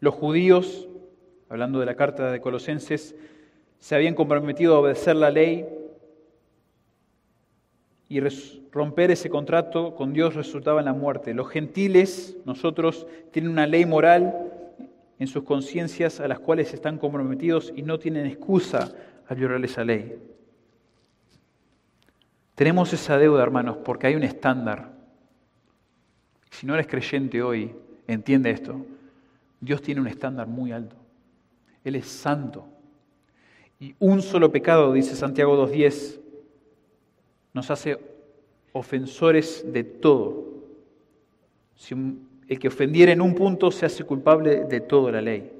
Los 0.00 0.14
judíos, 0.14 0.86
hablando 1.48 1.80
de 1.80 1.86
la 1.86 1.96
carta 1.96 2.30
de 2.30 2.42
Colosenses, 2.42 3.14
se 3.78 3.94
habían 3.94 4.14
comprometido 4.14 4.76
a 4.76 4.80
obedecer 4.80 5.16
la 5.16 5.30
ley 5.30 5.66
y 8.14 8.20
romper 8.70 9.10
ese 9.10 9.28
contrato 9.28 9.96
con 9.96 10.12
Dios 10.12 10.36
resultaba 10.36 10.78
en 10.78 10.84
la 10.84 10.92
muerte. 10.92 11.34
Los 11.34 11.48
gentiles, 11.48 12.36
nosotros, 12.44 13.08
tienen 13.32 13.50
una 13.50 13.66
ley 13.66 13.86
moral 13.86 14.52
en 15.18 15.26
sus 15.26 15.42
conciencias 15.42 16.20
a 16.20 16.28
las 16.28 16.38
cuales 16.38 16.72
están 16.72 16.98
comprometidos 16.98 17.72
y 17.74 17.82
no 17.82 17.98
tienen 17.98 18.26
excusa 18.26 18.94
al 19.26 19.36
violar 19.36 19.64
esa 19.64 19.82
ley. 19.82 20.16
Tenemos 22.54 22.92
esa 22.92 23.18
deuda, 23.18 23.42
hermanos, 23.42 23.78
porque 23.78 24.06
hay 24.06 24.14
un 24.14 24.22
estándar. 24.22 24.92
Si 26.50 26.68
no 26.68 26.74
eres 26.74 26.86
creyente 26.86 27.42
hoy, 27.42 27.74
entiende 28.06 28.50
esto. 28.50 28.76
Dios 29.60 29.82
tiene 29.82 30.00
un 30.00 30.06
estándar 30.06 30.46
muy 30.46 30.70
alto. 30.70 30.94
Él 31.82 31.96
es 31.96 32.06
santo. 32.06 32.64
Y 33.80 33.96
un 33.98 34.22
solo 34.22 34.52
pecado, 34.52 34.92
dice 34.92 35.16
Santiago 35.16 35.68
2.10, 35.68 36.20
nos 37.54 37.70
hace 37.70 37.98
ofensores 38.72 39.64
de 39.72 39.84
todo. 39.84 40.44
Si 41.76 41.94
el 42.48 42.58
que 42.58 42.68
ofendiera 42.68 43.12
en 43.12 43.20
un 43.20 43.34
punto 43.34 43.70
se 43.70 43.86
hace 43.86 44.04
culpable 44.04 44.64
de 44.64 44.80
toda 44.80 45.12
la 45.12 45.22
ley. 45.22 45.50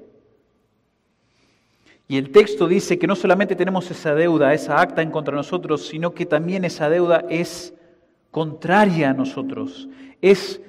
Y 2.07 2.17
el 2.17 2.31
texto 2.31 2.67
dice 2.67 2.99
que 2.99 3.07
no 3.07 3.15
solamente 3.15 3.55
tenemos 3.55 3.89
esa 3.89 4.13
deuda, 4.13 4.53
esa 4.53 4.79
acta 4.79 5.01
en 5.01 5.09
contra 5.09 5.35
nosotros, 5.35 5.87
sino 5.87 6.13
que 6.13 6.25
también 6.25 6.63
esa 6.63 6.87
deuda 6.87 7.25
es 7.29 7.73
contraria 8.29 9.09
a 9.09 9.13
nosotros, 9.13 9.89
es 10.21 10.61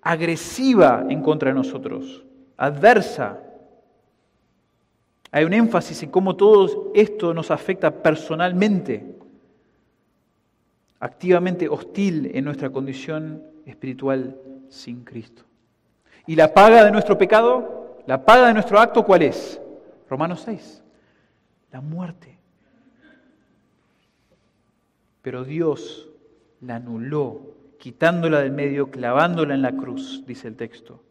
agresiva 0.00 1.04
en 1.10 1.20
contra 1.20 1.50
de 1.50 1.54
nosotros, 1.54 2.24
adversa. 2.56 3.40
Hay 5.30 5.44
un 5.44 5.52
énfasis 5.52 6.02
en 6.04 6.10
cómo 6.10 6.36
todo 6.36 6.92
esto 6.94 7.34
nos 7.34 7.50
afecta 7.50 7.90
personalmente, 7.90 9.13
activamente 11.04 11.68
hostil 11.68 12.30
en 12.32 12.46
nuestra 12.46 12.70
condición 12.70 13.42
espiritual 13.66 14.40
sin 14.70 15.04
Cristo. 15.04 15.42
¿Y 16.26 16.34
la 16.34 16.54
paga 16.54 16.82
de 16.82 16.90
nuestro 16.90 17.18
pecado? 17.18 17.98
¿La 18.06 18.24
paga 18.24 18.46
de 18.46 18.54
nuestro 18.54 18.80
acto 18.80 19.04
cuál 19.04 19.20
es? 19.20 19.60
Romanos 20.08 20.40
6, 20.46 20.82
la 21.72 21.82
muerte. 21.82 22.38
Pero 25.20 25.44
Dios 25.44 26.08
la 26.62 26.76
anuló, 26.76 27.54
quitándola 27.78 28.40
del 28.40 28.52
medio, 28.52 28.90
clavándola 28.90 29.54
en 29.54 29.60
la 29.60 29.76
cruz, 29.76 30.24
dice 30.26 30.48
el 30.48 30.56
texto. 30.56 31.02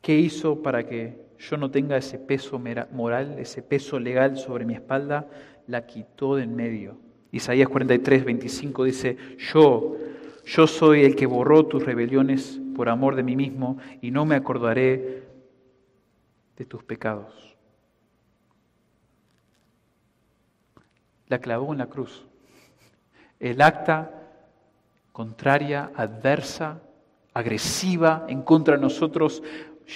¿Qué 0.00 0.16
hizo 0.16 0.60
para 0.60 0.88
que 0.88 1.22
yo 1.38 1.56
no 1.56 1.70
tenga 1.70 1.96
ese 1.96 2.18
peso 2.18 2.60
moral, 2.92 3.38
ese 3.38 3.62
peso 3.62 3.98
legal 3.98 4.36
sobre 4.36 4.64
mi 4.64 4.74
espalda? 4.74 5.26
La 5.66 5.86
quitó 5.86 6.36
del 6.36 6.48
medio. 6.48 6.96
Isaías 7.30 7.68
43, 7.68 8.24
25 8.24 8.84
dice, 8.84 9.16
yo, 9.52 9.96
yo 10.44 10.66
soy 10.66 11.04
el 11.04 11.16
que 11.16 11.26
borró 11.26 11.66
tus 11.66 11.84
rebeliones 11.84 12.60
por 12.76 12.88
amor 12.88 13.16
de 13.16 13.22
mí 13.22 13.36
mismo 13.36 13.78
y 14.00 14.10
no 14.10 14.26
me 14.26 14.34
acordaré 14.34 15.22
de 16.56 16.64
tus 16.64 16.82
pecados. 16.84 17.56
La 21.28 21.38
clavó 21.38 21.72
en 21.72 21.78
la 21.78 21.86
cruz. 21.86 22.26
El 23.40 23.62
acta 23.62 24.22
contraria, 25.12 25.90
adversa, 25.94 26.80
agresiva 27.34 28.24
en 28.28 28.42
contra 28.42 28.76
de 28.76 28.82
nosotros, 28.82 29.42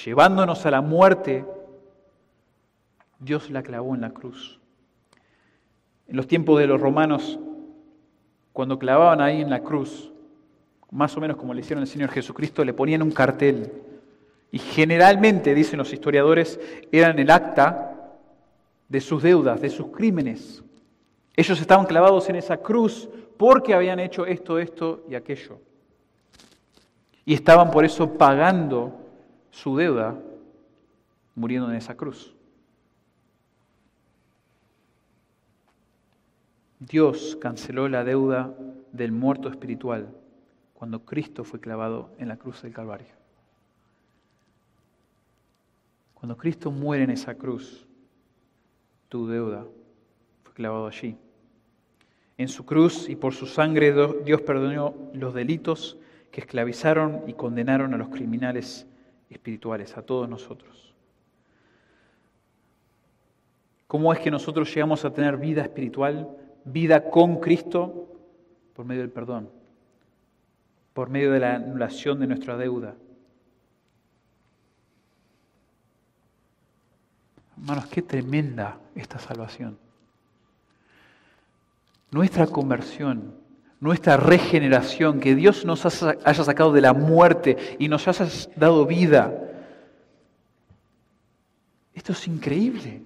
llevándonos 0.05 0.65
a 0.67 0.71
la 0.71 0.81
muerte, 0.81 1.45
Dios 3.19 3.51
la 3.51 3.63
clavó 3.63 3.95
en 3.95 4.03
la 4.03 4.11
cruz. 4.11 4.61
En 6.09 6.17
los 6.17 6.27
tiempos 6.27 6.59
de 6.59 6.67
los 6.67 6.81
romanos, 6.81 7.39
cuando 8.53 8.79
clavaban 8.79 9.21
ahí 9.21 9.41
en 9.41 9.51
la 9.51 9.61
cruz, 9.61 10.13
más 10.91 11.17
o 11.17 11.21
menos 11.21 11.37
como 11.37 11.53
le 11.53 11.61
hicieron 11.61 11.83
al 11.83 11.89
Señor 11.89 12.11
Jesucristo, 12.11 12.65
le 12.65 12.73
ponían 12.73 13.03
un 13.03 13.11
cartel. 13.11 13.73
Y 14.53 14.59
generalmente, 14.59 15.55
dicen 15.55 15.79
los 15.79 15.93
historiadores, 15.93 16.61
eran 16.93 17.19
el 17.19 17.31
acta 17.31 18.15
de 18.89 19.01
sus 19.01 19.23
deudas, 19.23 19.61
de 19.61 19.69
sus 19.69 19.89
crímenes. 19.89 20.63
Ellos 21.35 21.61
estaban 21.61 21.87
clavados 21.87 22.29
en 22.29 22.37
esa 22.37 22.59
cruz 22.59 23.09
porque 23.37 23.75
habían 23.75 24.01
hecho 24.01 24.25
esto, 24.25 24.59
esto 24.59 25.05
y 25.11 25.17
aquello. 25.17 25.59
Y 27.25 27.35
estaban 27.35 27.71
por 27.71 27.85
eso 27.85 28.15
pagando 28.17 28.93
su 29.51 29.77
deuda 29.77 30.17
muriendo 31.35 31.69
en 31.69 31.77
esa 31.77 31.97
cruz. 31.97 32.36
Dios 36.79 37.37
canceló 37.41 37.89
la 37.89 38.05
deuda 38.05 38.55
del 38.93 39.13
muerto 39.13 39.49
espiritual 39.49 40.09
cuando 40.75 41.05
Cristo 41.05 41.45
fue 41.45 41.61
clavado 41.61 42.11
en 42.19 42.29
la 42.29 42.37
cruz 42.37 42.63
del 42.63 42.73
Calvario. 42.73 43.15
Cuando 46.15 46.37
Cristo 46.37 46.71
muere 46.71 47.05
en 47.05 47.11
esa 47.11 47.35
cruz, 47.35 47.87
tu 49.09 49.27
deuda 49.27 49.65
fue 50.43 50.53
clavado 50.53 50.87
allí. 50.87 51.17
En 52.39 52.49
su 52.49 52.67
cruz 52.67 53.09
y 53.09 53.17
por 53.17 53.33
su 53.33 53.47
sangre 53.47 53.95
Dios 54.25 54.43
perdonó 54.43 54.95
los 55.15 55.33
delitos 55.33 55.97
que 56.31 56.43
esclavizaron 56.43 57.23
y 57.27 57.33
condenaron 57.33 57.95
a 57.95 57.97
los 57.97 58.09
criminales 58.09 58.87
espirituales, 59.31 59.97
a 59.97 60.03
todos 60.03 60.29
nosotros. 60.29 60.95
¿Cómo 63.87 64.13
es 64.13 64.19
que 64.19 64.31
nosotros 64.31 64.75
llegamos 64.75 65.05
a 65.05 65.13
tener 65.13 65.39
vida 65.39 65.63
espiritual, 65.63 66.29
vida 66.67 67.11
con 67.11 67.41
Cristo? 67.41 68.09
Por 68.75 68.85
medio 68.85 69.01
del 69.01 69.11
perdón 69.11 69.49
por 70.97 71.11
medio 71.11 71.31
de 71.31 71.41
la 71.41 71.57
anulación 71.57 72.19
de 72.21 72.27
nuestra 72.27 72.57
deuda. 72.57 72.95
Hermanos, 77.59 77.85
qué 77.89 78.01
tremenda 78.01 78.79
esta 78.95 79.19
salvación. 79.19 79.77
Nuestra 82.11 82.47
conversión, 82.47 83.35
nuestra 83.79 84.17
regeneración, 84.17 85.21
que 85.21 85.35
Dios 85.35 85.67
nos 85.67 85.85
haya 85.85 86.45
sacado 86.45 86.73
de 86.73 86.81
la 86.81 86.95
muerte 86.95 87.77
y 87.79 87.89
nos 87.89 88.09
haya 88.09 88.27
dado 88.57 88.87
vida. 88.87 89.35
Esto 91.93 92.13
es 92.13 92.27
increíble. 92.27 93.03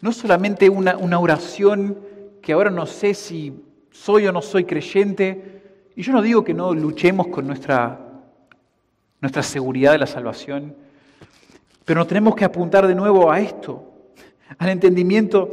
No 0.00 0.12
solamente 0.12 0.70
una, 0.70 0.96
una 0.96 1.18
oración 1.18 1.98
que 2.44 2.52
ahora 2.52 2.70
no 2.70 2.84
sé 2.84 3.14
si 3.14 3.54
soy 3.90 4.26
o 4.26 4.32
no 4.32 4.42
soy 4.42 4.64
creyente, 4.64 5.62
y 5.96 6.02
yo 6.02 6.12
no 6.12 6.20
digo 6.20 6.44
que 6.44 6.52
no 6.52 6.74
luchemos 6.74 7.28
con 7.28 7.46
nuestra, 7.46 7.98
nuestra 9.22 9.42
seguridad 9.42 9.92
de 9.92 9.98
la 9.98 10.06
salvación, 10.06 10.76
pero 11.86 12.00
nos 12.00 12.06
tenemos 12.06 12.34
que 12.34 12.44
apuntar 12.44 12.86
de 12.86 12.94
nuevo 12.94 13.32
a 13.32 13.40
esto, 13.40 13.82
al 14.58 14.68
entendimiento 14.68 15.52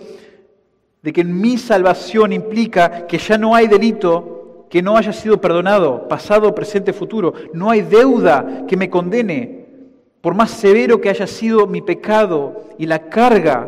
de 1.02 1.14
que 1.14 1.24
mi 1.24 1.58
salvación 1.58 2.34
implica 2.34 3.08
que 3.08 3.18
ya 3.18 3.38
no 3.38 3.56
hay 3.56 3.68
delito 3.68 4.68
que 4.70 4.82
no 4.82 4.98
haya 4.98 5.14
sido 5.14 5.40
perdonado, 5.40 6.10
pasado, 6.10 6.54
presente, 6.54 6.94
futuro. 6.94 7.34
No 7.54 7.70
hay 7.70 7.82
deuda 7.82 8.66
que 8.68 8.78
me 8.78 8.90
condene, 8.90 9.66
por 10.20 10.34
más 10.34 10.52
severo 10.52 11.00
que 11.00 11.10
haya 11.10 11.28
sido 11.28 11.68
mi 11.68 11.82
pecado 11.82 12.70
y 12.78 12.86
la 12.86 13.10
carga 13.10 13.68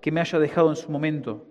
que 0.00 0.12
me 0.12 0.20
haya 0.20 0.38
dejado 0.38 0.70
en 0.70 0.76
su 0.76 0.90
momento. 0.90 1.44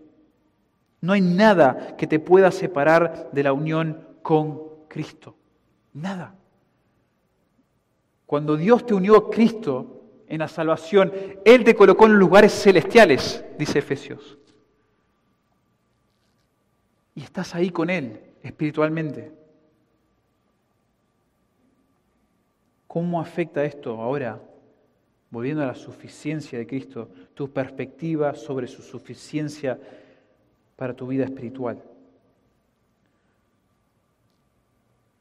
No 1.02 1.14
hay 1.14 1.22
nada 1.22 1.96
que 1.98 2.08
te 2.08 2.20
pueda 2.20 2.52
separar 2.52 3.30
de 3.32 3.44
la 3.44 3.54
unión 3.54 4.08
con 4.22 4.62
Cristo. 4.88 5.36
Nada. 5.94 6.36
Cuando 8.26 8.58
Dios 8.58 8.86
te 8.86 8.94
unió 8.94 9.16
a 9.16 9.30
Cristo, 9.30 9.98
en 10.28 10.40
la 10.40 10.48
salvación. 10.48 11.12
Él 11.46 11.64
te 11.64 11.76
colocó 11.76 12.06
en 12.06 12.14
lugares 12.14 12.54
celestiales, 12.54 13.44
dice 13.58 13.80
Efesios. 13.80 14.38
Y 17.16 17.24
estás 17.24 17.56
ahí 17.56 17.70
con 17.72 17.90
Él 17.90 18.22
espiritualmente. 18.44 19.32
¿Cómo 22.88 23.20
afecta 23.20 23.64
esto 23.64 24.02
ahora, 24.02 24.42
volviendo 25.30 25.64
a 25.64 25.68
la 25.68 25.76
suficiencia 25.76 26.58
de 26.58 26.68
Cristo, 26.68 27.10
tu 27.34 27.52
perspectiva 27.52 28.34
sobre 28.34 28.68
su 28.68 28.82
suficiencia 28.82 29.80
para 30.78 30.94
tu 30.94 31.08
vida 31.08 31.26
espiritual? 31.26 31.84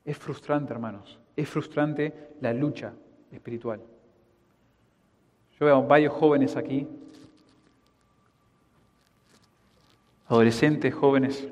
Es 0.04 0.16
frustrante, 0.16 0.72
hermanos. 0.72 1.18
Es 1.34 1.48
frustrante 1.48 2.30
la 2.40 2.52
lucha 2.52 2.92
espiritual. 3.32 3.80
Yo 5.59 5.66
veo 5.66 5.82
varios 5.82 6.12
jóvenes 6.12 6.54
aquí, 6.57 6.86
adolescentes, 10.28 10.94
jóvenes. 10.94 11.48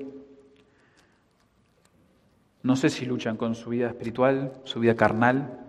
No 2.63 2.77
sé 2.77 2.91
si 2.91 3.07
luchan 3.07 3.37
con 3.37 3.55
su 3.55 3.71
vida 3.71 3.89
espiritual, 3.89 4.53
su 4.65 4.79
vida 4.79 4.95
carnal. 4.95 5.61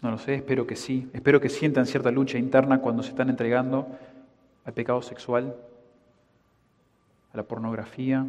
No 0.00 0.10
lo 0.10 0.18
sé, 0.18 0.36
espero 0.36 0.66
que 0.66 0.76
sí. 0.76 1.10
Espero 1.12 1.40
que 1.40 1.48
sientan 1.48 1.86
cierta 1.86 2.10
lucha 2.10 2.38
interna 2.38 2.80
cuando 2.80 3.02
se 3.02 3.10
están 3.10 3.28
entregando 3.28 3.86
al 4.64 4.72
pecado 4.72 5.02
sexual, 5.02 5.56
a 7.32 7.36
la 7.36 7.42
pornografía, 7.42 8.26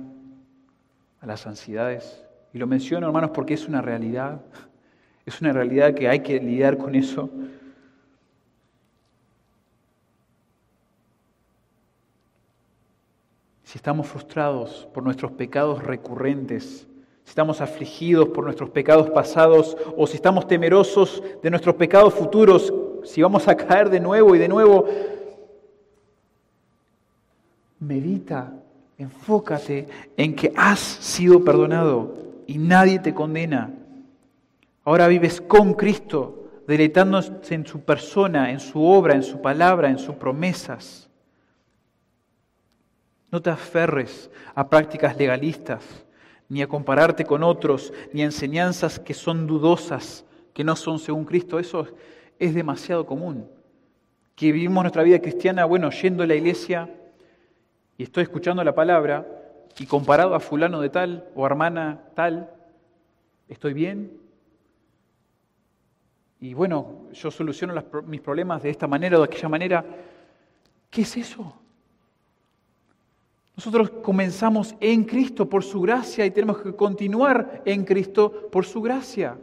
a 1.20 1.26
las 1.26 1.48
ansiedades. 1.48 2.26
Y 2.54 2.58
lo 2.58 2.68
menciono, 2.68 3.08
hermanos, 3.08 3.32
porque 3.34 3.54
es 3.54 3.68
una 3.68 3.82
realidad. 3.82 4.42
Es 5.26 5.42
una 5.42 5.54
realidad 5.54 5.94
que 5.94 6.10
hay 6.10 6.22
que 6.22 6.40
lidiar 6.40 6.78
con 6.78 6.96
eso. 6.96 7.30
si 13.72 13.78
estamos 13.78 14.06
frustrados 14.06 14.86
por 14.94 15.02
nuestros 15.02 15.32
pecados 15.32 15.82
recurrentes, 15.82 16.86
si 17.24 17.30
estamos 17.30 17.62
afligidos 17.62 18.28
por 18.28 18.44
nuestros 18.44 18.70
pecados 18.70 19.10
pasados 19.12 19.78
o 19.96 20.06
si 20.06 20.18
estamos 20.18 20.46
temerosos 20.46 21.24
de 21.42 21.50
nuestros 21.50 21.76
pecados 21.76 22.14
futuros, 22.14 22.74
si 23.06 23.22
vamos 23.22 23.48
a 23.48 23.56
caer 23.56 23.90
de 23.90 24.02
nuevo 24.02 24.36
y 24.36 24.40
de 24.40 24.50
nuevo, 24.50 24.86
medita, 27.80 28.52
enfócate 29.02 29.88
en 30.18 30.36
que 30.36 30.54
has 30.56 30.80
sido 30.80 31.44
perdonado 31.44 32.16
y 32.48 32.58
nadie 32.58 33.00
te 33.00 33.14
condena. 33.14 33.74
Ahora 34.84 35.08
vives 35.08 35.42
con 35.42 35.74
Cristo, 35.74 36.50
deleitándose 36.68 37.54
en 37.54 37.66
su 37.66 37.82
persona, 37.82 38.52
en 38.52 38.60
su 38.60 38.84
obra, 38.84 39.16
en 39.16 39.24
su 39.24 39.42
palabra, 39.42 39.90
en 39.90 40.00
sus 40.00 40.16
promesas. 40.16 41.10
No 43.32 43.42
te 43.42 43.50
aferres 43.50 44.30
a 44.54 44.70
prácticas 44.70 45.18
legalistas, 45.18 45.84
ni 46.50 46.62
a 46.62 46.68
compararte 46.68 47.26
con 47.26 47.44
otros, 47.44 47.94
ni 48.12 48.22
a 48.22 48.26
enseñanzas 48.26 49.00
que 49.00 49.14
son 49.14 49.48
dudosas, 49.48 50.26
que 50.54 50.64
no 50.64 50.76
son 50.76 51.00
según 51.00 51.26
Cristo. 51.26 51.58
Eso 51.58 51.88
es 52.38 52.54
demasiado 52.54 53.06
común. 53.06 53.48
Que 54.36 54.52
vivimos 54.52 54.84
nuestra 54.84 55.04
vida 55.04 55.20
cristiana, 55.20 55.66
bueno, 55.66 55.90
yendo 55.92 56.24
a 56.24 56.28
la 56.28 56.36
iglesia 56.36 56.90
y 58.02 58.06
estoy 58.06 58.24
escuchando 58.24 58.64
la 58.64 58.74
palabra 58.74 59.28
y 59.78 59.86
comparado 59.86 60.34
a 60.34 60.40
fulano 60.40 60.82
de 60.82 60.90
tal 60.90 61.30
o 61.36 61.46
hermana 61.46 62.02
tal, 62.16 62.50
¿estoy 63.48 63.76
bien? 63.76 64.20
Y 66.40 66.56
bueno, 66.56 67.04
yo 67.14 67.30
soluciono 67.30 67.76
mis 68.08 68.22
problemas 68.22 68.64
de 68.64 68.72
esta 68.72 68.88
manera 68.88 69.18
o 69.18 69.20
de 69.20 69.26
aquella 69.26 69.50
manera. 69.50 69.86
¿Qué 70.90 71.04
es 71.04 71.16
eso? 71.16 71.54
Nosotros 73.56 73.92
comenzamos 74.02 74.74
en 74.80 75.04
Cristo 75.04 75.48
por 75.48 75.64
su 75.64 75.80
gracia 75.82 76.26
y 76.26 76.32
tenemos 76.32 76.58
que 76.58 76.76
continuar 76.76 77.62
en 77.66 77.86
Cristo 77.86 78.50
por 78.52 78.66
su 78.66 78.82
gracia, 78.82 79.38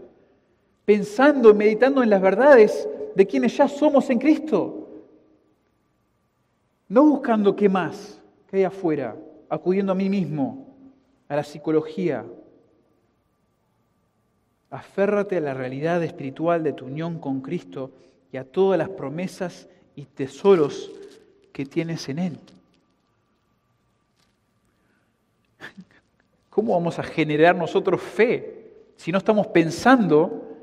pensando 0.84 1.50
y 1.50 1.54
meditando 1.54 2.02
en 2.02 2.11
las 2.11 2.20
verdades 2.20 2.88
de 3.14 3.24
quienes 3.24 3.56
ya 3.56 3.68
somos 3.68 4.11
en 4.11 4.18
Cristo. 4.18 4.88
No 6.88 7.04
buscando 7.04 7.54
qué 7.54 7.68
más 7.68 8.17
que 8.49 8.57
hay 8.57 8.64
afuera, 8.64 9.14
acudiendo 9.49 9.92
a 9.92 9.94
mí 9.94 10.09
mismo, 10.09 10.74
a 11.28 11.36
la 11.36 11.44
psicología. 11.44 12.24
Aférrate 14.70 15.36
a 15.36 15.40
la 15.40 15.55
realidad 15.55 16.03
espiritual 16.03 16.64
de 16.64 16.72
tu 16.72 16.86
unión 16.86 17.18
con 17.18 17.40
Cristo 17.40 17.92
y 18.32 18.38
a 18.38 18.44
todas 18.44 18.78
las 18.78 18.88
promesas 18.88 19.68
y 19.94 20.05
tesoros 20.07 20.90
que 21.53 21.66
tienes 21.66 22.09
en 22.09 22.18
Él. 22.18 22.38
¿Cómo 26.51 26.72
vamos 26.74 26.99
a 26.99 27.03
generar 27.03 27.55
nosotros 27.55 28.01
fe 28.01 28.72
si 28.96 29.12
no 29.12 29.18
estamos 29.18 29.46
pensando 29.49 30.57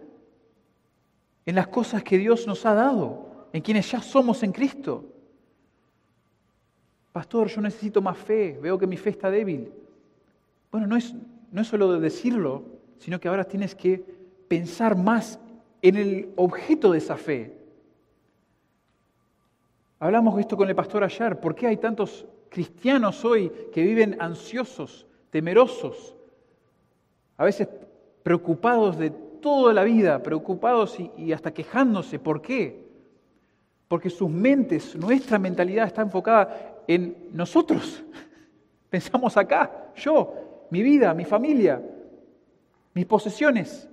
en 1.46 1.56
las 1.56 1.68
cosas 1.68 2.04
que 2.04 2.18
Dios 2.18 2.48
nos 2.48 2.66
ha 2.66 2.74
dado, 2.74 3.48
en 3.54 3.62
quienes 3.62 3.92
ya 3.92 4.02
somos 4.02 4.42
en 4.42 4.52
Cristo? 4.52 5.15
Pastor, 7.16 7.48
yo 7.48 7.62
necesito 7.62 8.02
más 8.02 8.18
fe, 8.18 8.60
veo 8.62 8.78
que 8.78 8.86
mi 8.86 8.98
fe 8.98 9.12
está 9.12 9.32
débil. 9.32 9.72
Bueno, 10.70 10.86
no 10.86 10.98
es, 10.98 11.16
no 11.50 11.62
es 11.62 11.68
solo 11.70 11.94
de 11.94 12.02
decirlo, 12.02 12.64
sino 12.98 13.22
que 13.22 13.30
ahora 13.30 13.46
tienes 13.46 13.74
que 13.74 14.04
pensar 14.50 14.98
más 14.98 15.40
en 15.82 15.96
el 15.96 16.34
objeto 16.36 16.92
de 16.92 16.98
esa 16.98 17.16
fe. 17.16 17.58
Hablamos 19.98 20.36
de 20.36 20.42
esto 20.42 20.58
con 20.58 20.68
el 20.68 20.76
pastor 20.76 21.06
ayer. 21.06 21.40
¿Por 21.40 21.56
qué 21.56 21.68
hay 21.68 21.78
tantos 21.78 22.26
cristianos 22.50 23.24
hoy 23.24 23.50
que 23.72 23.82
viven 23.82 24.18
ansiosos, 24.20 25.08
temerosos, 25.30 26.18
a 27.38 27.46
veces 27.46 27.70
preocupados 28.24 28.98
de 28.98 29.12
toda 29.12 29.72
la 29.72 29.86
vida, 29.86 30.22
preocupados 30.22 30.98
y, 31.16 31.32
hasta 31.32 31.54
quejándose. 31.54 32.20
¿Por 32.20 32.42
qué? 32.42 32.84
Porque 33.88 34.10
sus 34.10 34.30
mentes, 34.30 34.98
nuestra 34.98 35.40
mentalidad 35.40 35.88
está 35.88 36.02
enfocada 36.02 36.75
en 36.88 37.30
nosotros. 37.32 38.04
Pensamos 38.90 39.36
acá, 39.38 39.92
yo, 39.96 40.68
mi 40.70 40.82
vida, 40.82 41.14
mi 41.14 41.26
familia, 41.26 41.82
mis 42.94 43.06
posesiones. 43.06 43.90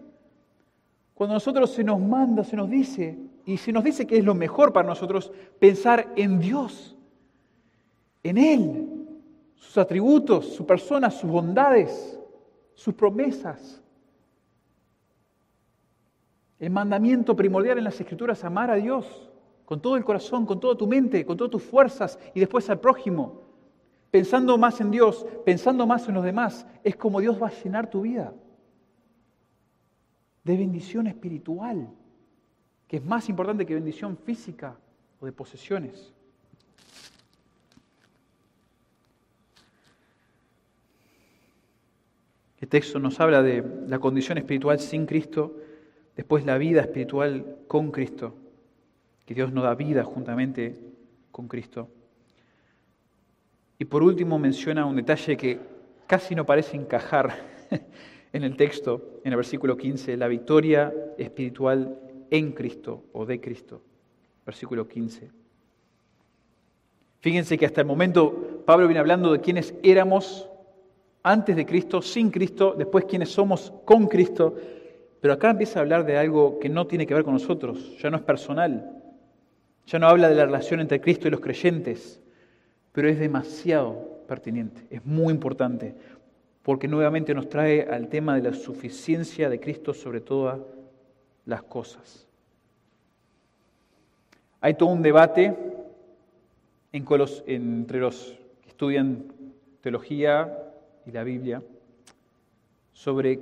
Cuando 1.14 1.34
a 1.34 1.36
nosotros 1.36 1.70
se 1.70 1.84
nos 1.84 2.00
manda, 2.00 2.44
se 2.44 2.56
nos 2.56 2.68
dice, 2.70 3.18
y 3.44 3.56
se 3.56 3.72
nos 3.72 3.84
dice 3.84 4.06
que 4.06 4.18
es 4.18 4.24
lo 4.24 4.34
mejor 4.34 4.72
para 4.72 4.88
nosotros, 4.88 5.32
pensar 5.58 6.12
en 6.16 6.38
Dios, 6.38 6.96
en 8.22 8.38
Él, 8.38 8.88
sus 9.56 9.78
atributos, 9.78 10.54
su 10.54 10.66
persona, 10.66 11.10
sus 11.10 11.30
bondades, 11.30 12.18
sus 12.74 12.94
promesas. 12.94 13.82
El 16.58 16.70
mandamiento 16.70 17.34
primordial 17.34 17.78
en 17.78 17.84
las 17.84 18.00
Escrituras 18.00 18.38
es 18.38 18.44
amar 18.44 18.70
a 18.70 18.76
Dios 18.76 19.31
con 19.72 19.80
todo 19.80 19.96
el 19.96 20.04
corazón, 20.04 20.44
con 20.44 20.60
toda 20.60 20.76
tu 20.76 20.86
mente, 20.86 21.24
con 21.24 21.34
todas 21.34 21.50
tus 21.50 21.62
fuerzas 21.62 22.18
y 22.34 22.40
después 22.40 22.68
al 22.68 22.78
prójimo. 22.78 23.40
Pensando 24.10 24.58
más 24.58 24.82
en 24.82 24.90
Dios, 24.90 25.24
pensando 25.46 25.86
más 25.86 26.06
en 26.06 26.14
los 26.14 26.24
demás, 26.24 26.66
es 26.84 26.94
como 26.94 27.22
Dios 27.22 27.42
va 27.42 27.46
a 27.46 27.62
llenar 27.62 27.88
tu 27.88 28.02
vida. 28.02 28.34
de 30.44 30.56
bendición 30.58 31.06
espiritual, 31.06 31.88
que 32.86 32.98
es 32.98 33.04
más 33.06 33.30
importante 33.30 33.64
que 33.64 33.72
bendición 33.72 34.18
física 34.18 34.76
o 35.18 35.24
de 35.24 35.32
posesiones. 35.32 36.12
El 42.60 42.68
texto 42.68 42.98
nos 42.98 43.18
habla 43.20 43.42
de 43.42 43.64
la 43.86 43.98
condición 43.98 44.36
espiritual 44.36 44.78
sin 44.80 45.06
Cristo, 45.06 45.56
después 46.14 46.44
la 46.44 46.58
vida 46.58 46.82
espiritual 46.82 47.56
con 47.68 47.90
Cristo, 47.90 48.34
que 49.32 49.36
Dios 49.36 49.50
nos 49.50 49.64
da 49.64 49.74
vida 49.74 50.04
juntamente 50.04 50.76
con 51.30 51.48
Cristo. 51.48 51.88
Y 53.78 53.86
por 53.86 54.02
último 54.02 54.38
menciona 54.38 54.84
un 54.84 54.94
detalle 54.94 55.38
que 55.38 55.58
casi 56.06 56.34
no 56.34 56.44
parece 56.44 56.76
encajar 56.76 57.32
en 58.34 58.44
el 58.44 58.58
texto, 58.58 59.20
en 59.24 59.32
el 59.32 59.36
versículo 59.36 59.74
15, 59.74 60.18
la 60.18 60.28
victoria 60.28 60.92
espiritual 61.16 61.98
en 62.30 62.52
Cristo 62.52 63.04
o 63.14 63.24
de 63.24 63.40
Cristo. 63.40 63.80
Versículo 64.44 64.86
15. 64.86 65.30
Fíjense 67.20 67.56
que 67.56 67.64
hasta 67.64 67.80
el 67.80 67.86
momento 67.86 68.62
Pablo 68.66 68.86
viene 68.86 69.00
hablando 69.00 69.32
de 69.32 69.40
quienes 69.40 69.74
éramos 69.82 70.46
antes 71.22 71.56
de 71.56 71.64
Cristo, 71.64 72.02
sin 72.02 72.30
Cristo, 72.30 72.74
después 72.76 73.06
quienes 73.06 73.30
somos 73.30 73.72
con 73.86 74.08
Cristo, 74.08 74.56
pero 75.22 75.32
acá 75.32 75.48
empieza 75.48 75.78
a 75.78 75.82
hablar 75.82 76.04
de 76.04 76.18
algo 76.18 76.58
que 76.58 76.68
no 76.68 76.86
tiene 76.86 77.06
que 77.06 77.14
ver 77.14 77.24
con 77.24 77.32
nosotros, 77.32 77.96
ya 77.98 78.10
no 78.10 78.18
es 78.18 78.22
personal, 78.24 79.01
ya 79.86 79.98
no 79.98 80.06
habla 80.06 80.28
de 80.28 80.34
la 80.34 80.46
relación 80.46 80.80
entre 80.80 81.00
Cristo 81.00 81.28
y 81.28 81.30
los 81.30 81.40
creyentes, 81.40 82.20
pero 82.92 83.08
es 83.08 83.18
demasiado 83.18 84.22
pertinente, 84.26 84.86
es 84.90 85.04
muy 85.04 85.32
importante, 85.32 85.94
porque 86.62 86.88
nuevamente 86.88 87.34
nos 87.34 87.48
trae 87.48 87.82
al 87.82 88.08
tema 88.08 88.36
de 88.36 88.50
la 88.50 88.54
suficiencia 88.54 89.48
de 89.48 89.58
Cristo 89.58 89.92
sobre 89.92 90.20
todas 90.20 90.60
las 91.44 91.62
cosas. 91.62 92.26
Hay 94.60 94.74
todo 94.74 94.90
un 94.90 95.02
debate 95.02 95.56
entre 96.92 97.98
los 97.98 98.38
que 98.62 98.68
estudian 98.68 99.32
teología 99.80 100.56
y 101.04 101.10
la 101.10 101.24
Biblia 101.24 101.62
sobre 102.92 103.40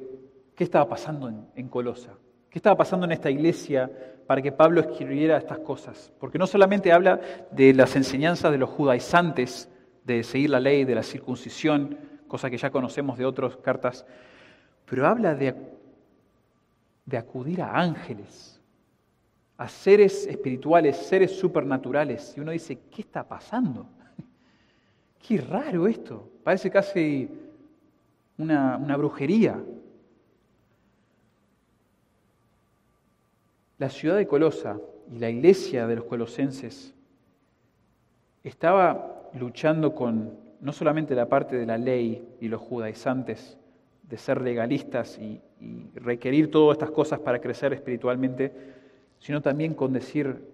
qué 0.55 0.65
estaba 0.65 0.89
pasando 0.89 1.31
en, 1.55 1.69
Colosa, 1.69 2.15
qué 2.49 2.59
estaba 2.59 2.77
pasando 2.77 3.05
en 3.05 3.13
esta 3.13 3.31
iglesia 3.31 3.91
para 4.31 4.43
que 4.43 4.53
Pablo 4.53 4.81
escribiera 4.81 5.39
estas 5.39 5.59
cosas. 5.59 6.13
Porque 6.21 6.39
no 6.39 6.47
solamente 6.47 6.93
habla 6.93 7.21
de 7.51 7.75
las 7.75 7.97
enseñanzas 7.97 8.53
de 8.53 8.59
los 8.59 8.71
judaizantes, 8.71 9.69
de 10.05 10.23
seguir 10.23 10.51
la 10.51 10.61
ley 10.61 10.85
de 10.85 10.95
la 10.95 11.03
circuncisión, 11.03 11.99
cosa 12.29 12.49
que 12.49 12.57
ya 12.57 12.71
conocemos 12.71 13.19
de 13.19 13.25
otras 13.25 13.57
cartas, 13.57 14.07
pero 14.85 15.09
habla 15.09 15.35
de, 15.35 15.53
de 17.07 17.17
acudir 17.19 17.61
a 17.61 17.73
ángeles, 17.77 18.63
a 19.57 19.67
seres 19.67 20.29
espirituales, 20.29 20.97
seres 20.97 21.37
supernaturales. 21.37 22.33
Y 22.37 22.41
uno 22.41 22.53
dice, 22.53 22.79
¿qué 22.89 23.03
está 23.03 23.27
pasando? 23.27 23.89
Qué 25.27 25.39
raro 25.39 25.89
esto. 25.89 26.31
Parece 26.45 26.71
casi 26.71 27.29
una, 28.39 28.97
brujería. 28.97 29.61
La 33.81 33.89
ciudad 33.89 34.19
de 34.19 34.27
Colosa 34.27 34.79
y 35.11 35.19
la 35.19 35.31
iglesia 35.31 35.87
de 35.87 35.97
los 35.97 36.05
colosenses 36.05 36.93
estaba 38.45 39.31
luchando 39.33 39.95
con 39.95 40.39
no 40.61 40.75
solamente 40.75 41.15
la 41.15 41.31
parte 41.31 41.57
de 41.57 41.65
la 41.65 41.79
ley 41.79 42.37
y 42.43 42.49
los 42.49 42.61
judaizantes, 42.61 43.57
de 44.03 44.19
ser 44.19 44.43
legalistas 44.43 45.19
y, 45.19 45.41
requerir 45.95 46.51
todas 46.51 46.77
estas 46.77 46.91
cosas 46.91 47.21
para 47.21 47.41
crecer 47.41 47.73
espiritualmente, 47.73 48.53
sino 49.19 49.41
también 49.41 49.73
con 49.73 49.95
decir, 49.95 50.45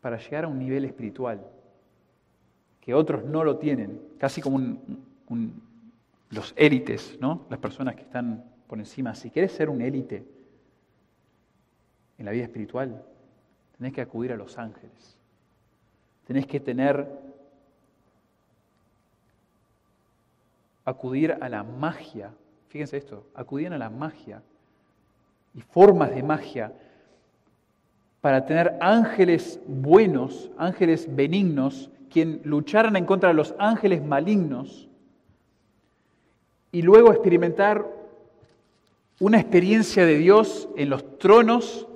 para 0.00 0.16
llegar 0.16 0.44
a 0.44 0.48
un 0.48 0.58
nivel 0.58 0.86
espiritual, 0.86 1.46
que 2.80 2.94
otros 2.94 3.22
no 3.24 3.44
lo 3.44 3.58
tienen, 3.58 4.00
casi 4.16 4.40
como 4.40 4.78
los 6.30 6.54
élites, 6.56 7.18
¿no? 7.20 7.44
las 7.50 7.58
personas 7.58 7.96
que 7.96 8.02
están 8.02 8.44
por 8.66 8.78
encima. 8.78 9.14
Si 9.14 9.30
quieres 9.30 9.52
ser 9.52 9.68
un 9.68 9.82
élite 9.82 10.37
en 12.18 12.24
la 12.24 12.32
vida 12.32 12.44
espiritual, 12.44 13.02
tenés 13.76 13.92
que 13.92 14.00
acudir 14.00 14.32
a 14.32 14.36
los 14.36 14.58
ángeles. 14.58 15.16
Tenés 16.26 16.46
que 16.46 16.60
tener, 16.60 17.08
acudir 20.84 21.36
a 21.40 21.48
la 21.48 21.62
magia. 21.62 22.32
Fíjense 22.68 22.96
esto, 22.96 23.26
acudir 23.34 23.72
a 23.72 23.78
la 23.78 23.88
magia 23.88 24.42
y 25.54 25.60
formas 25.60 26.10
de 26.10 26.22
magia 26.22 26.72
para 28.20 28.44
tener 28.44 28.76
ángeles 28.80 29.60
buenos, 29.66 30.50
ángeles 30.58 31.14
benignos, 31.14 31.90
quien 32.10 32.40
lucharan 32.44 32.96
en 32.96 33.06
contra 33.06 33.28
de 33.30 33.34
los 33.34 33.54
ángeles 33.58 34.04
malignos 34.04 34.88
y 36.72 36.82
luego 36.82 37.12
experimentar 37.12 37.86
una 39.20 39.40
experiencia 39.40 40.06
de 40.06 40.18
Dios 40.18 40.68
en 40.76 40.90
los 40.90 41.18
tronos, 41.18 41.87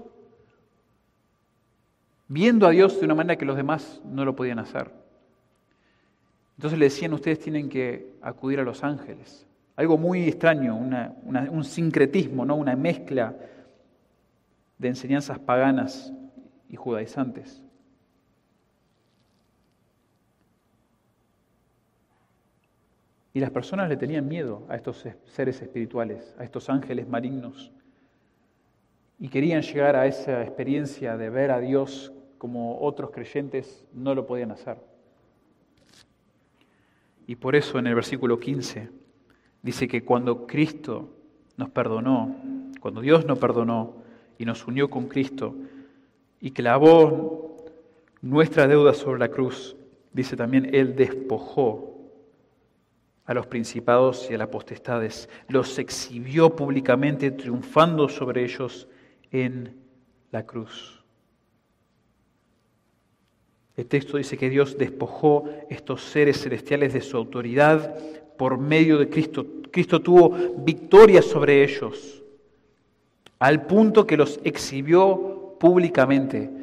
viendo 2.32 2.66
a 2.66 2.70
Dios 2.70 2.98
de 2.98 3.04
una 3.04 3.14
manera 3.14 3.36
que 3.36 3.44
los 3.44 3.56
demás 3.56 4.00
no 4.06 4.24
lo 4.24 4.34
podían 4.34 4.58
hacer. 4.58 4.90
Entonces 6.56 6.78
le 6.78 6.86
decían, 6.86 7.12
ustedes 7.12 7.38
tienen 7.38 7.68
que 7.68 8.14
acudir 8.22 8.58
a 8.58 8.62
los 8.62 8.82
ángeles. 8.82 9.46
Algo 9.76 9.98
muy 9.98 10.24
extraño, 10.24 10.74
un 10.74 11.64
sincretismo, 11.64 12.46
¿no? 12.46 12.56
una 12.56 12.74
mezcla 12.74 13.36
de 14.78 14.88
enseñanzas 14.88 15.38
paganas 15.38 16.10
y 16.70 16.76
judaizantes. 16.76 17.62
Y 23.34 23.40
las 23.40 23.50
personas 23.50 23.90
le 23.90 23.96
tenían 23.96 24.26
miedo 24.26 24.64
a 24.70 24.76
estos 24.76 25.06
seres 25.26 25.60
espirituales, 25.60 26.34
a 26.38 26.44
estos 26.44 26.70
ángeles 26.70 27.06
malignos. 27.08 27.72
Y 29.18 29.28
querían 29.28 29.62
llegar 29.62 29.96
a 29.96 30.06
esa 30.06 30.42
experiencia 30.42 31.16
de 31.16 31.28
ver 31.28 31.50
a 31.50 31.60
Dios 31.60 32.12
como 32.42 32.80
otros 32.80 33.12
creyentes 33.12 33.86
no 33.92 34.16
lo 34.16 34.26
podían 34.26 34.50
hacer. 34.50 34.76
Y 37.24 37.36
por 37.36 37.54
eso 37.54 37.78
en 37.78 37.86
el 37.86 37.94
versículo 37.94 38.40
15 38.40 38.90
dice 39.62 39.86
que 39.86 40.04
cuando 40.04 40.44
Cristo 40.44 41.08
nos 41.56 41.70
perdonó, 41.70 42.34
cuando 42.80 43.00
Dios 43.00 43.24
nos 43.26 43.38
perdonó 43.38 43.94
y 44.38 44.44
nos 44.44 44.66
unió 44.66 44.90
con 44.90 45.06
Cristo 45.06 45.54
y 46.40 46.50
clavó 46.50 47.58
nuestra 48.22 48.66
deuda 48.66 48.92
sobre 48.92 49.20
la 49.20 49.28
cruz, 49.28 49.76
dice 50.12 50.34
también, 50.34 50.74
Él 50.74 50.96
despojó 50.96 52.10
a 53.24 53.34
los 53.34 53.46
principados 53.46 54.28
y 54.28 54.34
a 54.34 54.38
las 54.38 54.48
potestades, 54.48 55.28
los 55.46 55.78
exhibió 55.78 56.56
públicamente 56.56 57.30
triunfando 57.30 58.08
sobre 58.08 58.42
ellos 58.42 58.88
en 59.30 59.76
la 60.32 60.44
cruz. 60.44 61.01
El 63.76 63.86
texto 63.86 64.16
dice 64.16 64.36
que 64.36 64.50
Dios 64.50 64.76
despojó 64.76 65.44
estos 65.70 66.02
seres 66.02 66.40
celestiales 66.42 66.92
de 66.92 67.00
su 67.00 67.16
autoridad 67.16 67.94
por 68.36 68.58
medio 68.58 68.98
de 68.98 69.08
Cristo. 69.08 69.46
Cristo 69.70 70.02
tuvo 70.02 70.30
victoria 70.58 71.22
sobre 71.22 71.64
ellos, 71.64 72.22
al 73.38 73.66
punto 73.66 74.06
que 74.06 74.16
los 74.16 74.38
exhibió 74.44 75.56
públicamente 75.58 76.62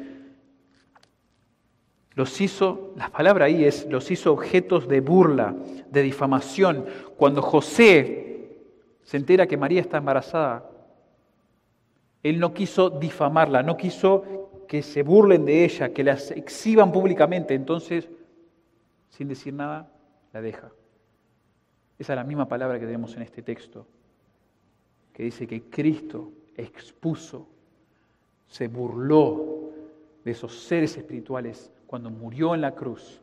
los 2.20 2.40
hizo, 2.40 2.92
la 2.96 3.08
palabra 3.08 3.46
ahí 3.46 3.64
es, 3.64 3.86
los 3.88 4.10
hizo 4.10 4.32
objetos 4.32 4.86
de 4.88 5.00
burla, 5.00 5.54
de 5.90 6.02
difamación. 6.02 6.84
Cuando 7.16 7.40
José 7.40 8.58
se 9.02 9.16
entera 9.16 9.46
que 9.46 9.56
María 9.56 9.80
está 9.80 9.96
embarazada, 9.96 10.68
él 12.22 12.38
no 12.38 12.52
quiso 12.52 12.90
difamarla, 12.90 13.62
no 13.62 13.78
quiso 13.78 14.49
que 14.70 14.84
se 14.84 15.02
burlen 15.02 15.44
de 15.44 15.64
ella, 15.64 15.92
que 15.92 16.04
la 16.04 16.12
exhiban 16.12 16.92
públicamente. 16.92 17.54
Entonces, 17.54 18.08
sin 19.08 19.26
decir 19.26 19.52
nada, 19.52 19.90
la 20.32 20.40
deja. 20.40 20.70
Esa 21.98 22.12
es 22.12 22.16
la 22.16 22.22
misma 22.22 22.46
palabra 22.46 22.78
que 22.78 22.86
tenemos 22.86 23.16
en 23.16 23.22
este 23.22 23.42
texto, 23.42 23.84
que 25.12 25.24
dice 25.24 25.48
que 25.48 25.62
Cristo 25.64 26.30
expuso, 26.56 27.48
se 28.46 28.68
burló 28.68 29.72
de 30.24 30.30
esos 30.30 30.62
seres 30.62 30.96
espirituales 30.96 31.72
cuando 31.88 32.08
murió 32.08 32.54
en 32.54 32.60
la 32.60 32.72
cruz. 32.72 33.20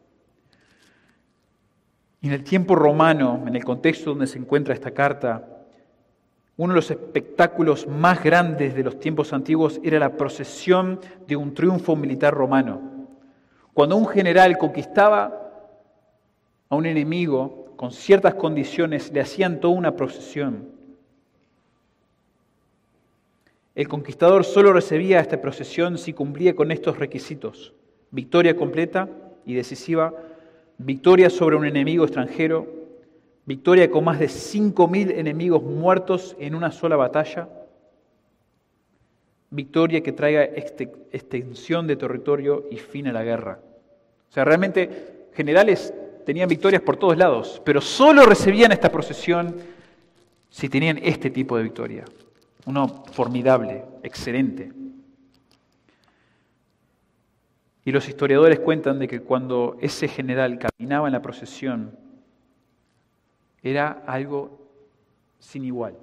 Y 2.20 2.28
en 2.28 2.34
el 2.34 2.43
tiempo 2.43 2.76
romano, 2.76 3.45
en 3.48 3.56
el 3.56 3.64
contexto 3.64 4.10
donde 4.10 4.28
se 4.28 4.38
encuentra 4.38 4.74
esta 4.74 4.91
carta, 4.91 5.57
uno 6.58 6.74
de 6.74 6.78
los 6.78 6.89
espectáculos 6.89 7.88
más 7.88 8.24
grandes 8.24 8.74
de 8.76 8.84
los 8.84 8.99
tiempos 8.99 9.32
antiguos 9.32 9.80
era 9.84 9.99
la 9.99 10.18
procesión 10.18 10.99
de 11.28 11.36
un 11.36 11.53
triunfo 11.53 11.95
militar 11.95 12.34
romano. 12.34 12.82
Cuando 13.74 13.95
un 13.95 14.08
general 14.08 14.58
conquistaba 14.58 15.51
a 16.68 16.76
un 16.76 16.88
enemigo 16.88 17.74
con 17.76 17.91
ciertas 17.91 18.34
condiciones, 18.34 19.12
le 19.14 19.22
hacían 19.22 19.60
toda 19.60 19.76
una 19.76 19.95
procesión. 19.95 20.70
El 23.76 23.88
conquistador 23.88 24.43
solo 24.43 24.74
recibía 24.74 25.20
esta 25.20 25.39
procesión 25.39 25.99
si 25.99 26.12
cumplía 26.12 26.55
con 26.55 26.72
estos 26.72 26.97
requisitos. 26.97 27.76
Victoria 28.10 28.58
completa 28.58 29.08
y 29.45 29.53
decisiva, 29.53 30.12
victoria 30.80 31.30
sobre 31.30 31.55
un 31.55 31.66
enemigo 31.68 32.03
extranjero, 32.03 32.77
victoria 33.48 33.89
con 33.89 34.04
más 34.04 34.20
de 34.20 34.28
5.000 34.28 35.18
enemigos 35.18 35.64
muertos 35.64 36.36
en 36.38 36.54
una 36.54 36.70
sola 36.70 36.98
batalla, 36.98 37.48
victoria 39.50 40.04
que 40.04 40.12
traiga 40.12 40.43
extensión 40.43 41.88
de 41.88 41.95
territorio 41.95 42.66
y 42.70 42.76
fin 42.76 43.08
a 43.08 43.14
la 43.14 43.24
guerra. 43.24 43.60
O 44.30 44.34
sea, 44.34 44.43
realmente 44.43 45.30
generales 45.34 45.93
tenían 46.26 46.50
victorias 46.50 46.82
por 46.82 46.98
todos 46.98 47.18
lados, 47.18 47.62
pero 47.64 47.80
solo 47.80 48.26
recibían 48.26 48.74
esta 48.74 48.91
procesión 48.91 49.56
si 50.50 50.68
tenían 50.68 51.00
este 51.02 51.30
tipo 51.30 51.56
de 51.56 51.64
victoria. 51.64 52.04
Uno 52.66 53.06
formidable, 53.14 53.86
excelente. 54.04 54.74
Y 57.86 57.91
los 57.93 58.10
historiadores 58.10 58.60
cuentan 58.60 59.00
de 59.00 59.08
que 59.08 59.22
cuando 59.22 59.78
ese 59.80 60.10
general 60.10 60.60
caminaba 60.60 61.08
en 61.08 61.14
la 61.14 61.22
procesión, 61.22 62.07
era 63.64 64.03
algo 64.05 64.60
sin 65.39 65.66
igual. 65.66 65.95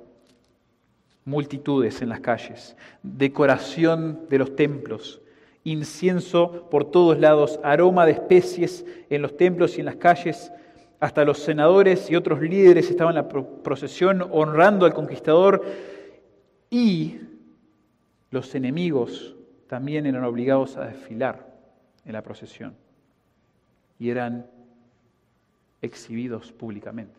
Multitudes 1.24 2.02
en 2.02 2.11
las 2.11 2.20
calles, 2.20 2.76
decoración 3.02 4.26
de 4.28 4.38
los 4.38 4.57
templos, 4.57 5.20
incienso 5.64 6.68
por 6.70 6.90
todos 6.90 7.18
lados, 7.18 7.59
aroma 7.62 8.05
de 8.05 8.12
especies 8.12 8.84
en 9.09 9.22
los 9.22 9.36
templos 9.36 9.76
y 9.76 9.80
en 9.80 9.86
las 9.86 9.96
calles. 9.96 10.52
Hasta 11.00 11.24
los 11.24 11.38
senadores 11.38 12.11
y 12.11 12.16
otros 12.16 12.40
líderes 12.40 12.90
estaban 12.90 13.16
en 13.16 13.24
la 13.24 13.28
procesión 13.28 14.26
honrando 14.30 14.86
al 14.86 14.94
conquistador 14.94 15.64
y 16.70 17.20
los 18.30 18.55
enemigos 18.55 19.36
también 19.68 20.07
eran 20.07 20.24
obligados 20.24 20.76
a 20.76 20.86
desfilar 20.86 21.55
en 22.05 22.12
la 22.12 22.22
procesión 22.22 22.74
y 23.98 24.11
eran 24.11 24.46
exhibidos 25.82 26.52
públicamente, 26.52 27.14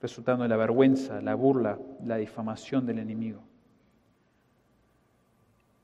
resultando 0.00 0.44
en 0.44 0.50
la 0.50 0.56
vergüenza, 0.56 1.20
la 1.20 1.34
burla, 1.34 1.78
la 2.04 2.16
difamación 2.16 2.86
del 2.86 2.98
enemigo. 3.00 3.40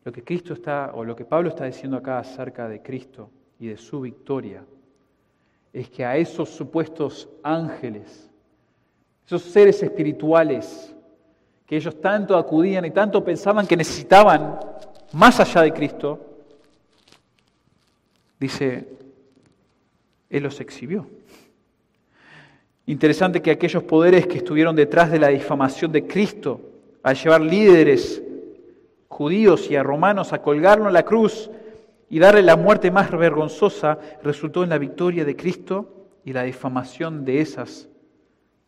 Lo 0.05 0.13
que 0.13 0.23
Cristo 0.23 0.55
está, 0.55 0.93
o 0.95 1.05
lo 1.05 1.17
que 1.17 1.25
Pablo 1.25 1.49
está 1.49 1.65
diciendo 1.65 1.97
acá 1.97 2.19
acerca 2.19 2.69
de 2.69 2.81
Cristo 2.81 3.29
y 3.59 3.67
de 3.67 3.77
su 3.77 4.01
victoria, 4.01 4.65
es 5.73 5.91
que 5.91 6.05
a 6.05 6.17
esos 6.17 6.49
supuestos 6.49 7.29
ángeles, 7.43 8.31
esos 9.27 9.43
seres 9.43 9.83
espirituales 9.83 10.95
que 11.67 11.77
ellos 11.77 12.01
tanto 12.01 12.37
acudían 12.39 12.85
y 12.85 12.93
tanto 12.93 13.25
pensaban 13.25 13.67
que 13.67 13.77
necesitaban 13.77 14.59
más 15.13 15.41
allá 15.41 15.63
de 15.63 15.73
Cristo, 15.73 16.21
dice, 18.39 18.89
Él 20.31 20.43
los 20.45 20.61
exhibió. 20.61 21.07
Interesante 22.87 23.43
que 23.43 23.51
aquellos 23.51 23.83
poderes 23.83 24.27
que 24.27 24.39
estuvieron 24.39 24.77
detrás 24.77 25.11
de 25.11 25.19
la 25.19 25.29
difamación 25.29 25.91
de 25.91 26.07
Cristo, 26.07 26.61
al 27.03 27.17
llevar 27.17 27.41
líderes 27.41 28.23
judíos 29.09 29.69
y 29.71 29.77
a 29.77 29.83
romanos 29.83 30.33
a 30.33 30.41
colgarlo 30.41 30.87
en 30.87 30.93
la 30.93 31.05
cruz 31.05 31.51
y 32.09 32.21
darle 32.21 32.43
la 32.43 32.57
muerte 32.57 32.93
más 32.93 33.11
vergonzosa, 33.11 33.99
resultó 34.23 34.63
en 34.63 34.71
la 34.71 34.79
victoria 34.79 35.25
de 35.25 35.35
Cristo 35.35 36.07
y 36.25 36.33
la 36.33 36.45
difamación 36.45 37.25
de 37.25 37.41
esas 37.41 37.89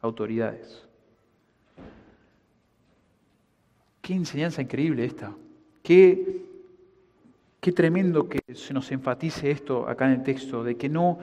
autoridades. 0.01 0.85
Qué 4.01 4.15
enseñanza 4.15 4.63
increíble 4.63 5.05
esta. 5.05 5.33
Qué, 5.83 6.43
qué 7.61 7.73
tremendo 7.73 8.29
que 8.29 8.41
se 8.55 8.75
nos 8.75 8.91
enfatice 8.91 9.51
esto 9.51 9.89
acá 9.89 10.07
en 10.07 10.13
el 10.13 10.23
texto, 10.23 10.65
de 10.65 10.77
que 10.77 10.89
no, 10.89 11.19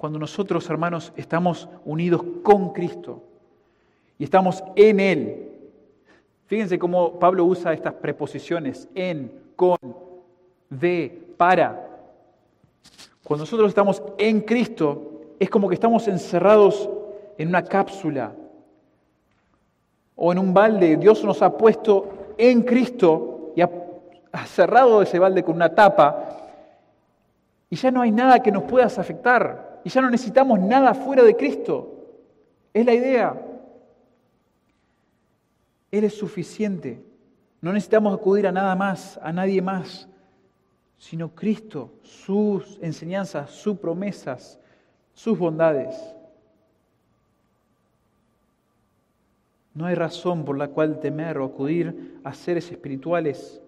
cuando 0.00 0.18
nosotros 0.18 0.68
hermanos 0.70 1.12
estamos 1.14 1.68
unidos 1.84 2.24
con 2.42 2.72
Cristo 2.72 3.22
y 4.18 4.24
estamos 4.24 4.64
en 4.74 4.98
Él, 4.98 5.50
Fíjense 6.50 6.80
cómo 6.80 7.16
Pablo 7.20 7.44
usa 7.44 7.72
estas 7.72 7.94
preposiciones 7.94 8.88
en, 8.96 9.30
con, 9.54 9.78
de, 10.68 11.28
para. 11.36 11.88
Cuando 13.22 13.44
nosotros 13.44 13.68
estamos 13.68 14.02
en 14.18 14.40
Cristo, 14.40 15.36
es 15.38 15.48
como 15.48 15.68
que 15.68 15.74
estamos 15.74 16.08
encerrados 16.08 16.90
en 17.38 17.46
una 17.46 17.62
cápsula 17.62 18.32
o 20.16 20.32
en 20.32 20.40
un 20.40 20.52
balde. 20.52 20.96
Dios 20.96 21.22
nos 21.22 21.40
ha 21.40 21.56
puesto 21.56 22.34
en 22.36 22.62
Cristo 22.62 23.52
y 23.54 23.60
ha, 23.60 23.70
cerrado 24.44 25.02
ese 25.02 25.20
balde 25.20 25.44
con 25.44 25.54
una 25.54 25.72
tapa 25.72 26.36
y 27.68 27.76
ya 27.76 27.92
no 27.92 28.02
hay 28.02 28.10
nada 28.10 28.42
que 28.42 28.50
nos 28.50 28.64
pueda 28.64 28.86
afectar 28.86 29.69
y 29.84 29.88
ya 29.90 30.00
no 30.00 30.10
necesitamos 30.10 30.60
nada 30.60 30.94
fuera 30.94 31.22
de 31.22 31.36
Cristo. 31.36 31.96
Es 32.72 32.84
la 32.84 32.94
idea. 32.94 33.40
Él 35.90 36.04
es 36.04 36.16
suficiente. 36.16 37.02
No 37.60 37.72
necesitamos 37.72 38.14
acudir 38.14 38.46
a 38.46 38.52
nada 38.52 38.74
más, 38.74 39.18
a 39.22 39.32
nadie 39.32 39.60
más, 39.60 40.08
sino 40.98 41.34
Cristo, 41.34 41.92
sus 42.02 42.78
enseñanzas, 42.80 43.50
sus 43.50 43.78
promesas, 43.78 44.58
sus 45.12 45.38
bondades. 45.38 45.94
No 49.74 49.86
hay 49.86 49.94
razón 49.94 50.44
por 50.44 50.56
la 50.58 50.68
cual 50.68 51.00
temer 51.00 51.38
o 51.38 51.44
acudir 51.44 52.20
a 52.24 52.32
seres 52.34 52.70
espirituales. 52.70 53.60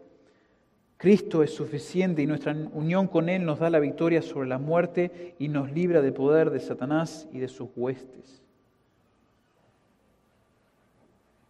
Cristo 1.02 1.42
es 1.42 1.52
suficiente 1.52 2.22
y 2.22 2.28
nuestra 2.28 2.52
unión 2.52 3.08
con 3.08 3.28
Él 3.28 3.44
nos 3.44 3.58
da 3.58 3.68
la 3.70 3.80
victoria 3.80 4.22
sobre 4.22 4.48
la 4.48 4.58
muerte 4.58 5.34
y 5.40 5.48
nos 5.48 5.72
libra 5.72 6.00
del 6.00 6.12
poder 6.12 6.50
de 6.50 6.60
Satanás 6.60 7.28
y 7.32 7.40
de 7.40 7.48
sus 7.48 7.70
huestes. 7.74 8.40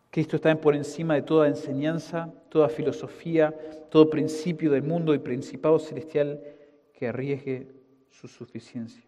Cristo 0.08 0.36
está 0.36 0.58
por 0.58 0.74
encima 0.74 1.16
de 1.16 1.20
toda 1.20 1.48
enseñanza, 1.48 2.32
toda 2.48 2.70
filosofía, 2.70 3.54
todo 3.90 4.08
principio 4.08 4.70
del 4.70 4.84
mundo 4.84 5.12
y 5.12 5.18
principado 5.18 5.78
celestial 5.78 6.40
que 6.94 7.08
arriesgue 7.08 7.68
su 8.08 8.28
suficiencia. 8.28 9.04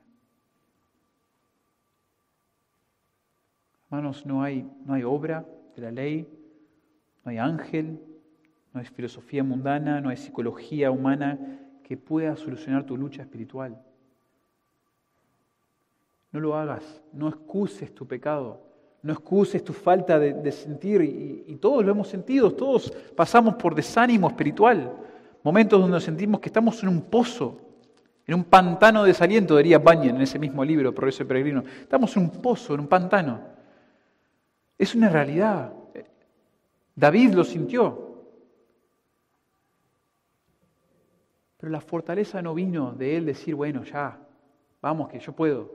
Hermanos, 3.86 4.26
no 4.26 4.42
hay, 4.42 4.70
no 4.84 4.92
hay 4.92 5.04
obra 5.04 5.46
de 5.74 5.80
la 5.80 5.90
ley, 5.90 6.28
no 7.24 7.30
hay 7.30 7.38
ángel, 7.38 7.98
no 8.74 8.80
hay 8.80 8.86
filosofía 8.86 9.44
mundana, 9.44 10.00
no 10.00 10.10
hay 10.10 10.16
psicología 10.16 10.90
humana 10.90 11.38
que 11.84 11.96
pueda 11.96 12.36
solucionar 12.36 12.84
tu 12.84 12.96
lucha 12.96 13.22
espiritual. 13.22 13.80
No 16.32 16.40
lo 16.40 16.56
hagas, 16.56 16.82
no 17.12 17.28
excuses 17.28 17.94
tu 17.94 18.04
pecado, 18.04 18.60
no 19.00 19.12
excuses 19.12 19.62
tu 19.62 19.72
falta 19.72 20.18
de, 20.18 20.50
sentir, 20.50 21.02
y, 21.02 21.54
todos 21.60 21.84
lo 21.84 21.92
hemos 21.92 22.08
sentido, 22.08 22.50
todos 22.50 22.92
pasamos 23.14 23.54
por 23.54 23.76
desánimo 23.76 24.26
espiritual, 24.26 24.92
momentos 25.44 25.80
donde 25.80 26.00
sentimos 26.00 26.40
que 26.40 26.48
estamos 26.48 26.82
en 26.82 26.88
un 26.88 27.02
pozo, 27.02 27.60
en 28.26 28.34
un 28.34 28.42
pantano 28.42 29.04
de 29.04 29.08
desaliento, 29.08 29.56
diría 29.56 29.78
Bunyan 29.78 30.16
en 30.16 30.22
ese 30.22 30.38
mismo 30.40 30.64
libro, 30.64 30.92
Progreso 30.92 31.22
de 31.22 31.28
Peregrino. 31.28 31.62
Estamos 31.80 32.16
en 32.16 32.24
un 32.24 32.30
pozo, 32.30 32.74
en 32.74 32.80
un 32.80 32.88
pantano. 32.88 33.40
Es 34.76 34.96
una 34.96 35.10
realidad. 35.10 35.72
David 36.96 37.34
lo 37.34 37.44
sintió. 37.44 38.03
Pero 41.64 41.72
la 41.72 41.80
fortaleza 41.80 42.42
no 42.42 42.52
vino 42.52 42.92
de 42.92 43.16
él 43.16 43.24
decir, 43.24 43.54
bueno, 43.54 43.84
ya, 43.84 44.18
vamos, 44.82 45.08
que 45.08 45.18
yo 45.18 45.32
puedo. 45.32 45.70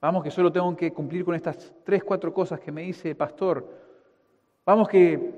Vamos 0.00 0.24
que 0.24 0.30
solo 0.32 0.50
tengo 0.50 0.74
que 0.74 0.92
cumplir 0.92 1.24
con 1.24 1.36
estas 1.36 1.72
tres, 1.84 2.02
cuatro 2.02 2.34
cosas 2.34 2.58
que 2.58 2.72
me 2.72 2.82
dice 2.82 3.10
el 3.10 3.16
pastor. 3.16 3.64
Vamos 4.66 4.88
que 4.88 5.32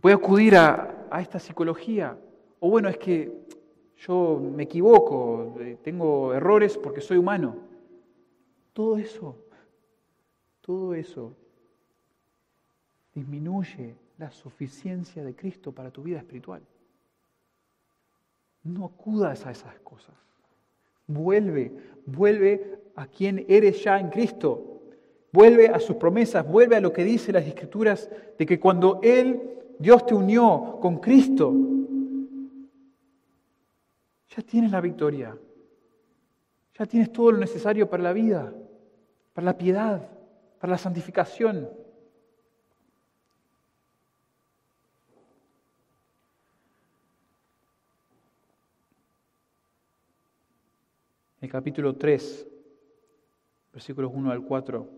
voy 0.00 0.12
a 0.12 0.14
acudir 0.14 0.54
a, 0.54 1.08
a 1.10 1.20
esta 1.20 1.40
psicología. 1.40 2.16
O 2.60 2.70
bueno, 2.70 2.88
es 2.88 2.96
que 2.96 3.32
yo 3.96 4.40
me 4.40 4.62
equivoco, 4.62 5.56
eh, 5.58 5.78
tengo 5.82 6.32
errores 6.32 6.78
porque 6.78 7.00
soy 7.00 7.16
humano. 7.16 7.56
Todo 8.72 8.98
eso, 8.98 9.34
todo 10.60 10.94
eso 10.94 11.32
disminuye 13.12 13.96
la 14.16 14.30
suficiencia 14.30 15.24
de 15.24 15.34
Cristo 15.34 15.72
para 15.72 15.90
tu 15.90 16.04
vida 16.04 16.18
espiritual. 16.18 16.62
No 18.66 18.86
acudas 18.86 19.46
a 19.46 19.52
esas 19.52 19.78
cosas. 19.80 20.14
Vuelve, 21.06 21.72
vuelve 22.04 22.80
a 22.96 23.06
quien 23.06 23.44
eres 23.48 23.82
ya 23.84 24.00
en 24.00 24.10
Cristo. 24.10 24.82
Vuelve 25.32 25.68
a 25.68 25.78
sus 25.78 25.96
promesas, 25.96 26.46
vuelve 26.48 26.76
a 26.76 26.80
lo 26.80 26.92
que 26.92 27.04
dice 27.04 27.32
las 27.32 27.46
Escrituras 27.46 28.10
de 28.36 28.46
que 28.46 28.58
cuando 28.58 29.00
Él, 29.02 29.40
Dios 29.78 30.04
te 30.04 30.14
unió 30.14 30.78
con 30.80 30.98
Cristo, 30.98 31.54
ya 34.34 34.42
tienes 34.42 34.72
la 34.72 34.80
victoria. 34.80 35.36
Ya 36.78 36.86
tienes 36.86 37.12
todo 37.12 37.32
lo 37.32 37.38
necesario 37.38 37.88
para 37.88 38.02
la 38.02 38.12
vida, 38.12 38.52
para 39.32 39.44
la 39.44 39.56
piedad, 39.56 40.08
para 40.58 40.72
la 40.72 40.78
santificación. 40.78 41.70
El 51.46 51.52
capítulo 51.52 51.94
3, 51.94 52.44
versículos 53.72 54.10
1 54.12 54.32
al 54.32 54.42
4, 54.42 54.90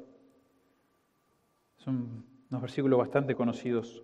son 1.76 2.24
unos 2.50 2.62
versículos 2.62 2.98
bastante 2.98 3.34
conocidos. 3.34 4.02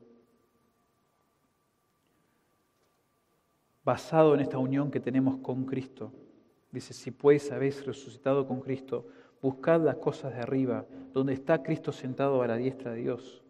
Basado 3.83 4.35
en 4.35 4.41
esta 4.41 4.59
unión 4.59 4.91
que 4.91 5.01
tenemos 5.01 5.39
con 5.39 5.65
Cristo. 5.65 6.13
Dice, 6.71 6.93
si 6.93 7.11
pues 7.11 7.51
habéis 7.51 7.85
resucitado 7.87 8.47
con 8.47 8.61
Cristo, 8.61 9.07
buscad 9.41 9.81
las 9.81 9.97
cosas 9.97 10.35
de 10.35 10.41
arriba, 10.41 10.85
donde 11.15 11.33
está 11.33 11.63
Cristo 11.63 11.93
sentado 11.93 12.43
a 12.43 12.47
la 12.47 12.57
diestra 12.57 12.93
de 12.93 13.01
Dios. 13.01 13.43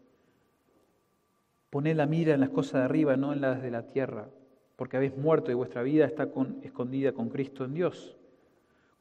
Poned 1.70 1.96
la 1.96 2.06
mira 2.06 2.34
en 2.34 2.40
las 2.40 2.50
cosas 2.50 2.74
de 2.74 2.84
arriba, 2.84 3.16
no 3.16 3.32
en 3.32 3.40
las 3.40 3.60
de 3.60 3.72
la 3.72 3.88
tierra, 3.88 4.28
porque 4.76 4.96
habéis 4.96 5.16
muerto 5.16 5.50
y 5.50 5.54
vuestra 5.54 5.82
vida 5.82 6.04
está 6.04 6.28
escondida 6.62 7.10
con 7.10 7.28
Cristo 7.28 7.64
en 7.64 7.74
Dios. 7.74 8.16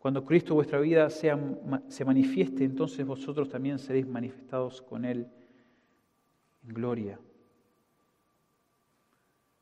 Cuando 0.03 0.25
Cristo 0.25 0.53
vuestra 0.53 0.81
vida 0.81 1.09
sea, 1.09 1.39
se 1.87 2.03
manifieste, 2.03 2.65
entonces 2.65 3.05
vosotros 3.05 3.47
también 3.47 3.79
seréis 3.79 4.05
manifestados 4.05 4.81
con 4.81 5.05
Él 5.05 5.29
en 6.67 6.73
gloria. 6.73 7.17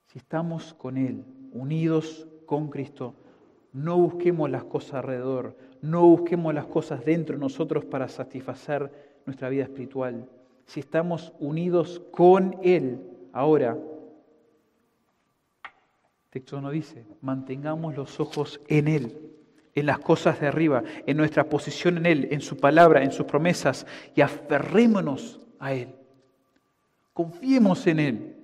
Si 0.08 0.18
estamos 0.18 0.74
con 0.74 0.98
Él, 0.98 1.24
unidos 1.52 2.28
con 2.48 2.72
Cristo, 2.72 3.14
no 3.72 4.00
busquemos 4.00 4.50
las 4.50 4.64
cosas 4.64 4.96
alrededor, 4.96 5.56
no 5.84 6.08
busquemos 6.08 6.56
las 6.56 6.66
cosas 6.66 7.06
dentro 7.06 7.36
de 7.36 7.39
nosotros 7.39 7.86
para 7.86 8.08
satisfacer 8.08 9.22
nuestra 9.28 9.48
vida 9.48 9.66
espiritual. 9.66 10.28
Si 10.66 10.80
estamos 10.80 11.34
unidos 11.39 12.02
con 12.10 12.58
Él, 12.64 13.00
ahora, 13.32 13.74
el 15.64 16.32
texto 16.32 16.60
no 16.60 16.72
dice, 16.72 17.06
mantengamos 17.22 17.96
los 17.96 18.20
ojos 18.20 18.60
en 18.68 18.88
Él 18.88 19.31
en 19.74 19.86
las 19.86 20.00
cosas 20.00 20.40
de 20.40 20.48
arriba, 20.48 20.84
en 21.06 21.18
nuestra 21.18 21.46
posición 21.46 21.98
en 21.98 22.06
Él, 22.06 22.28
en 22.32 22.42
su 22.42 22.58
palabra, 22.58 23.04
en 23.04 23.12
sus 23.12 23.26
promesas, 23.26 23.86
y 24.16 24.22
aferrémonos 24.22 25.40
a 25.60 25.74
Él. 25.74 25.96
Confiemos 27.14 27.86
en 27.88 28.00
Él. 28.00 28.36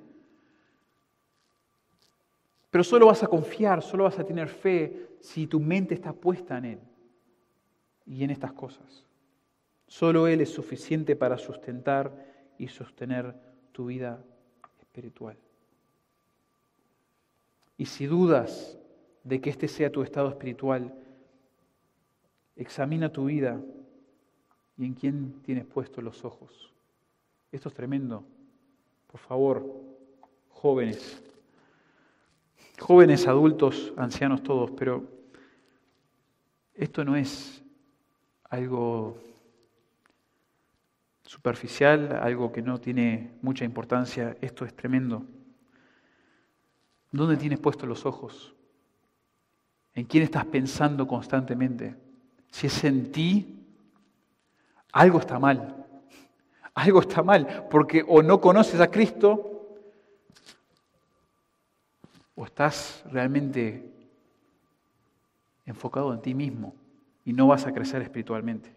Pero 2.70 2.84
solo 2.84 3.08
vas 3.08 3.24
a 3.24 3.28
confiar, 3.28 3.82
solo 3.82 4.04
vas 4.06 4.20
a 4.20 4.24
tener 4.24 4.48
fe 4.48 5.08
si 5.22 5.48
tu 5.48 5.60
mente 5.60 5.94
está 5.94 6.14
puesta 6.14 6.58
en 6.58 6.66
Él 6.66 6.80
y 8.06 8.24
en 8.24 8.30
estas 8.30 8.54
cosas. 8.54 9.06
Solo 9.88 10.28
Él 10.28 10.42
es 10.42 10.50
suficiente 10.50 11.16
para 11.16 11.38
sustentar 11.38 12.12
y 12.58 12.68
sostener 12.68 13.36
tu 13.72 13.86
vida 13.88 14.22
espiritual. 14.80 15.38
Y 17.78 17.86
si 17.86 18.06
dudas 18.06 18.78
de 19.24 19.40
que 19.40 19.50
este 19.50 19.68
sea 19.68 19.92
tu 19.92 20.02
estado 20.02 20.30
espiritual, 20.30 20.94
Examina 22.58 23.12
tu 23.12 23.26
vida 23.26 23.62
y 24.78 24.86
en 24.86 24.94
quién 24.94 25.42
tienes 25.44 25.66
puestos 25.66 26.04
los 26.04 26.26
ojos. 26.26 26.74
Esto 27.52 27.70
es 27.70 27.76
tremendo. 27.76 28.24
Por 29.08 29.20
favor, 29.20 29.66
jóvenes, 30.50 31.24
jóvenes, 32.80 33.28
adultos, 33.28 33.94
ancianos 33.96 34.44
todos, 34.44 34.72
pero 34.72 35.04
esto 36.74 37.06
no 37.06 37.16
es 37.16 37.64
algo 38.44 39.18
superficial, 41.24 42.20
algo 42.22 42.52
que 42.52 42.62
no 42.62 42.80
tiene 42.80 43.32
mucha 43.42 43.66
importancia, 43.66 44.36
esto 44.42 44.66
es 44.66 44.76
tremendo. 44.76 45.26
¿Dónde 47.12 47.38
tienes 47.38 47.60
puestos 47.60 47.88
los 47.88 48.06
ojos? 48.06 48.54
¿En 49.94 50.06
quién 50.06 50.24
estás 50.24 50.46
pensando 50.46 51.08
constantemente? 51.08 52.07
Si 52.52 52.68
es 52.68 52.84
en 52.84 53.12
ti, 53.12 53.66
algo 54.92 55.20
está 55.20 55.40
mal. 55.40 55.86
Algo 56.74 57.02
está 57.02 57.24
mal, 57.24 57.68
porque 57.72 58.06
o 58.08 58.22
no 58.22 58.40
conoces 58.40 58.80
a 58.80 58.92
Cristo, 58.92 59.58
o 62.36 62.46
estás 62.46 63.04
realmente 63.12 63.92
enfocado 65.66 66.14
en 66.14 66.22
ti 66.22 66.36
mismo 66.36 66.76
y 67.26 67.34
no 67.34 67.48
vas 67.48 67.66
a 67.66 67.74
crecer 67.74 68.02
espiritualmente. 68.04 68.72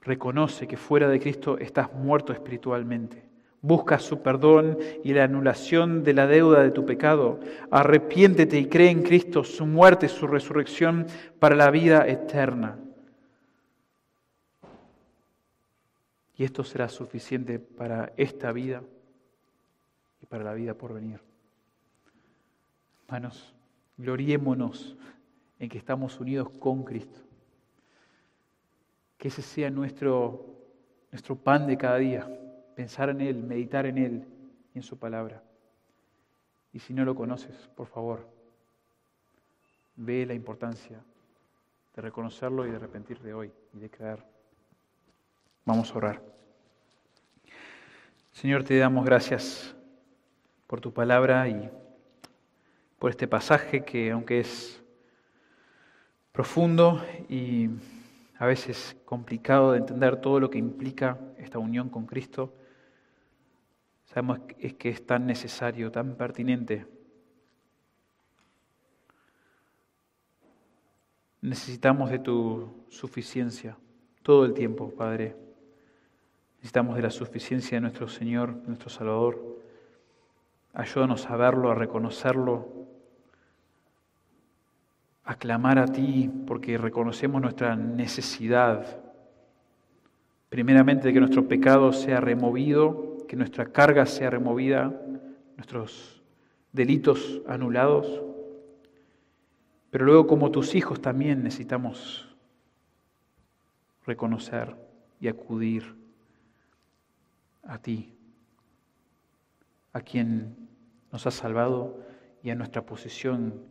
Reconoce 0.00 0.66
que 0.66 0.76
fuera 0.76 1.08
de 1.08 1.20
Cristo 1.20 1.56
estás 1.58 1.92
muerto 1.92 2.32
espiritualmente. 2.32 3.27
Busca 3.60 3.98
su 3.98 4.22
perdón 4.22 4.78
y 5.02 5.12
la 5.12 5.24
anulación 5.24 6.04
de 6.04 6.14
la 6.14 6.28
deuda 6.28 6.62
de 6.62 6.70
tu 6.70 6.86
pecado. 6.86 7.40
Arrepiéntete 7.70 8.58
y 8.58 8.66
cree 8.66 8.90
en 8.90 9.02
Cristo, 9.02 9.42
su 9.42 9.66
muerte 9.66 10.08
su 10.08 10.28
resurrección 10.28 11.06
para 11.40 11.56
la 11.56 11.70
vida 11.70 12.06
eterna. 12.06 12.78
Y 16.36 16.44
esto 16.44 16.62
será 16.62 16.88
suficiente 16.88 17.58
para 17.58 18.12
esta 18.16 18.52
vida 18.52 18.82
y 20.22 20.26
para 20.26 20.44
la 20.44 20.54
vida 20.54 20.74
por 20.74 20.94
venir. 20.94 21.20
Hermanos, 23.06 23.56
gloriémonos 23.96 24.96
en 25.58 25.68
que 25.68 25.78
estamos 25.78 26.20
unidos 26.20 26.48
con 26.60 26.84
Cristo. 26.84 27.18
Que 29.16 29.26
ese 29.26 29.42
sea 29.42 29.68
nuestro, 29.68 30.46
nuestro 31.10 31.34
pan 31.34 31.66
de 31.66 31.76
cada 31.76 31.96
día 31.96 32.28
pensar 32.78 33.10
en 33.10 33.20
Él, 33.20 33.42
meditar 33.42 33.86
en 33.86 33.98
Él 33.98 34.24
y 34.72 34.78
en 34.78 34.84
su 34.84 34.96
palabra. 35.00 35.42
Y 36.72 36.78
si 36.78 36.94
no 36.94 37.04
lo 37.04 37.16
conoces, 37.16 37.56
por 37.74 37.88
favor, 37.88 38.24
ve 39.96 40.24
la 40.24 40.34
importancia 40.34 41.00
de 41.96 42.02
reconocerlo 42.02 42.64
y 42.64 42.70
de 42.70 42.76
arrepentirte 42.76 43.34
hoy 43.34 43.50
y 43.74 43.80
de 43.80 43.90
creer. 43.90 44.22
Vamos 45.64 45.90
a 45.90 45.98
orar. 45.98 46.22
Señor, 48.30 48.62
te 48.62 48.78
damos 48.78 49.04
gracias 49.04 49.74
por 50.68 50.80
tu 50.80 50.92
palabra 50.92 51.48
y 51.48 51.68
por 53.00 53.10
este 53.10 53.26
pasaje 53.26 53.84
que 53.84 54.12
aunque 54.12 54.38
es 54.38 54.80
profundo 56.30 57.04
y 57.28 57.70
a 58.38 58.46
veces 58.46 58.96
complicado 59.04 59.72
de 59.72 59.78
entender 59.78 60.20
todo 60.20 60.38
lo 60.38 60.48
que 60.48 60.58
implica 60.58 61.18
esta 61.38 61.58
unión 61.58 61.88
con 61.88 62.06
Cristo, 62.06 62.54
sabemos 64.08 64.40
es 64.58 64.74
que 64.74 64.88
es 64.88 65.06
tan 65.06 65.26
necesario, 65.26 65.90
tan 65.92 66.16
pertinente. 66.16 66.86
Necesitamos 71.42 72.10
de 72.10 72.18
tu 72.18 72.84
suficiencia 72.88 73.76
todo 74.22 74.44
el 74.44 74.54
tiempo, 74.54 74.90
Padre. 74.90 75.36
Necesitamos 76.56 76.96
de 76.96 77.02
la 77.02 77.10
suficiencia 77.10 77.76
de 77.76 77.82
nuestro 77.82 78.08
Señor, 78.08 78.56
nuestro 78.66 78.88
Salvador. 78.88 79.58
Ayúdanos 80.72 81.26
a 81.26 81.36
verlo, 81.36 81.70
a 81.70 81.74
reconocerlo, 81.74 82.66
a 85.24 85.34
clamar 85.36 85.78
a 85.78 85.86
ti, 85.86 86.30
porque 86.46 86.78
reconocemos 86.78 87.40
nuestra 87.40 87.76
necesidad. 87.76 89.00
Primeramente, 90.48 91.08
de 91.08 91.14
que 91.14 91.20
nuestro 91.20 91.46
pecado 91.46 91.92
sea 91.92 92.20
removido 92.20 93.07
que 93.28 93.36
nuestra 93.36 93.66
carga 93.66 94.06
sea 94.06 94.30
removida, 94.30 94.92
nuestros 95.56 96.20
delitos 96.72 97.42
anulados. 97.46 98.22
Pero 99.90 100.06
luego 100.06 100.26
como 100.26 100.50
tus 100.50 100.74
hijos 100.74 101.00
también 101.00 101.44
necesitamos 101.44 102.26
reconocer 104.04 104.74
y 105.20 105.28
acudir 105.28 105.94
a 107.62 107.78
ti, 107.78 108.14
a 109.92 110.00
quien 110.00 110.56
nos 111.12 111.26
ha 111.26 111.30
salvado 111.30 112.00
y 112.42 112.50
a 112.50 112.54
nuestra 112.54 112.84
posición 112.84 113.62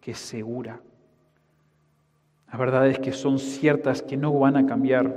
que 0.00 0.10
es 0.10 0.18
segura. 0.18 0.80
Las 2.48 2.58
verdades 2.58 2.98
que 2.98 3.12
son 3.12 3.38
ciertas, 3.38 4.02
que 4.02 4.16
no 4.16 4.36
van 4.38 4.56
a 4.56 4.66
cambiar. 4.66 5.14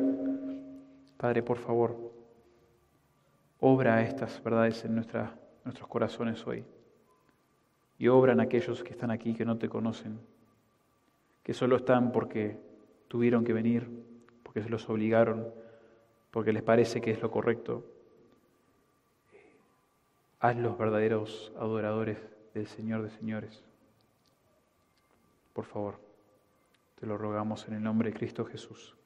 Padre, 1.17 1.41
por 1.41 1.57
favor, 1.57 2.06
Obra 3.59 4.01
estas 4.03 4.41
verdades 4.43 4.85
en 4.85 4.95
nuestros 4.95 5.87
corazones 5.87 6.45
hoy. 6.45 6.63
Y 7.97 8.07
obra 8.07 8.33
en 8.33 8.39
aquellos 8.39 8.83
que 8.83 8.91
están 8.91 9.09
aquí 9.09 9.33
que 9.33 9.45
no 9.45 9.57
te 9.57 9.69
conocen, 9.69 10.19
que 11.41 11.53
solo 11.53 11.77
están 11.77 12.11
porque 12.11 12.59
tuvieron 13.07 13.43
que 13.43 13.53
venir, 13.53 13.89
porque 14.43 14.61
se 14.61 14.69
los 14.69 14.87
obligaron, 14.89 15.47
porque 16.29 16.53
les 16.53 16.61
parece 16.61 17.01
que 17.01 17.11
es 17.11 17.21
lo 17.21 17.31
correcto. 17.31 17.85
Haz 20.39 20.55
los 20.57 20.77
verdaderos 20.77 21.51
adoradores 21.57 22.19
del 22.53 22.67
Señor 22.67 23.01
de 23.01 23.09
señores. 23.09 23.63
Por 25.53 25.65
favor, 25.65 25.99
te 26.99 27.07
lo 27.07 27.17
rogamos 27.17 27.67
en 27.67 27.75
el 27.75 27.83
nombre 27.83 28.11
de 28.11 28.17
Cristo 28.17 28.45
Jesús. 28.45 28.96